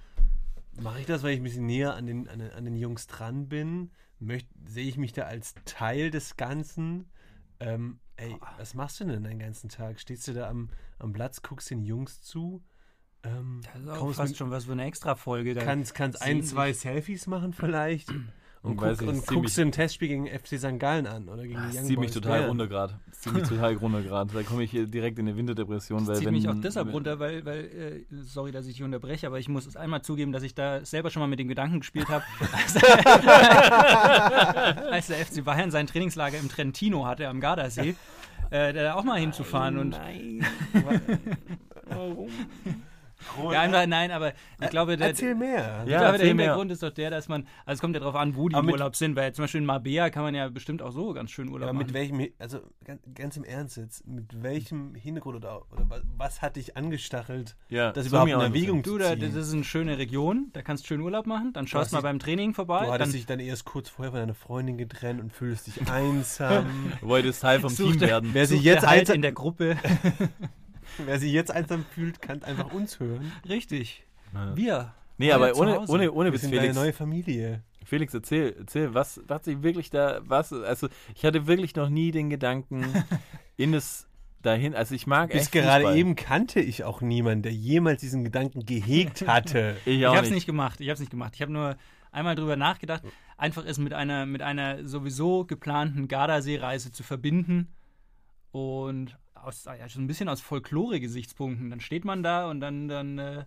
mache 0.82 1.00
ich 1.02 1.06
das, 1.06 1.24
weil 1.24 1.34
ich 1.34 1.40
ein 1.40 1.44
bisschen 1.44 1.66
näher 1.66 1.96
an 1.96 2.08
den, 2.08 2.28
an 2.28 2.40
den, 2.40 2.52
an 2.52 2.66
den 2.66 2.76
Jungs 2.76 3.08
dran 3.08 3.48
bin? 3.48 3.92
Möcht, 4.20 4.48
sehe 4.66 4.88
ich 4.88 4.98
mich 4.98 5.14
da 5.14 5.24
als 5.24 5.54
Teil 5.66 6.10
des 6.10 6.38
Ganzen? 6.38 7.12
Ähm, 7.60 8.00
ey, 8.18 8.36
was 8.58 8.74
machst 8.74 9.00
du 9.00 9.06
denn 9.06 9.24
den 9.24 9.40
ganzen 9.40 9.70
Tag? 9.70 10.00
Stehst 10.00 10.28
du 10.28 10.34
da 10.34 10.50
am, 10.50 10.70
am 11.00 11.14
Platz, 11.14 11.42
guckst 11.42 11.70
den 11.70 11.84
Jungs 11.84 12.22
zu? 12.22 12.64
Ähm, 13.26 13.62
Das 13.74 13.82
ist 13.82 13.90
auch 13.90 13.98
kommst 14.00 14.18
fast 14.18 14.30
mit- 14.32 14.38
schon 14.38 14.52
was 14.52 14.66
für 14.66 14.74
eine 14.74 14.86
Extra-Folge. 14.86 15.54
da. 15.56 15.64
kannst, 15.64 15.96
kannst 15.96 16.22
ein, 16.22 16.44
zwei 16.44 16.74
Selfies 16.74 17.28
machen 17.28 17.54
vielleicht 17.54 18.10
und, 18.12 18.28
Und 18.62 18.78
guck, 18.78 19.02
und 19.02 19.26
guckst 19.28 19.58
mich- 19.58 19.66
ein 19.68 19.72
Testspiel 19.72 20.08
gegen 20.08 20.28
FC 20.28 20.58
St. 20.60 20.80
Gallen 20.80 21.06
an 21.08 21.30
oder 21.30 21.44
gegen 21.44 21.58
Ah, 21.58 21.68
die 21.68 21.74
Das 21.74 21.78
Young 21.78 21.84
zieht 21.88 22.00
mich 22.00 22.08
Boys 22.08 22.14
total 22.16 22.32
Bayern. 22.32 22.48
runter 22.50 22.68
gerade. 22.68 23.00
Das 23.10 23.20
zieht 23.22 23.34
mich 23.34 23.44
total 23.50 23.74
runter 23.76 24.02
gerade. 24.02 24.34
Da 24.34 24.42
komme 24.44 24.64
ich 24.64 24.72
hier 24.72 24.88
direkt 24.88 25.20
in 25.20 25.28
eine 25.28 25.38
Winterdepression. 25.38 26.00
Das 26.00 26.08
weil 26.08 26.16
zieht 26.18 26.26
wenn, 26.26 26.34
mich 26.34 26.50
auch 26.50 26.56
deshalb 26.56 26.92
runter, 26.92 27.20
weil, 27.20 27.46
weil 27.46 27.60
äh, 27.66 28.06
sorry, 28.24 28.52
dass 28.52 28.66
ich 28.66 28.74
dich 28.76 28.84
unterbreche, 28.84 29.28
aber 29.28 29.38
ich 29.40 29.48
muss 29.50 29.68
es 29.68 29.76
einmal 29.76 30.02
zugeben, 30.02 30.32
dass 30.32 30.42
ich 30.44 30.56
da 30.56 30.84
selber 30.84 31.10
schon 31.12 31.20
mal 31.22 31.28
mit 31.28 31.38
dem 31.40 31.48
Gedanken 31.48 31.80
gespielt 31.80 32.10
habe, 32.10 32.24
als, 32.54 32.76
als 34.92 35.08
der 35.08 35.18
FC 35.26 35.44
Bayern 35.44 35.72
sein 35.72 35.88
Trainingslager 35.88 36.38
im 36.40 36.50
Trentino 36.50 37.06
hatte, 37.06 37.28
am 37.28 37.40
Gardasee, 37.40 37.96
äh, 38.50 38.74
da 38.74 38.96
auch 38.96 39.04
mal 39.04 39.20
hinzufahren. 39.20 39.78
Und, 39.78 39.90
Nein. 39.90 40.46
Warum? 41.88 42.30
Ja, 43.52 43.62
einfach, 43.62 43.86
nein, 43.88 44.12
aber 44.12 44.34
ich 44.62 44.70
glaube, 44.70 44.98
der, 44.98 45.08
Erzähl 45.08 45.36
mehr. 45.36 45.58
Ja, 45.58 45.82
ich 45.84 45.88
glaube, 45.88 46.18
der. 46.18 46.28
Hintergrund 46.28 46.72
ist 46.72 46.84
doch 46.84 46.90
der, 46.92 47.10
dass 47.10 47.28
man, 47.28 47.48
also 47.66 47.78
es 47.78 47.82
kommt 47.82 47.94
ja 47.96 48.00
darauf 48.00 48.16
an, 48.16 48.36
wo 48.36 48.50
die 48.50 48.56
Aber 48.56 48.68
im 48.68 48.72
Urlaub 48.74 48.96
sind, 48.96 49.16
weil 49.16 49.34
zum 49.34 49.44
Beispiel 49.44 49.60
in 49.62 49.66
Marbella 49.66 50.10
kann 50.10 50.24
man 50.24 50.36
ja 50.36 50.48
bestimmt 50.50 50.82
auch 50.82 50.92
so 50.92 51.14
ganz 51.14 51.32
schön 51.32 51.50
Urlaub 51.50 51.70
Aber 51.70 51.78
mit 51.78 51.88
machen. 51.88 51.94
welchem, 51.94 52.28
also 52.40 52.60
ganz, 52.84 53.02
ganz 53.14 53.38
im 53.38 53.44
Ernst 53.44 53.78
jetzt, 53.78 54.08
mit 54.08 54.42
welchem 54.44 54.96
Hintergrund 54.96 55.36
oder, 55.38 55.62
oder 55.72 55.86
was, 55.90 56.02
was 56.18 56.42
hat 56.42 56.56
dich 56.56 56.78
angestachelt, 56.78 57.56
ja, 57.70 57.92
das 57.92 58.08
überhaupt 58.08 58.30
mir 58.30 58.36
in 58.36 58.42
Erwägung 58.42 58.82
Du, 58.84 58.92
zu 58.94 58.98
da, 59.00 59.12
ziehen? 59.12 59.20
das 59.22 59.34
ist 59.36 59.54
eine 59.54 59.64
schöne 59.64 59.98
Region, 59.98 60.50
da 60.54 60.62
kannst 60.62 60.84
du 60.84 60.88
schön 60.88 61.02
Urlaub 61.02 61.26
machen, 61.28 61.52
dann 61.54 61.68
schaust 61.68 61.92
mal 61.92 62.00
dich- 62.00 62.04
beim 62.04 62.20
Training 62.20 62.54
vorbei. 62.54 62.80
Du 62.80 62.86
dann 62.86 62.94
hattest 62.94 63.14
dich 63.14 63.26
dann 63.26 63.40
erst 63.40 63.66
kurz 63.66 63.90
vorher 63.90 64.12
von 64.12 64.20
deiner 64.22 64.34
Freundin 64.34 64.78
getrennt 64.78 65.20
und 65.22 65.32
fühlst 65.34 65.68
dich 65.68 65.90
einsam. 65.90 66.66
Du 67.02 67.08
wolltest 67.08 67.42
Teil 67.42 67.60
vom 67.60 67.70
Such 67.70 67.92
Team 67.94 68.02
werden. 68.02 68.30
wer, 68.34 68.46
sich 68.48 68.62
jetzt 68.64 68.86
halt 68.88 69.02
einsam, 69.02 69.16
in 69.16 69.22
der 69.22 69.32
Gruppe. 69.32 69.78
wer 71.06 71.20
sich 71.20 71.32
jetzt 71.32 71.52
einsam 71.52 71.86
fühlt, 71.94 72.22
kann 72.22 72.44
einfach 72.44 72.72
uns 72.74 73.00
hören. 73.00 73.32
Richtig. 73.48 74.04
Ja. 74.34 74.56
Wir. 74.56 74.94
Nee, 75.18 75.32
aber 75.32 75.56
ohne, 75.56 75.76
Hause. 75.78 75.92
ohne, 75.94 76.12
ohne 76.12 76.32
Wir 76.32 76.40
sind 76.40 76.52
Felix. 76.52 76.76
neue 76.76 76.94
Familie. 76.94 77.64
Felix, 77.86 78.14
erzähl, 78.14 78.56
erzähl, 78.60 78.94
was, 78.94 79.22
was 79.28 79.46
ich 79.48 79.62
wirklich 79.62 79.90
da, 79.92 80.20
was, 80.24 80.52
also 80.52 80.90
ich 81.14 81.24
hatte 81.24 81.46
wirklich 81.48 81.76
noch 81.76 81.90
nie 81.90 82.12
den 82.12 82.30
Gedanken, 82.30 82.84
in 83.58 83.72
das 83.72 84.08
dahin, 84.42 84.76
also 84.76 84.94
ich 84.96 85.08
mag 85.08 85.32
Bis 85.32 85.44
echt 85.44 85.52
gerade 85.52 85.84
Fußball. 85.84 85.98
eben 85.98 86.16
kannte 86.16 86.60
ich 86.60 86.84
auch 86.84 87.02
niemanden, 87.02 87.44
der 87.44 87.54
jemals 87.54 88.02
diesen 88.02 88.24
Gedanken 88.24 88.66
gehegt 88.66 89.28
hatte. 89.28 89.78
Ich 89.86 89.98
Ich 90.00 90.08
auch 90.08 90.16
habe 90.16 90.26
es 90.26 90.30
nicht. 90.30 90.36
nicht 90.36 90.46
gemacht. 90.48 90.82
Ich 90.82 90.88
habe 90.88 90.94
es 90.96 91.00
nicht 91.00 91.12
gemacht. 91.12 91.34
Ich 91.36 91.42
habe 91.42 91.52
nur 91.52 91.78
einmal 92.12 92.36
drüber 92.36 92.56
nachgedacht, 92.56 93.04
einfach 93.38 93.66
es 93.66 93.78
mit 93.78 93.94
einer 93.94 94.26
mit 94.26 94.42
einer 94.42 94.88
sowieso 94.88 95.46
geplanten 95.46 96.08
Gardasee-Reise 96.08 96.92
zu 96.92 97.04
verbinden 97.04 97.70
und 98.52 99.18
aus 99.36 99.66
ja, 99.66 99.88
so 99.88 100.00
ein 100.00 100.08
bisschen 100.08 100.30
aus 100.30 100.42
Folklore-Gesichtspunkten. 100.42 101.70
Dann 101.70 101.80
steht 101.80 102.06
man 102.06 102.24
da 102.24 102.50
und 102.50 102.60
dann 102.60 102.88
dann 102.88 103.18
äh, 103.20 103.46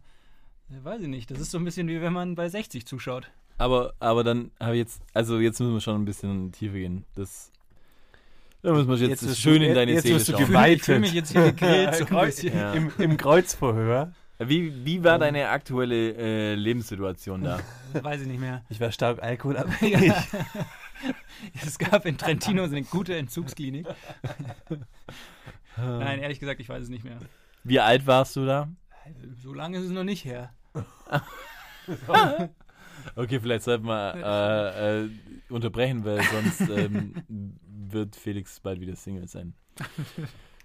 weiß 0.68 1.03
ich 1.03 1.09
nicht. 1.09 1.31
Das 1.31 1.40
ist 1.40 1.51
so 1.51 1.59
ein 1.59 1.64
bisschen 1.64 1.88
wie 1.88 2.01
wenn 2.01 2.12
man 2.12 2.35
bei 2.35 2.48
60 2.48 2.87
zuschaut. 2.87 3.31
Aber, 3.59 3.94
aber 3.98 4.22
dann 4.22 4.53
habe 4.61 4.74
ich 4.74 4.79
jetzt, 4.81 5.03
also 5.14 5.40
jetzt 5.40 5.59
müssen 5.59 5.72
wir 5.74 5.81
schon 5.81 6.01
ein 6.01 6.05
bisschen 6.05 6.31
in 6.31 6.53
die 6.53 6.59
Tiefe 6.59 6.74
gehen. 6.79 7.05
Das, 7.16 7.51
da 8.62 8.72
müssen 8.72 8.88
wir 8.88 8.96
jetzt, 8.96 9.22
Jetzt 9.22 9.40
schön 9.40 9.61
du- 9.62 9.66
in 9.68 9.74
deine 9.74 9.92
jetzt 9.92 10.05
Seele 10.05 10.14
wirst 10.16 10.29
du 10.29 10.33
schauen. 10.38 10.64
Ich 10.70 10.83
fühle 10.83 11.01
mich 11.01 11.12
jetzt 11.12 11.33
hier 11.33 11.53
gegrillt 11.53 11.94
so 11.96 12.05
ein. 12.16 12.33
Ja. 12.57 12.72
Im, 12.74 12.92
Im 12.98 13.16
Kreuzverhör. 13.16 14.12
Wie, 14.40 14.85
wie 14.85 15.03
war 15.03 15.18
deine 15.18 15.48
aktuelle 15.48 16.14
äh, 16.14 16.55
Lebenssituation 16.55 17.42
da? 17.42 17.59
Das 17.92 18.05
weiß 18.05 18.20
ich 18.20 18.29
nicht 18.29 18.38
mehr. 18.38 18.62
Ich 18.68 18.79
war 18.79 18.92
stark 18.92 19.20
alkoholabhängig. 19.22 20.12
Es 21.64 21.79
gab 21.79 22.05
in 22.07 22.18
Trentino 22.18 22.66
so 22.66 22.74
eine 22.74 22.83
gute 22.85 23.14
Entzugsklinik. 23.16 23.87
Nein, 25.79 26.21
ehrlich 26.21 26.41
gesagt, 26.41 26.61
ich 26.61 26.69
weiß 26.69 26.85
es 26.85 26.88
nicht 26.88 27.05
mehr. 27.05 27.19
Wie 27.64 27.81
alt 27.81 28.07
warst 28.07 28.37
du 28.37 28.45
da? 28.45 28.69
So 29.43 29.53
lange 29.53 29.79
ist 29.79 29.85
es 29.85 29.91
noch 29.91 30.05
nicht 30.05 30.25
her. 30.25 30.53
Okay, 33.14 33.41
vielleicht 33.41 33.64
sollten 33.64 33.87
wir 33.87 34.14
äh, 34.14 35.05
äh, 35.05 35.11
unterbrechen, 35.49 36.05
weil 36.05 36.23
sonst 36.23 36.61
ähm, 36.71 37.14
wird 37.69 38.17
Felix 38.17 38.61
bald 38.61 38.81
wieder 38.81 38.97
Single 38.97 39.29
sein. 39.29 39.55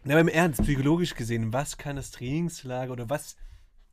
Na, 0.04 0.14
aber 0.14 0.22
im 0.22 0.28
Ernst, 0.28 0.62
psychologisch 0.64 1.16
gesehen, 1.16 1.54
was 1.54 1.78
kann 1.78 1.96
das 1.96 2.12
Trainingslager 2.12 2.92
oder 2.92 3.10
was, 3.10 3.38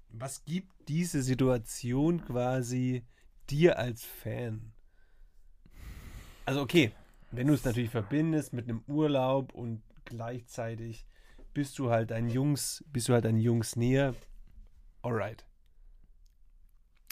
was 0.09 0.45
gibt 0.45 0.73
diese 0.89 1.23
Situation 1.23 2.25
quasi 2.25 3.05
dir 3.49 3.79
als 3.79 4.05
Fan? 4.05 4.73
Also 6.47 6.63
okay, 6.63 6.93
wenn 7.31 7.47
du 7.47 7.55
es 7.55 7.65
natürlich 7.65 7.91
verbindest 7.91 8.53
mit 8.53 8.69
einem 8.69 8.83
Urlaub 8.89 9.53
und 9.55 9.83
gleichzeitig 10.11 11.07
bist 11.55 11.79
du 11.79 11.91
halt 11.91 12.13
ein 12.13 12.29
Jungs, 12.29 12.85
bist 12.93 13.09
du 13.09 13.15
halt 13.15 13.25
ein 13.27 13.39
Jungs 13.39 13.75
näher, 13.77 14.15
alright. 15.03 15.45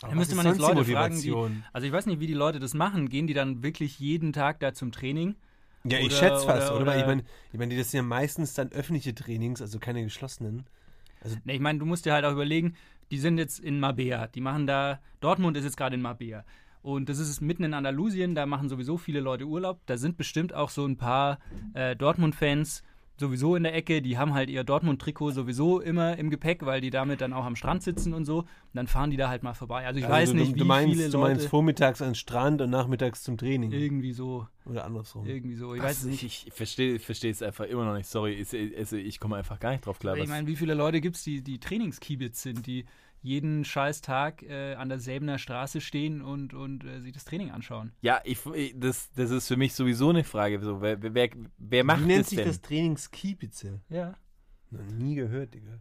Aber 0.03 0.13
Da 0.13 0.17
müsste 0.17 0.37
man 0.37 0.47
jetzt 0.47 0.59
Leute 0.61 0.85
fragen, 0.85 1.21
die-? 1.21 1.35
Also 1.73 1.87
ich 1.87 1.93
weiß 1.93 2.07
nicht, 2.07 2.21
wie 2.21 2.27
die 2.29 2.35
Leute 2.35 2.61
das 2.61 2.73
machen. 2.75 3.09
Gehen 3.09 3.27
die 3.27 3.35
dann 3.35 3.63
wirklich 3.65 3.99
jeden 3.99 4.33
Tag 4.33 4.61
da 4.61 4.73
zum 4.73 4.93
Training? 4.93 5.35
Ja, 5.85 5.99
ich 5.99 6.07
Oder- 6.07 6.15
schätze 6.17 6.47
fast, 6.47 6.71
oder- 6.71 6.83
oder? 6.83 6.87
Weil 6.87 6.99
ich 6.99 7.05
oder- 7.05 7.07
meine, 7.17 7.25
ich 7.53 7.59
mein, 7.59 7.71
das 7.71 7.91
sind 7.91 7.99
ja 7.99 8.03
meistens 8.05 8.55
dann 8.55 8.71
öffentliche 8.71 9.15
Trainings, 9.15 9.61
also 9.61 9.79
keine 9.81 10.05
geschlossenen. 10.05 10.67
Ne, 11.45 11.55
ich 11.55 11.61
meine, 11.61 11.81
du 11.81 11.85
musst 11.87 12.05
dir 12.07 12.13
halt 12.13 12.25
auch 12.25 12.33
überlegen, 12.33 12.75
die 13.11 13.19
sind 13.19 13.39
jetzt 13.39 13.59
in 13.59 13.81
Marbella. 13.81 14.29
Die 14.29 14.41
machen 14.41 14.67
da, 14.69 15.01
Dortmund 15.21 15.57
ist 15.57 15.65
jetzt 15.65 15.77
gerade 15.77 15.97
in 15.97 16.03
Marbella. 16.03 16.45
Und 16.83 17.09
das 17.09 17.19
ist 17.19 17.41
mitten 17.41 17.65
in 17.65 17.75
Andalusien, 17.75 18.37
da 18.37 18.47
machen 18.47 18.69
sowieso 18.69 18.99
viele 18.99 19.19
Leute 19.19 19.47
Urlaub. 19.47 19.81
Da 19.87 19.97
sind 19.99 20.17
bestimmt 20.17 20.55
auch 20.55 20.71
so 20.71 20.87
ein 20.87 20.97
paar 20.97 21.41
äh, 21.75 21.97
Dortmund-Fans 21.97 22.85
sowieso 23.19 23.57
in 23.57 23.63
der 23.65 23.75
Ecke. 23.75 24.01
Die 24.03 24.17
haben 24.19 24.35
halt 24.35 24.49
ihr 24.51 24.65
Dortmund-Trikot 24.65 25.33
sowieso 25.33 25.81
immer 25.81 26.17
im 26.19 26.31
Gepäck, 26.31 26.65
weil 26.65 26.81
die 26.81 26.91
damit 26.91 27.21
dann 27.21 27.33
auch 27.33 27.45
am 27.45 27.57
Strand 27.57 27.83
sitzen 27.83 28.15
und 28.15 28.25
so. 28.25 28.39
Und 28.39 28.47
dann 28.75 28.87
fahren 28.87 29.11
die 29.11 29.17
da 29.17 29.29
halt 29.29 29.43
mal 29.43 29.55
vorbei. 29.55 29.87
Also 29.87 29.99
ich 29.99 30.05
Also 30.07 30.15
weiß 30.17 30.31
du, 30.31 30.37
nicht, 30.37 30.53
du 30.57 30.65
wie 30.65 30.69
meinst, 30.69 30.95
viele 30.97 31.11
Du 31.11 31.19
meinst 31.19 31.43
Leute 31.43 31.49
vormittags 31.51 32.01
an 32.03 32.11
den 32.11 32.15
Strand 32.15 32.61
und 32.63 32.71
nachmittags 32.71 33.23
zum 33.23 33.37
Training. 33.37 33.73
irgendwie 33.73 34.13
so, 34.13 34.47
Oder 34.65 34.85
andersrum. 34.85 35.27
irgendwie 35.27 35.55
so. 35.57 35.75
Ich 35.75 35.81
Was? 35.81 35.87
weiß 35.89 35.99
es 36.01 36.05
nicht. 36.07 36.23
Ich, 36.23 36.47
ich 36.47 36.53
verstehe 36.53 36.95
ich 36.95 37.05
verstehe 37.05 37.31
es 37.31 37.43
einfach 37.43 37.65
immer 37.67 37.85
noch 37.85 37.95
nicht. 37.95 38.07
Sorry, 38.09 38.33
ich, 38.35 38.53
ich, 38.53 38.93
ich 38.93 39.21
komme 39.21 39.37
einfach 39.37 39.59
gar 39.59 39.73
nicht 39.73 39.85
drauf 39.87 39.99
klar. 39.99 40.17
Ich 40.17 40.29
meine, 40.29 40.47
wie 40.47 40.57
viele 40.57 40.75
Leute 40.75 41.01
gibt 41.01 41.17
es, 41.17 41.25
die, 41.25 41.43
die 41.43 41.59
Trainingskiebitz 41.59 42.43
sind, 42.43 42.67
die 42.67 42.85
jeden 43.23 43.65
scheiß 43.65 44.01
Tag 44.01 44.43
äh, 44.43 44.75
an 44.75 44.89
der 44.89 44.99
Säbener 44.99 45.39
Straße 45.39 45.81
stehen 45.81 46.23
und, 46.23 46.55
und 46.55 46.85
äh, 46.85 47.01
sich 47.01 47.13
das 47.13 47.25
Training 47.25 47.51
anschauen? 47.51 47.93
ja, 48.01 48.21
ich, 48.25 48.45
ich- 48.55 48.75
das, 48.79 49.11
das 49.13 49.31
ist 49.31 49.49
für 49.49 49.57
mich 49.57 49.75
sowieso 49.75 50.11
eine 50.11 50.25
Frage. 50.25 50.61
So, 50.61 50.81
wer, 50.81 51.03
wer, 51.03 51.31
wer 51.59 51.85
macht 51.85 52.01
Wie 52.01 52.07
nennt 52.07 52.21
das 52.23 52.31
sich 52.31 52.39
denn? 52.39 52.49
das 52.49 52.61
Trainingskiebitze? 52.63 53.81
Ja. 53.89 54.15
Noch 54.71 54.85
nie 54.87 55.15
gehört, 55.15 55.55
Digga. 55.55 55.81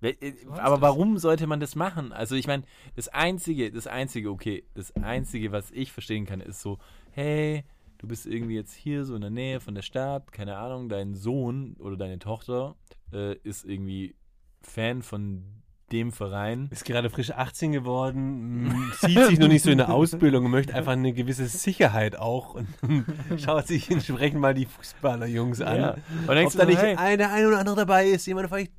Äh, 0.00 0.32
So 0.44 0.52
Aber 0.52 0.80
warum 0.80 1.18
sollte 1.18 1.46
man 1.46 1.60
das 1.60 1.74
machen? 1.76 2.12
Also 2.12 2.34
ich 2.34 2.46
meine, 2.46 2.64
das 2.96 3.08
einzige, 3.08 3.70
das 3.70 3.86
einzige, 3.86 4.30
okay, 4.30 4.64
das 4.74 4.94
einzige, 4.96 5.52
was 5.52 5.70
ich 5.70 5.92
verstehen 5.92 6.26
kann, 6.26 6.40
ist 6.40 6.60
so, 6.60 6.78
hey, 7.12 7.64
du 7.98 8.08
bist 8.08 8.26
irgendwie 8.26 8.56
jetzt 8.56 8.74
hier 8.74 9.04
so 9.04 9.14
in 9.14 9.20
der 9.20 9.30
Nähe 9.30 9.60
von 9.60 9.74
der 9.74 9.82
Stadt, 9.82 10.32
keine 10.32 10.56
Ahnung, 10.56 10.88
dein 10.88 11.14
Sohn 11.14 11.74
oder 11.78 11.96
deine 11.96 12.18
Tochter 12.18 12.74
äh, 13.12 13.36
ist 13.44 13.64
irgendwie 13.64 14.16
Fan 14.60 15.02
von 15.02 15.61
dem 15.92 16.10
Verein. 16.12 16.68
Ist 16.72 16.84
gerade 16.84 17.10
frisch 17.10 17.30
18 17.30 17.72
geworden, 17.72 18.74
sieht 19.00 19.24
sich 19.26 19.38
noch 19.38 19.48
nicht 19.48 19.62
so 19.62 19.70
in 19.70 19.78
der 19.78 19.90
Ausbildung 19.90 20.46
und 20.46 20.50
möchte 20.50 20.74
einfach 20.74 20.92
eine 20.92 21.12
gewisse 21.12 21.46
Sicherheit 21.46 22.18
auch 22.18 22.54
und 22.54 22.66
schaut 23.38 23.66
sich 23.66 23.90
entsprechend 23.90 24.40
mal 24.40 24.54
die 24.54 24.66
Fußballerjungs 24.66 25.60
an. 25.60 25.76
Ja. 25.76 25.90
Und 25.92 26.28
Ob 26.28 26.34
denkst 26.34 26.56
da 26.56 26.64
du 26.64 26.72
so, 26.72 26.78
nicht 26.86 26.98
hey, 26.98 27.16
der 27.16 27.32
ein 27.32 27.46
oder 27.46 27.58
andere 27.58 27.76
dabei 27.76 28.06
ist, 28.06 28.26
jemand 28.26 28.48
vielleicht 28.48 28.72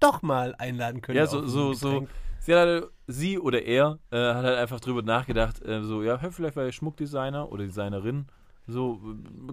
doch 0.00 0.22
mal 0.22 0.54
einladen 0.56 1.00
könnte. 1.02 1.18
Ja, 1.18 1.26
so- 1.26 1.46
so- 1.46 1.72
so-. 1.72 2.06
Sie, 2.40 2.52
hat 2.52 2.60
halt, 2.60 2.84
sie 3.06 3.38
oder 3.38 3.62
er 3.62 3.98
äh, 4.10 4.16
hat 4.18 4.44
halt 4.44 4.58
einfach 4.58 4.78
drüber 4.80 5.00
nachgedacht, 5.02 5.62
äh, 5.64 5.82
so, 5.82 6.02
ja, 6.02 6.18
vielleicht 6.18 6.56
war 6.56 6.66
ich 6.66 6.74
Schmuckdesigner 6.74 7.50
oder 7.50 7.64
Designerin. 7.64 8.26
So, 8.66 8.98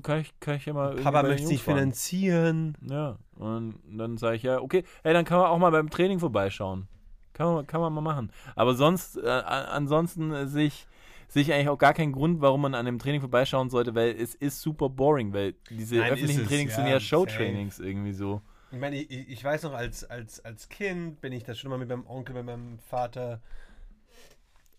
kann 0.03 0.21
ich, 0.21 0.39
kann 0.39 0.55
ich 0.55 0.65
ja 0.65 0.73
mal. 0.73 0.95
Papa 0.95 1.23
möchte 1.23 1.47
sich 1.47 1.61
finanzieren. 1.61 2.77
Ja, 2.89 3.17
und 3.35 3.75
dann 3.85 4.17
sage 4.17 4.37
ich, 4.37 4.43
ja, 4.43 4.61
okay, 4.61 4.83
ey, 5.03 5.13
dann 5.13 5.25
kann 5.25 5.39
man 5.39 5.47
auch 5.47 5.57
mal 5.57 5.71
beim 5.71 5.89
Training 5.89 6.19
vorbeischauen. 6.19 6.87
Kann 7.33 7.53
man, 7.53 7.67
kann 7.67 7.81
man 7.81 7.93
mal 7.93 8.01
machen. 8.01 8.31
Aber 8.55 8.73
sonst, 8.73 9.17
äh, 9.17 9.27
ansonsten 9.27 10.31
äh, 10.31 10.47
sehe 10.47 10.67
ich, 10.67 10.87
sehe 11.27 11.41
ich 11.41 11.53
eigentlich 11.53 11.69
auch 11.69 11.77
gar 11.77 11.93
keinen 11.93 12.13
Grund, 12.13 12.41
warum 12.41 12.61
man 12.61 12.73
an 12.73 12.85
dem 12.85 12.99
Training 12.99 13.21
vorbeischauen 13.21 13.69
sollte, 13.69 13.95
weil 13.95 14.11
es 14.11 14.35
ist 14.35 14.61
super 14.61 14.89
boring, 14.89 15.33
weil 15.33 15.55
diese 15.69 15.97
Nein, 15.97 16.13
öffentlichen 16.13 16.41
es, 16.41 16.47
Trainings 16.47 16.75
sind 16.75 16.85
ja, 16.85 16.93
ja 16.93 16.99
Showtrainings 16.99 17.79
irgendwie 17.79 18.13
so. 18.13 18.41
Ich 18.71 18.79
meine, 18.79 18.95
ich, 18.97 19.29
ich 19.29 19.43
weiß 19.43 19.63
noch, 19.63 19.73
als, 19.73 20.05
als, 20.05 20.43
als 20.45 20.69
Kind 20.69 21.19
bin 21.19 21.33
ich 21.33 21.43
da 21.43 21.53
schon 21.55 21.69
mal 21.69 21.77
mit 21.77 21.89
meinem 21.89 22.07
Onkel, 22.07 22.35
mit 22.35 22.45
meinem 22.45 22.79
Vater 22.79 23.41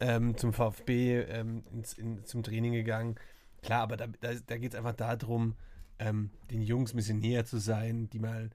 ähm, 0.00 0.36
zum 0.36 0.52
VfB 0.52 1.20
ähm, 1.20 1.62
ins, 1.72 1.94
in, 1.94 2.24
zum 2.24 2.42
Training 2.42 2.72
gegangen. 2.72 3.16
Klar, 3.62 3.82
aber 3.82 3.96
da, 3.96 4.06
da, 4.20 4.34
da 4.34 4.58
geht 4.58 4.74
es 4.74 4.78
einfach 4.78 4.94
darum, 4.94 5.54
ähm, 5.98 6.30
den 6.50 6.62
Jungs 6.62 6.92
ein 6.92 6.96
bisschen 6.96 7.20
näher 7.20 7.44
zu 7.44 7.58
sein, 7.58 8.10
die 8.10 8.18
mal 8.18 8.50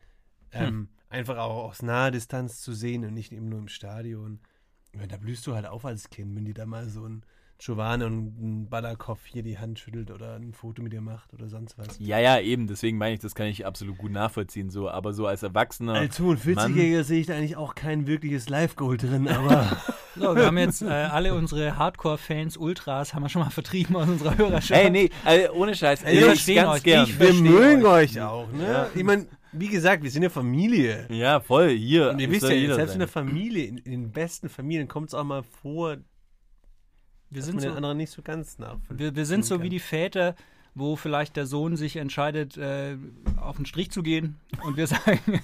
ähm, 0.52 0.90
einfach 1.10 1.38
auch 1.38 1.70
aus 1.70 1.82
naher 1.82 2.12
Distanz 2.12 2.62
zu 2.62 2.74
sehen 2.74 3.06
und 3.06 3.14
nicht 3.14 3.32
eben 3.32 3.50
nur 3.50 3.60
im 3.60 3.68
Stadion. 3.68 4.40
Meine, 4.94 5.08
da 5.08 5.18
blühst 5.18 5.46
du 5.48 5.56
halt 5.56 5.66
auf 5.66 5.86
als 5.86 6.10
Kind, 6.10 6.36
wenn 6.36 6.46
die 6.46 6.54
da 6.54 6.66
mal 6.66 6.90
so 6.90 7.08
ein 7.08 7.24
Giovanni 7.60 8.04
und 8.06 8.40
ein 8.40 8.70
Balakow 8.70 9.20
hier 9.26 9.44
die 9.44 9.58
Hand 9.58 9.80
schüttelt 9.80 10.12
oder 10.12 10.36
ein 10.36 10.54
Foto 10.54 10.82
mit 10.82 10.94
dir 10.94 11.02
macht 11.02 11.34
oder 11.34 11.48
sonst 11.48 11.78
was. 11.78 11.98
Ja, 12.00 12.20
ja, 12.20 12.40
eben, 12.40 12.68
deswegen 12.68 12.98
meine 12.98 13.16
ich, 13.16 13.20
das 13.20 13.36
kann 13.36 13.48
ich 13.48 13.66
absolut 13.66 13.98
gut 13.98 14.12
nachvollziehen, 14.12 14.70
so, 14.70 14.90
aber 14.90 15.14
so 15.14 15.28
als 15.28 15.44
Erwachsener. 15.44 15.94
Als 15.94 16.20
45-Jähriger 16.20 17.04
sehe 17.04 17.22
ich 17.22 17.28
da 17.28 17.36
eigentlich 17.36 17.56
auch 17.56 17.76
kein 17.76 18.08
wirkliches 18.08 18.50
Live-Goal 18.50 18.98
drin, 18.98 19.28
aber 19.28 19.78
So, 20.20 20.36
wir 20.36 20.46
haben 20.46 20.58
jetzt 20.58 20.82
äh, 20.82 20.88
alle 20.88 21.34
unsere 21.36 21.78
Hardcore-Fans, 21.78 22.58
Ultras, 22.58 23.14
haben 23.14 23.24
wir 23.24 23.30
schon 23.30 23.44
mal 23.44 23.52
vertrieben 23.52 23.96
aus 23.96 24.08
unserer 24.08 24.38
Hörerschaft. 24.38 24.82
Ey, 24.82 24.90
nee, 24.90 25.10
also 25.24 25.54
ohne 25.54 25.76
Scheiß. 25.76 26.04
Wir 26.06 26.12
ich 26.14 26.26
verstehen 26.26 26.56
ganz 26.56 26.78
euch, 26.78 26.84
gern. 26.84 27.04
ich 27.06 27.20
wir 27.20 27.28
verstehe 27.28 27.52
mögen 27.52 27.86
euch. 27.86 28.20
auch, 28.20 28.52
ne? 28.52 28.64
Ja. 28.64 28.90
Ich 28.96 29.04
meine, 29.04 29.28
wie 29.52 29.68
gesagt, 29.68 30.04
wir 30.04 30.10
sind 30.10 30.24
eine 30.24 30.30
Familie. 30.30 31.08
Ja, 31.10 31.40
voll, 31.40 31.70
hier. 31.70 32.10
Und 32.12 32.20
ihr 32.20 32.32
wisst 32.32 32.50
ja, 32.50 32.50
selbst 32.50 32.80
in 32.80 32.88
sein. 32.88 33.00
der 33.00 33.08
Familie, 33.08 33.66
in, 33.66 33.78
in 33.78 33.92
den 33.92 34.12
besten 34.12 34.50
Familien 34.50 34.88
kommt 34.88 35.10
es 35.10 35.14
auch 35.14 35.24
mal 35.24 35.44
vor, 35.44 35.98
wir 37.30 37.38
dass 37.38 37.46
sind 37.46 37.56
man 37.56 37.62
so, 37.64 37.70
den 37.70 37.78
anderen 37.78 37.98
nicht 37.98 38.12
so 38.12 38.22
ganz 38.22 38.58
nachvollziehen 38.60 39.00
Wir, 39.00 39.16
wir 39.16 39.26
sind 39.26 39.46
so 39.46 39.56
kann. 39.56 39.64
wie 39.66 39.70
die 39.70 39.80
Väter, 39.80 40.36
wo 40.76 40.96
vielleicht 40.96 41.36
der 41.36 41.46
Sohn 41.48 41.76
sich 41.76 41.96
entscheidet, 41.98 42.56
äh, 42.58 42.98
auf 43.38 43.56
den 43.58 43.66
Strich 43.66 43.90
zu 43.92 44.04
gehen 44.04 44.36
und 44.64 44.78
wir 44.78 44.88
sagen, 44.88 45.20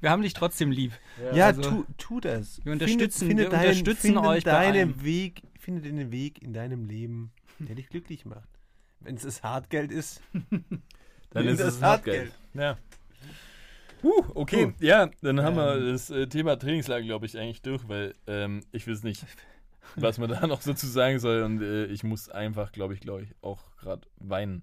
wir 0.00 0.10
haben 0.10 0.22
dich 0.22 0.32
trotzdem 0.34 0.70
lieb. 0.70 0.92
Ja, 1.34 1.46
also- 1.46 1.62
tu, 1.62 1.84
tu 1.98 2.20
das. 2.20 2.64
Wir 2.64 2.72
unterstützen- 2.72 3.28
finde, 3.28 3.44
wir 3.44 3.50
deinen, 3.50 3.68
unterstützen 3.68 4.00
finde 4.14 4.20
euch 4.22 4.44
bei 4.44 4.50
deinen 4.50 4.90
allem. 4.94 5.04
Weg, 5.04 5.42
finde 5.58 5.82
den 5.82 6.10
Weg 6.10 6.42
in 6.42 6.52
deinem 6.52 6.84
Leben, 6.86 7.32
der 7.58 7.74
dich 7.76 7.88
glücklich 7.88 8.24
macht. 8.24 8.48
Wenn 9.00 9.16
es 9.16 9.22
das 9.22 9.42
Hartgeld 9.42 9.92
ist, 9.92 10.22
Dann 11.30 11.46
ist 11.46 11.60
das 11.60 11.76
es 11.76 11.82
Hartgeld. 11.82 12.32
Ja. 12.54 12.78
Uh, 14.04 14.22
okay, 14.34 14.74
ja, 14.80 15.08
dann 15.22 15.42
haben 15.42 15.56
wir 15.56 15.92
das 15.92 16.10
äh, 16.10 16.26
Thema 16.26 16.56
Trainingslager, 16.56 17.04
glaube 17.04 17.24
ich, 17.24 17.38
eigentlich 17.38 17.62
durch, 17.62 17.88
weil 17.88 18.12
ähm, 18.26 18.62
ich 18.70 18.86
weiß 18.86 19.02
nicht, 19.02 19.24
was 19.96 20.18
man 20.18 20.28
da 20.28 20.46
noch 20.46 20.60
so 20.60 20.74
zu 20.74 20.86
sagen 20.86 21.18
soll 21.18 21.42
und 21.42 21.62
äh, 21.62 21.86
ich 21.86 22.04
muss 22.04 22.28
einfach, 22.28 22.70
glaube 22.72 22.92
ich, 22.92 23.00
glaube 23.00 23.22
ich, 23.22 23.30
auch 23.40 23.62
gerade 23.78 24.06
weinen. 24.18 24.62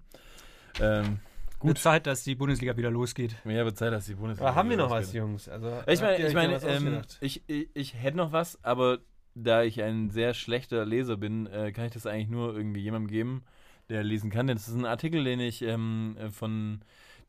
Ähm, 0.80 1.18
Gut 1.58 1.78
Zeit, 1.78 2.06
dass 2.06 2.22
die 2.22 2.36
Bundesliga 2.36 2.76
wieder 2.76 2.90
losgeht. 2.90 3.36
mir 3.44 3.64
wird 3.64 3.76
Zeit, 3.76 3.92
dass 3.92 4.06
die 4.06 4.14
Bundesliga. 4.14 4.48
aber 4.48 4.56
haben 4.56 4.70
wir 4.70 4.76
noch 4.76 4.90
losgeht. 4.90 5.06
was, 5.08 5.14
Jungs? 5.14 5.48
Also, 5.48 5.72
Ich 5.86 6.00
meine, 6.00 6.26
ich, 6.26 6.62
was 6.62 6.64
ähm, 6.64 7.02
ich, 7.20 7.42
ich, 7.48 7.68
ich 7.74 7.94
hätte 7.94 8.16
noch 8.16 8.32
was, 8.32 8.62
aber 8.64 8.98
da 9.34 9.62
ich 9.62 9.82
ein 9.82 10.10
sehr 10.10 10.34
schlechter 10.34 10.84
Leser 10.84 11.16
bin, 11.16 11.46
äh, 11.46 11.72
kann 11.72 11.86
ich 11.86 11.92
das 11.92 12.06
eigentlich 12.06 12.28
nur 12.28 12.54
irgendwie 12.56 12.80
jemandem 12.80 13.08
geben, 13.08 13.44
der 13.88 14.04
lesen 14.04 14.30
kann. 14.30 14.46
Denn 14.46 14.56
das 14.56 14.68
ist 14.68 14.74
ein 14.74 14.84
Artikel, 14.84 15.24
den 15.24 15.40
ich 15.40 15.62
ähm, 15.62 16.16
äh, 16.18 16.30
von 16.30 16.80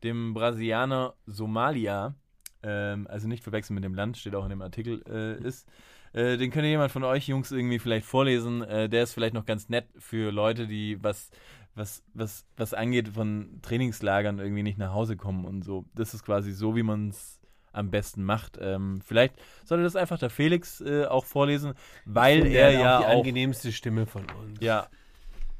dem 0.04 0.34
Brasilianer 0.34 1.13
Somalia, 1.26 2.16
ähm, 2.62 3.08
also 3.10 3.28
nicht 3.28 3.44
verwechseln 3.44 3.76
mit 3.76 3.84
dem 3.84 3.96
Land, 3.96 4.18
steht 4.18 4.36
auch 4.36 4.44
in 4.44 4.50
dem 4.50 4.62
Artikel, 4.62 5.04
äh, 5.10 5.42
ist. 5.46 5.68
Äh, 6.13 6.38
den 6.38 6.52
könnte 6.52 6.68
jemand 6.68 6.92
von 6.92 7.04
euch 7.04 7.28
Jungs 7.28 7.52
irgendwie 7.52 7.80
vielleicht 7.80 8.06
vorlesen. 8.06 8.62
Äh, 8.62 8.88
der 8.89 9.04
ist 9.04 9.13
vielleicht 9.13 9.34
noch 9.34 9.46
ganz 9.46 9.70
nett 9.70 9.88
für 9.98 10.32
Leute, 10.32 10.68
die 10.68 11.04
was, 11.04 11.32
was, 11.76 12.04
was, 12.13 12.46
was 12.56 12.74
angeht 12.74 13.10
von 13.10 13.60
Trainingslagern 13.62 14.39
irgendwie 14.39 14.63
nicht 14.63 14.78
nach 14.78 14.94
Hause 14.94 15.18
kommen 15.18 15.46
und 15.46 15.63
so. 15.63 15.86
Das 15.96 16.13
ist 16.13 16.24
quasi 16.24 16.52
so, 16.52 16.76
wie 16.76 16.84
man 16.84 17.10
es 17.10 17.39
am 17.72 17.89
besten 17.89 18.24
macht. 18.24 18.60
Ähm, 18.62 19.02
vielleicht 19.04 19.34
sollte 19.66 19.84
das 19.84 19.96
einfach 19.96 20.20
der 20.20 20.30
Felix 20.30 20.80
äh, 20.82 21.06
auch 21.06 21.26
vorlesen, 21.26 21.74
weil 22.06 22.46
er 22.46 22.72
ja 22.72 23.00
die 23.00 23.06
auch, 23.06 23.18
angenehmste 23.18 23.72
Stimme 23.72 24.06
von 24.06 24.26
uns. 24.30 24.60
ja 24.62 24.88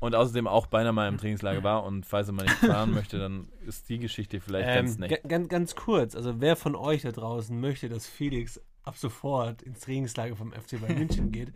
und 0.04 0.16
außerdem 0.16 0.48
auch 0.48 0.68
beinahe 0.68 0.92
mal 0.94 1.08
im 1.08 1.18
Trainingslager 1.18 1.64
war 1.64 1.84
und 1.86 2.06
falls 2.06 2.28
er 2.28 2.34
mal 2.34 2.44
nicht 2.44 2.56
fahren 2.56 2.92
möchte, 2.94 3.18
dann 3.20 3.48
ist 3.66 3.88
die 3.90 4.00
Geschichte 4.00 4.40
vielleicht 4.42 4.68
ganz 4.68 4.96
Ähm, 4.96 5.00
nett. 5.02 5.10
ga- 5.24 5.28
ganz, 5.28 5.48
ganz 5.50 5.76
kurz, 5.76 6.16
also 6.16 6.42
wer 6.42 6.56
von 6.56 6.76
euch 6.76 7.04
da 7.04 7.12
draußen 7.12 7.60
möchte, 7.60 7.90
dass 7.90 8.06
Felix 8.08 8.60
ab 8.84 8.98
sofort 8.98 9.62
ins 9.62 9.80
Trainingslager 9.80 10.36
vom 10.36 10.52
FC 10.52 10.82
Bayern 10.82 11.00
München 11.00 11.32
geht, 11.32 11.54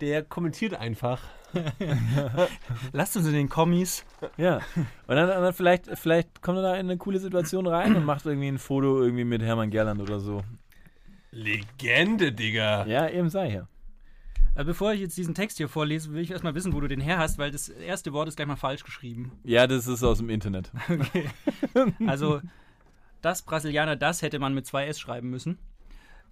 der 0.00 0.22
kommentiert 0.24 0.74
einfach. 0.74 1.20
Lasst 2.92 3.16
uns 3.16 3.26
in 3.26 3.34
den 3.34 3.48
Kommis. 3.48 4.04
Ja. 4.36 4.56
Und 5.06 5.16
dann, 5.16 5.28
dann 5.28 5.52
vielleicht, 5.52 5.86
vielleicht 5.98 6.40
kommt 6.42 6.58
er 6.58 6.62
da 6.62 6.74
in 6.74 6.86
eine 6.88 6.96
coole 6.96 7.18
Situation 7.18 7.66
rein 7.66 7.94
und 7.94 8.04
macht 8.04 8.24
irgendwie 8.26 8.48
ein 8.48 8.58
Foto 8.58 9.02
irgendwie 9.02 9.24
mit 9.24 9.42
Hermann 9.42 9.70
Gerland 9.70 10.00
oder 10.00 10.18
so. 10.18 10.42
Legende, 11.30 12.32
Digga. 12.32 12.86
Ja, 12.86 13.08
eben 13.08 13.28
sei 13.30 13.50
hier. 13.50 13.68
Äh, 14.54 14.64
bevor 14.64 14.92
ich 14.92 15.00
jetzt 15.00 15.16
diesen 15.16 15.34
Text 15.34 15.56
hier 15.56 15.68
vorlese, 15.68 16.12
will 16.12 16.22
ich 16.22 16.30
erstmal 16.30 16.54
wissen, 16.54 16.72
wo 16.72 16.80
du 16.80 16.88
den 16.88 17.00
her 17.00 17.18
hast, 17.18 17.38
weil 17.38 17.50
das 17.50 17.68
erste 17.68 18.12
Wort 18.12 18.28
ist 18.28 18.36
gleich 18.36 18.48
mal 18.48 18.56
falsch 18.56 18.84
geschrieben. 18.84 19.32
Ja, 19.44 19.66
das 19.66 19.86
ist 19.86 20.02
aus 20.02 20.18
dem 20.18 20.30
Internet. 20.30 20.70
Also, 22.06 22.40
das 23.22 23.42
Brasilianer, 23.42 23.96
das 23.96 24.20
hätte 24.20 24.38
man 24.38 24.52
mit 24.52 24.66
zwei 24.66 24.86
S 24.86 25.00
schreiben 25.00 25.30
müssen. 25.30 25.58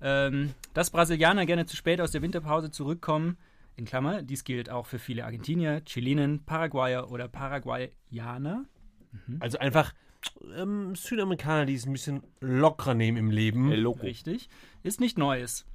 Ähm, 0.03 0.55
dass 0.75 0.91
Brasilianer 0.91 1.47
gerne 1.47 1.67
zu 1.67 1.77
spät 1.77 2.01
aus 2.01 2.11
der 2.11 2.23
Winterpause 2.23 2.71
zurückkommen, 2.71 3.39
in 3.77 3.85
Klammer, 3.87 4.23
dies 4.23 4.45
gilt 4.45 4.69
auch 4.69 4.87
für 4.87 4.99
viele 4.99 5.25
Argentinier, 5.25 5.83
Chilenen, 5.85 6.45
Paraguayer 6.45 7.11
oder 7.11 7.29
Paraguayaner. 7.29 8.67
Also 9.39 9.59
einfach 9.59 9.95
ähm, 10.57 10.95
Südamerikaner, 10.95 11.67
die 11.67 11.75
es 11.75 11.87
ein 11.87 11.93
bisschen 11.93 12.23
lockerer 12.41 12.95
nehmen 12.95 13.17
im 13.17 13.31
Leben. 13.31 13.73
Loco. 13.73 14.03
Richtig. 14.03 14.49
Ist 14.83 15.01
nicht 15.01 15.17
Neues. 15.17 15.67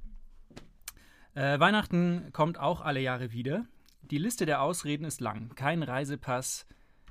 Äh, 1.36 1.60
Weihnachten 1.60 2.30
kommt 2.32 2.58
auch 2.58 2.80
alle 2.80 3.00
Jahre 3.00 3.30
wieder. 3.30 3.66
Die 4.02 4.16
Liste 4.18 4.46
der 4.46 4.62
Ausreden 4.62 5.04
ist 5.04 5.20
lang. 5.20 5.54
Kein 5.54 5.82
Reisepass, 5.82 6.66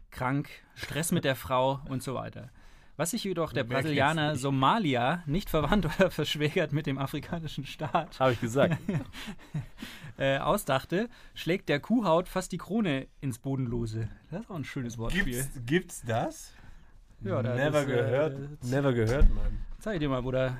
krank, 0.09 0.49
Stress 0.73 1.11
mit 1.11 1.25
der 1.25 1.35
Frau 1.35 1.79
und 1.89 2.01
so 2.01 2.15
weiter. 2.15 2.49
Was 2.97 3.11
sich 3.11 3.23
jedoch 3.23 3.53
der 3.53 3.65
Brasilianer. 3.65 4.35
Somalia 4.35 5.21
nicht 5.27 5.49
verwandt 5.49 5.85
oder 5.85 6.09
verschwägert 6.11 6.71
mit 6.73 6.87
dem 6.87 6.97
afrikanischen 6.97 7.65
Staat 7.67 8.19
Habe 8.19 8.31
ich 8.31 8.41
gesagt. 8.41 8.77
äh, 10.17 10.39
ausdachte, 10.39 11.07
schlägt 11.35 11.69
der 11.69 11.79
Kuhhaut 11.79 12.27
fast 12.27 12.51
die 12.51 12.57
Krone 12.57 13.07
ins 13.21 13.37
Bodenlose. 13.37 14.09
Das 14.31 14.41
ist 14.41 14.49
auch 14.49 14.55
ein 14.55 14.63
schönes 14.63 14.97
Wortspiel. 14.97 15.25
Gibt's, 15.43 15.61
gibt's 15.67 16.01
das? 16.03 16.53
Ja, 17.21 17.43
da 17.43 17.53
Never 17.53 17.81
ist, 17.81 17.89
äh, 17.89 17.93
gehört. 17.95 18.37
z- 18.61 18.71
Never 18.71 18.93
gehört, 18.93 19.29
Mann. 19.29 19.59
Zeig 19.79 19.99
dir 19.99 20.09
mal, 20.09 20.23
wo 20.23 20.31
der 20.31 20.57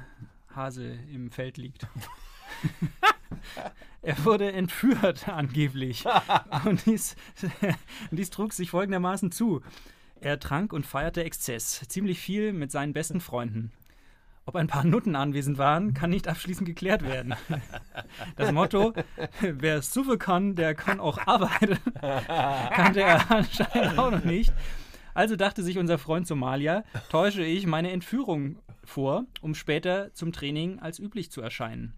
Hase 0.53 0.85
im 1.11 1.31
Feld 1.31 1.57
liegt. 1.57 1.87
er 4.01 4.25
wurde 4.25 4.51
entführt, 4.51 5.27
angeblich. 5.27 6.05
Und 6.65 6.85
dies, 6.85 7.15
dies 8.11 8.29
trug 8.29 8.53
sich 8.53 8.69
folgendermaßen 8.69 9.31
zu. 9.31 9.61
Er 10.21 10.39
trank 10.39 10.71
und 10.71 10.85
feierte 10.85 11.23
Exzess, 11.23 11.85
ziemlich 11.89 12.19
viel 12.19 12.53
mit 12.53 12.71
seinen 12.71 12.93
besten 12.93 13.19
Freunden. 13.19 13.71
Ob 14.45 14.55
ein 14.55 14.67
paar 14.67 14.85
Nutten 14.85 15.15
anwesend 15.15 15.57
waren, 15.57 15.93
kann 15.93 16.09
nicht 16.09 16.27
abschließend 16.27 16.67
geklärt 16.67 17.03
werden. 17.03 17.35
Das 18.37 18.51
Motto, 18.51 18.93
wer 19.41 19.81
suffen 19.81 20.17
kann, 20.17 20.55
der 20.55 20.73
kann 20.73 20.99
auch 20.99 21.17
arbeiten, 21.27 21.77
kannte 21.99 23.01
er 23.01 23.29
anscheinend 23.29 23.99
auch 23.99 24.11
noch 24.11 24.23
nicht. 24.23 24.53
Also 25.15 25.35
dachte 25.35 25.63
sich 25.63 25.77
unser 25.77 25.97
Freund 25.97 26.27
Somalia, 26.27 26.83
täusche 27.09 27.43
ich 27.43 27.65
meine 27.65 27.91
Entführung 27.91 28.59
vor, 28.83 29.25
um 29.41 29.55
später 29.55 30.13
zum 30.13 30.31
Training 30.31 30.79
als 30.79 30.99
üblich 30.99 31.31
zu 31.31 31.41
erscheinen. 31.41 31.93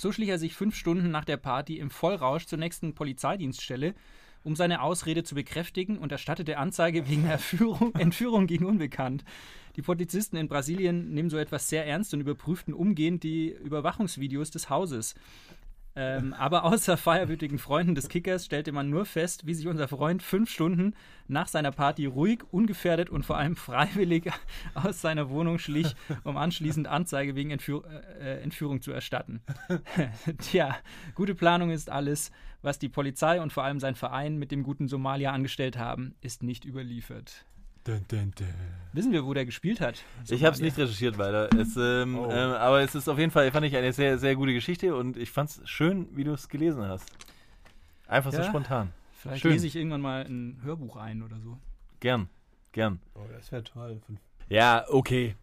So 0.00 0.12
schlich 0.12 0.30
er 0.30 0.38
sich 0.38 0.54
fünf 0.54 0.76
Stunden 0.76 1.10
nach 1.10 1.26
der 1.26 1.36
Party 1.36 1.76
im 1.76 1.90
Vollrausch 1.90 2.46
zur 2.46 2.58
nächsten 2.58 2.94
Polizeidienststelle, 2.94 3.94
um 4.42 4.56
seine 4.56 4.80
Ausrede 4.80 5.24
zu 5.24 5.34
bekräftigen 5.34 5.98
und 5.98 6.10
erstattete 6.10 6.56
Anzeige 6.56 7.06
wegen 7.06 7.26
Erführung, 7.28 7.94
Entführung 7.94 8.46
gegen 8.46 8.64
Unbekannt. 8.64 9.24
Die 9.76 9.82
Polizisten 9.82 10.36
in 10.36 10.48
Brasilien 10.48 11.12
nehmen 11.12 11.28
so 11.28 11.36
etwas 11.36 11.68
sehr 11.68 11.86
ernst 11.86 12.14
und 12.14 12.20
überprüften 12.20 12.72
umgehend 12.72 13.24
die 13.24 13.50
Überwachungsvideos 13.50 14.50
des 14.50 14.70
Hauses. 14.70 15.16
Ähm, 15.96 16.34
aber 16.34 16.64
außer 16.64 16.96
feierwütigen 16.96 17.58
Freunden 17.58 17.94
des 17.94 18.08
Kickers 18.08 18.44
stellte 18.44 18.70
man 18.70 18.90
nur 18.90 19.04
fest, 19.04 19.46
wie 19.46 19.54
sich 19.54 19.66
unser 19.66 19.88
Freund 19.88 20.22
fünf 20.22 20.50
Stunden 20.50 20.94
nach 21.26 21.48
seiner 21.48 21.72
Party 21.72 22.06
ruhig, 22.06 22.40
ungefährdet 22.52 23.10
und 23.10 23.24
vor 23.24 23.36
allem 23.36 23.56
freiwillig 23.56 24.30
aus 24.74 25.00
seiner 25.00 25.30
Wohnung 25.30 25.58
schlich, 25.58 25.96
um 26.24 26.36
anschließend 26.36 26.86
Anzeige 26.86 27.34
wegen 27.34 27.50
Entführ 27.50 27.84
äh, 28.20 28.40
Entführung 28.40 28.82
zu 28.82 28.92
erstatten. 28.92 29.40
Tja, 30.38 30.76
gute 31.14 31.34
Planung 31.34 31.70
ist 31.70 31.90
alles. 31.90 32.30
Was 32.62 32.78
die 32.78 32.90
Polizei 32.90 33.40
und 33.40 33.52
vor 33.52 33.64
allem 33.64 33.80
sein 33.80 33.94
Verein 33.94 34.36
mit 34.36 34.50
dem 34.50 34.62
guten 34.62 34.86
Somalia 34.86 35.32
angestellt 35.32 35.78
haben, 35.78 36.14
ist 36.20 36.42
nicht 36.42 36.66
überliefert. 36.66 37.46
Dun, 37.90 38.04
dun, 38.08 38.32
dun. 38.38 38.46
Wissen 38.92 39.10
wir, 39.12 39.24
wo 39.24 39.34
der 39.34 39.44
gespielt 39.44 39.80
hat? 39.80 40.02
Ich 40.28 40.44
habe 40.44 40.54
es 40.54 40.60
nicht 40.60 40.76
recherchiert 40.78 41.18
weiter. 41.18 41.48
Es, 41.58 41.76
ähm, 41.76 42.16
Oh. 42.16 42.24
ähm, 42.30 42.52
aber 42.52 42.80
es 42.82 42.94
ist 42.94 43.08
auf 43.08 43.18
jeden 43.18 43.32
Fall, 43.32 43.50
fand 43.50 43.66
ich 43.66 43.76
eine 43.76 43.92
sehr, 43.92 44.16
sehr 44.18 44.36
gute 44.36 44.52
Geschichte 44.52 44.94
und 44.94 45.16
ich 45.16 45.30
fand 45.32 45.50
es 45.50 45.60
schön, 45.68 46.06
wie 46.14 46.22
du 46.22 46.32
es 46.32 46.48
gelesen 46.48 46.82
hast. 46.84 47.04
Einfach 48.06 48.30
so 48.30 48.38
Ja. 48.38 48.44
spontan. 48.44 48.92
Vielleicht 49.12 49.42
Schön. 49.42 49.52
lese 49.52 49.66
ich 49.66 49.74
irgendwann 49.74 50.00
mal 50.00 50.24
ein 50.24 50.60
Hörbuch 50.62 50.96
ein 50.96 51.22
oder 51.22 51.38
so. 51.40 51.58
Gern, 51.98 52.28
gern. 52.72 53.00
Oh, 53.14 53.20
das 53.32 53.50
wäre 53.50 53.64
toll. 53.64 54.00
Ja, 54.48 54.84
okay. 54.88 55.34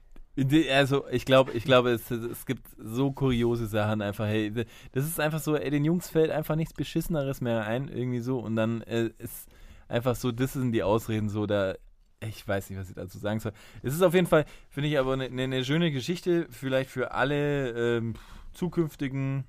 Also 0.71 1.05
ich 1.09 1.25
glaube, 1.25 1.51
ich 1.51 1.63
glaube, 1.65 1.91
es, 1.91 2.09
es 2.11 2.45
gibt 2.45 2.65
so 2.77 3.11
kuriose 3.11 3.67
Sachen 3.67 4.01
einfach. 4.01 4.25
Hey, 4.25 4.51
das 4.93 5.05
ist 5.05 5.19
einfach 5.19 5.39
so, 5.39 5.55
ey, 5.57 5.69
den 5.69 5.83
Jungs 5.83 6.09
fällt 6.09 6.31
einfach 6.31 6.55
nichts 6.55 6.73
Beschisseneres 6.73 7.41
mehr 7.41 7.65
ein, 7.65 7.87
irgendwie 7.89 8.19
so. 8.21 8.39
Und 8.39 8.55
dann 8.55 8.81
äh, 8.83 9.09
ist 9.17 9.47
einfach 9.87 10.15
so, 10.15 10.31
das 10.31 10.53
sind 10.53 10.71
die 10.71 10.83
Ausreden 10.83 11.29
so, 11.29 11.45
da, 11.45 11.75
ich 12.19 12.47
weiß 12.47 12.69
nicht, 12.69 12.79
was 12.79 12.89
ich 12.89 12.95
dazu 12.95 13.17
sagen 13.19 13.39
soll. 13.39 13.51
Es 13.83 13.93
ist 13.93 14.01
auf 14.01 14.13
jeden 14.13 14.27
Fall, 14.27 14.45
finde 14.69 14.89
ich 14.89 14.97
aber 14.97 15.13
eine 15.13 15.29
ne, 15.29 15.47
ne 15.47 15.63
schöne 15.63 15.91
Geschichte, 15.91 16.47
vielleicht 16.49 16.89
für 16.89 17.11
alle 17.11 17.97
ähm, 17.97 18.15
zukünftigen 18.53 19.45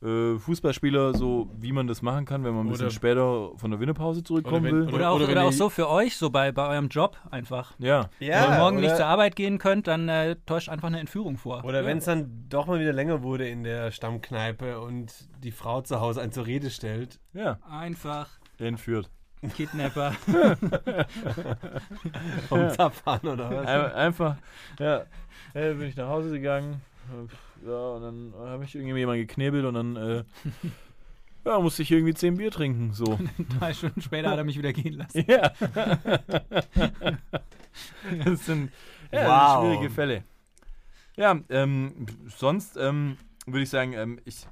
äh, 0.00 0.38
Fußballspieler, 0.38 1.14
so 1.14 1.50
wie 1.58 1.72
man 1.72 1.88
das 1.88 2.02
machen 2.02 2.24
kann, 2.24 2.44
wenn 2.44 2.54
man 2.54 2.66
ein 2.66 2.70
bisschen 2.70 2.86
Oder- 2.86 2.94
später 2.94 3.50
von 3.56 3.70
der 3.72 3.80
Winnepause 3.80 4.22
zurückkommen 4.22 4.66
Oder 4.66 4.72
wenn- 4.76 4.86
will. 4.88 4.94
Oder, 4.94 5.10
auch, 5.10 5.16
oder 5.16 5.24
oder 5.24 5.34
wenn 5.34 5.42
auch 5.42 5.52
so 5.52 5.68
für 5.70 5.88
euch, 5.88 6.16
so 6.16 6.30
bei, 6.30 6.52
bei 6.52 6.68
eurem 6.68 6.88
Job 6.88 7.16
einfach. 7.30 7.74
ja. 7.78 8.08
Wenn 8.20 8.28
ihr 8.28 8.58
morgen 8.58 8.76
nicht 8.76 8.90
zur 8.90 8.96
oder, 8.98 9.06
Arbeit 9.06 9.34
gehen 9.34 9.58
könnt, 9.58 9.88
dann 9.88 10.08
äh, 10.08 10.36
täuscht 10.46 10.68
einfach 10.68 10.86
eine 10.88 11.00
Entführung 11.00 11.36
vor. 11.36 11.64
oder 11.64 11.84
wenn 11.84 11.98
es 11.98 12.04
dann 12.04 12.46
doch 12.48 12.66
mal 12.66 12.78
wieder 12.78 12.92
länger 12.92 13.22
wurde 13.22 13.48
in 13.48 13.64
der 13.64 13.90
Stammkneipe 13.90 14.78
und 14.80 15.12
die 15.42 15.50
Frau 15.50 15.80
zu 15.80 16.00
Hause 16.00 16.20
einen 16.20 16.30
zur 16.30 16.46
Rede 16.46 16.70
stellt. 16.70 17.18
Ja, 17.32 17.58
Einfach 17.68 18.28
entführt. 18.58 19.10
Kidnapper. 19.56 20.12
Vom 22.48 22.70
Zapfahren 22.70 23.28
oder 23.28 23.50
was? 23.50 23.66
Ein, 23.66 23.92
einfach, 23.92 24.36
ja. 24.78 25.04
Hey, 25.52 25.74
bin 25.74 25.88
ich 25.88 25.96
nach 25.96 26.08
Hause 26.08 26.32
gegangen. 26.32 26.80
Ja, 27.66 27.90
und 27.90 28.02
dann 28.02 28.34
habe 28.50 28.64
ich 28.64 28.74
irgendwie 28.74 28.98
jemanden 28.98 29.26
geknebelt 29.26 29.64
und 29.64 29.74
dann 29.74 29.96
äh, 29.96 30.24
ja, 31.44 31.58
musste 31.58 31.82
ich 31.82 31.90
irgendwie 31.90 32.14
zehn 32.14 32.36
Bier 32.36 32.50
trinken. 32.50 32.92
So. 32.92 33.18
Drei 33.58 33.72
Stunden 33.72 34.00
später 34.02 34.30
hat 34.30 34.38
er 34.38 34.44
mich 34.44 34.58
wieder 34.58 34.72
gehen 34.72 34.94
lassen. 34.94 35.24
ja. 35.26 35.52
das 38.24 38.46
sind 38.46 38.70
ja, 39.10 39.26
Wow. 39.26 39.64
schwierige 39.64 39.90
Fälle. 39.90 40.24
Ja, 41.16 41.38
ähm, 41.48 42.06
sonst 42.36 42.76
ähm, 42.76 43.16
würde 43.46 43.62
ich 43.62 43.70
sagen, 43.70 43.92
ähm, 43.94 44.20
ich. 44.24 44.46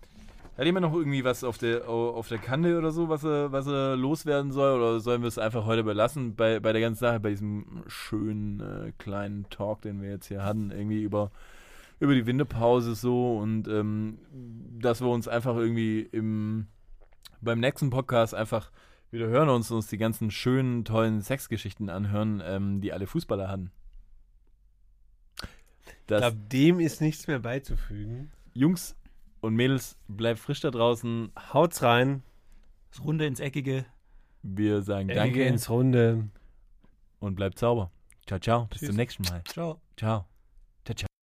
Hat 0.56 0.64
jemand 0.64 0.86
noch 0.86 0.94
irgendwie 0.94 1.22
was 1.22 1.44
auf 1.44 1.58
der, 1.58 1.86
auf 1.86 2.28
der 2.28 2.38
Kante 2.38 2.78
oder 2.78 2.90
so, 2.90 3.10
was 3.10 3.24
er, 3.24 3.52
was 3.52 3.66
er 3.66 3.94
loswerden 3.94 4.52
soll? 4.52 4.78
Oder 4.78 5.00
sollen 5.00 5.20
wir 5.20 5.28
es 5.28 5.38
einfach 5.38 5.66
heute 5.66 5.84
belassen 5.84 6.34
bei, 6.34 6.60
bei 6.60 6.72
der 6.72 6.80
ganzen 6.80 7.00
Sache, 7.00 7.20
bei 7.20 7.28
diesem 7.30 7.82
schönen 7.86 8.60
äh, 8.60 8.92
kleinen 8.96 9.48
Talk, 9.50 9.82
den 9.82 10.00
wir 10.00 10.08
jetzt 10.08 10.28
hier 10.28 10.44
hatten, 10.44 10.70
irgendwie 10.70 11.02
über, 11.02 11.30
über 12.00 12.14
die 12.14 12.24
Winterpause 12.24 12.94
so 12.94 13.36
und 13.36 13.68
ähm, 13.68 14.18
dass 14.80 15.02
wir 15.02 15.08
uns 15.08 15.28
einfach 15.28 15.56
irgendwie 15.56 16.00
im, 16.00 16.68
beim 17.42 17.60
nächsten 17.60 17.90
Podcast 17.90 18.34
einfach 18.34 18.70
wieder 19.10 19.26
hören 19.26 19.50
und 19.50 19.70
uns 19.70 19.88
die 19.88 19.98
ganzen 19.98 20.30
schönen, 20.30 20.86
tollen 20.86 21.20
Sexgeschichten 21.20 21.90
anhören, 21.90 22.42
ähm, 22.42 22.80
die 22.80 22.94
alle 22.94 23.06
Fußballer 23.06 23.48
hatten. 23.48 23.70
Ich 25.38 25.92
Das, 26.06 26.20
glaube, 26.20 26.38
dem 26.50 26.80
ist 26.80 27.02
nichts 27.02 27.26
mehr 27.26 27.40
beizufügen. 27.40 28.30
Jungs 28.54 28.96
und 29.40 29.54
Mädels, 29.54 29.96
bleibt 30.08 30.38
frisch 30.40 30.60
da 30.60 30.70
draußen. 30.70 31.32
Haut's 31.52 31.82
rein. 31.82 32.22
Das 32.90 33.04
Runde 33.04 33.26
ins 33.26 33.40
Eckige. 33.40 33.84
Wir 34.42 34.82
sagen 34.82 35.08
Eckige 35.08 35.20
Danke 35.20 35.44
ins 35.44 35.68
Runde. 35.70 36.28
und 37.20 37.34
bleibt 37.34 37.58
sauber. 37.58 37.90
Ciao, 38.26 38.38
ciao. 38.38 38.66
Bis 38.66 38.78
Tschüss. 38.80 38.88
zum 38.88 38.96
nächsten 38.96 39.22
Mal. 39.24 39.42
Ciao. 39.44 39.80
Ciao. 39.96 40.26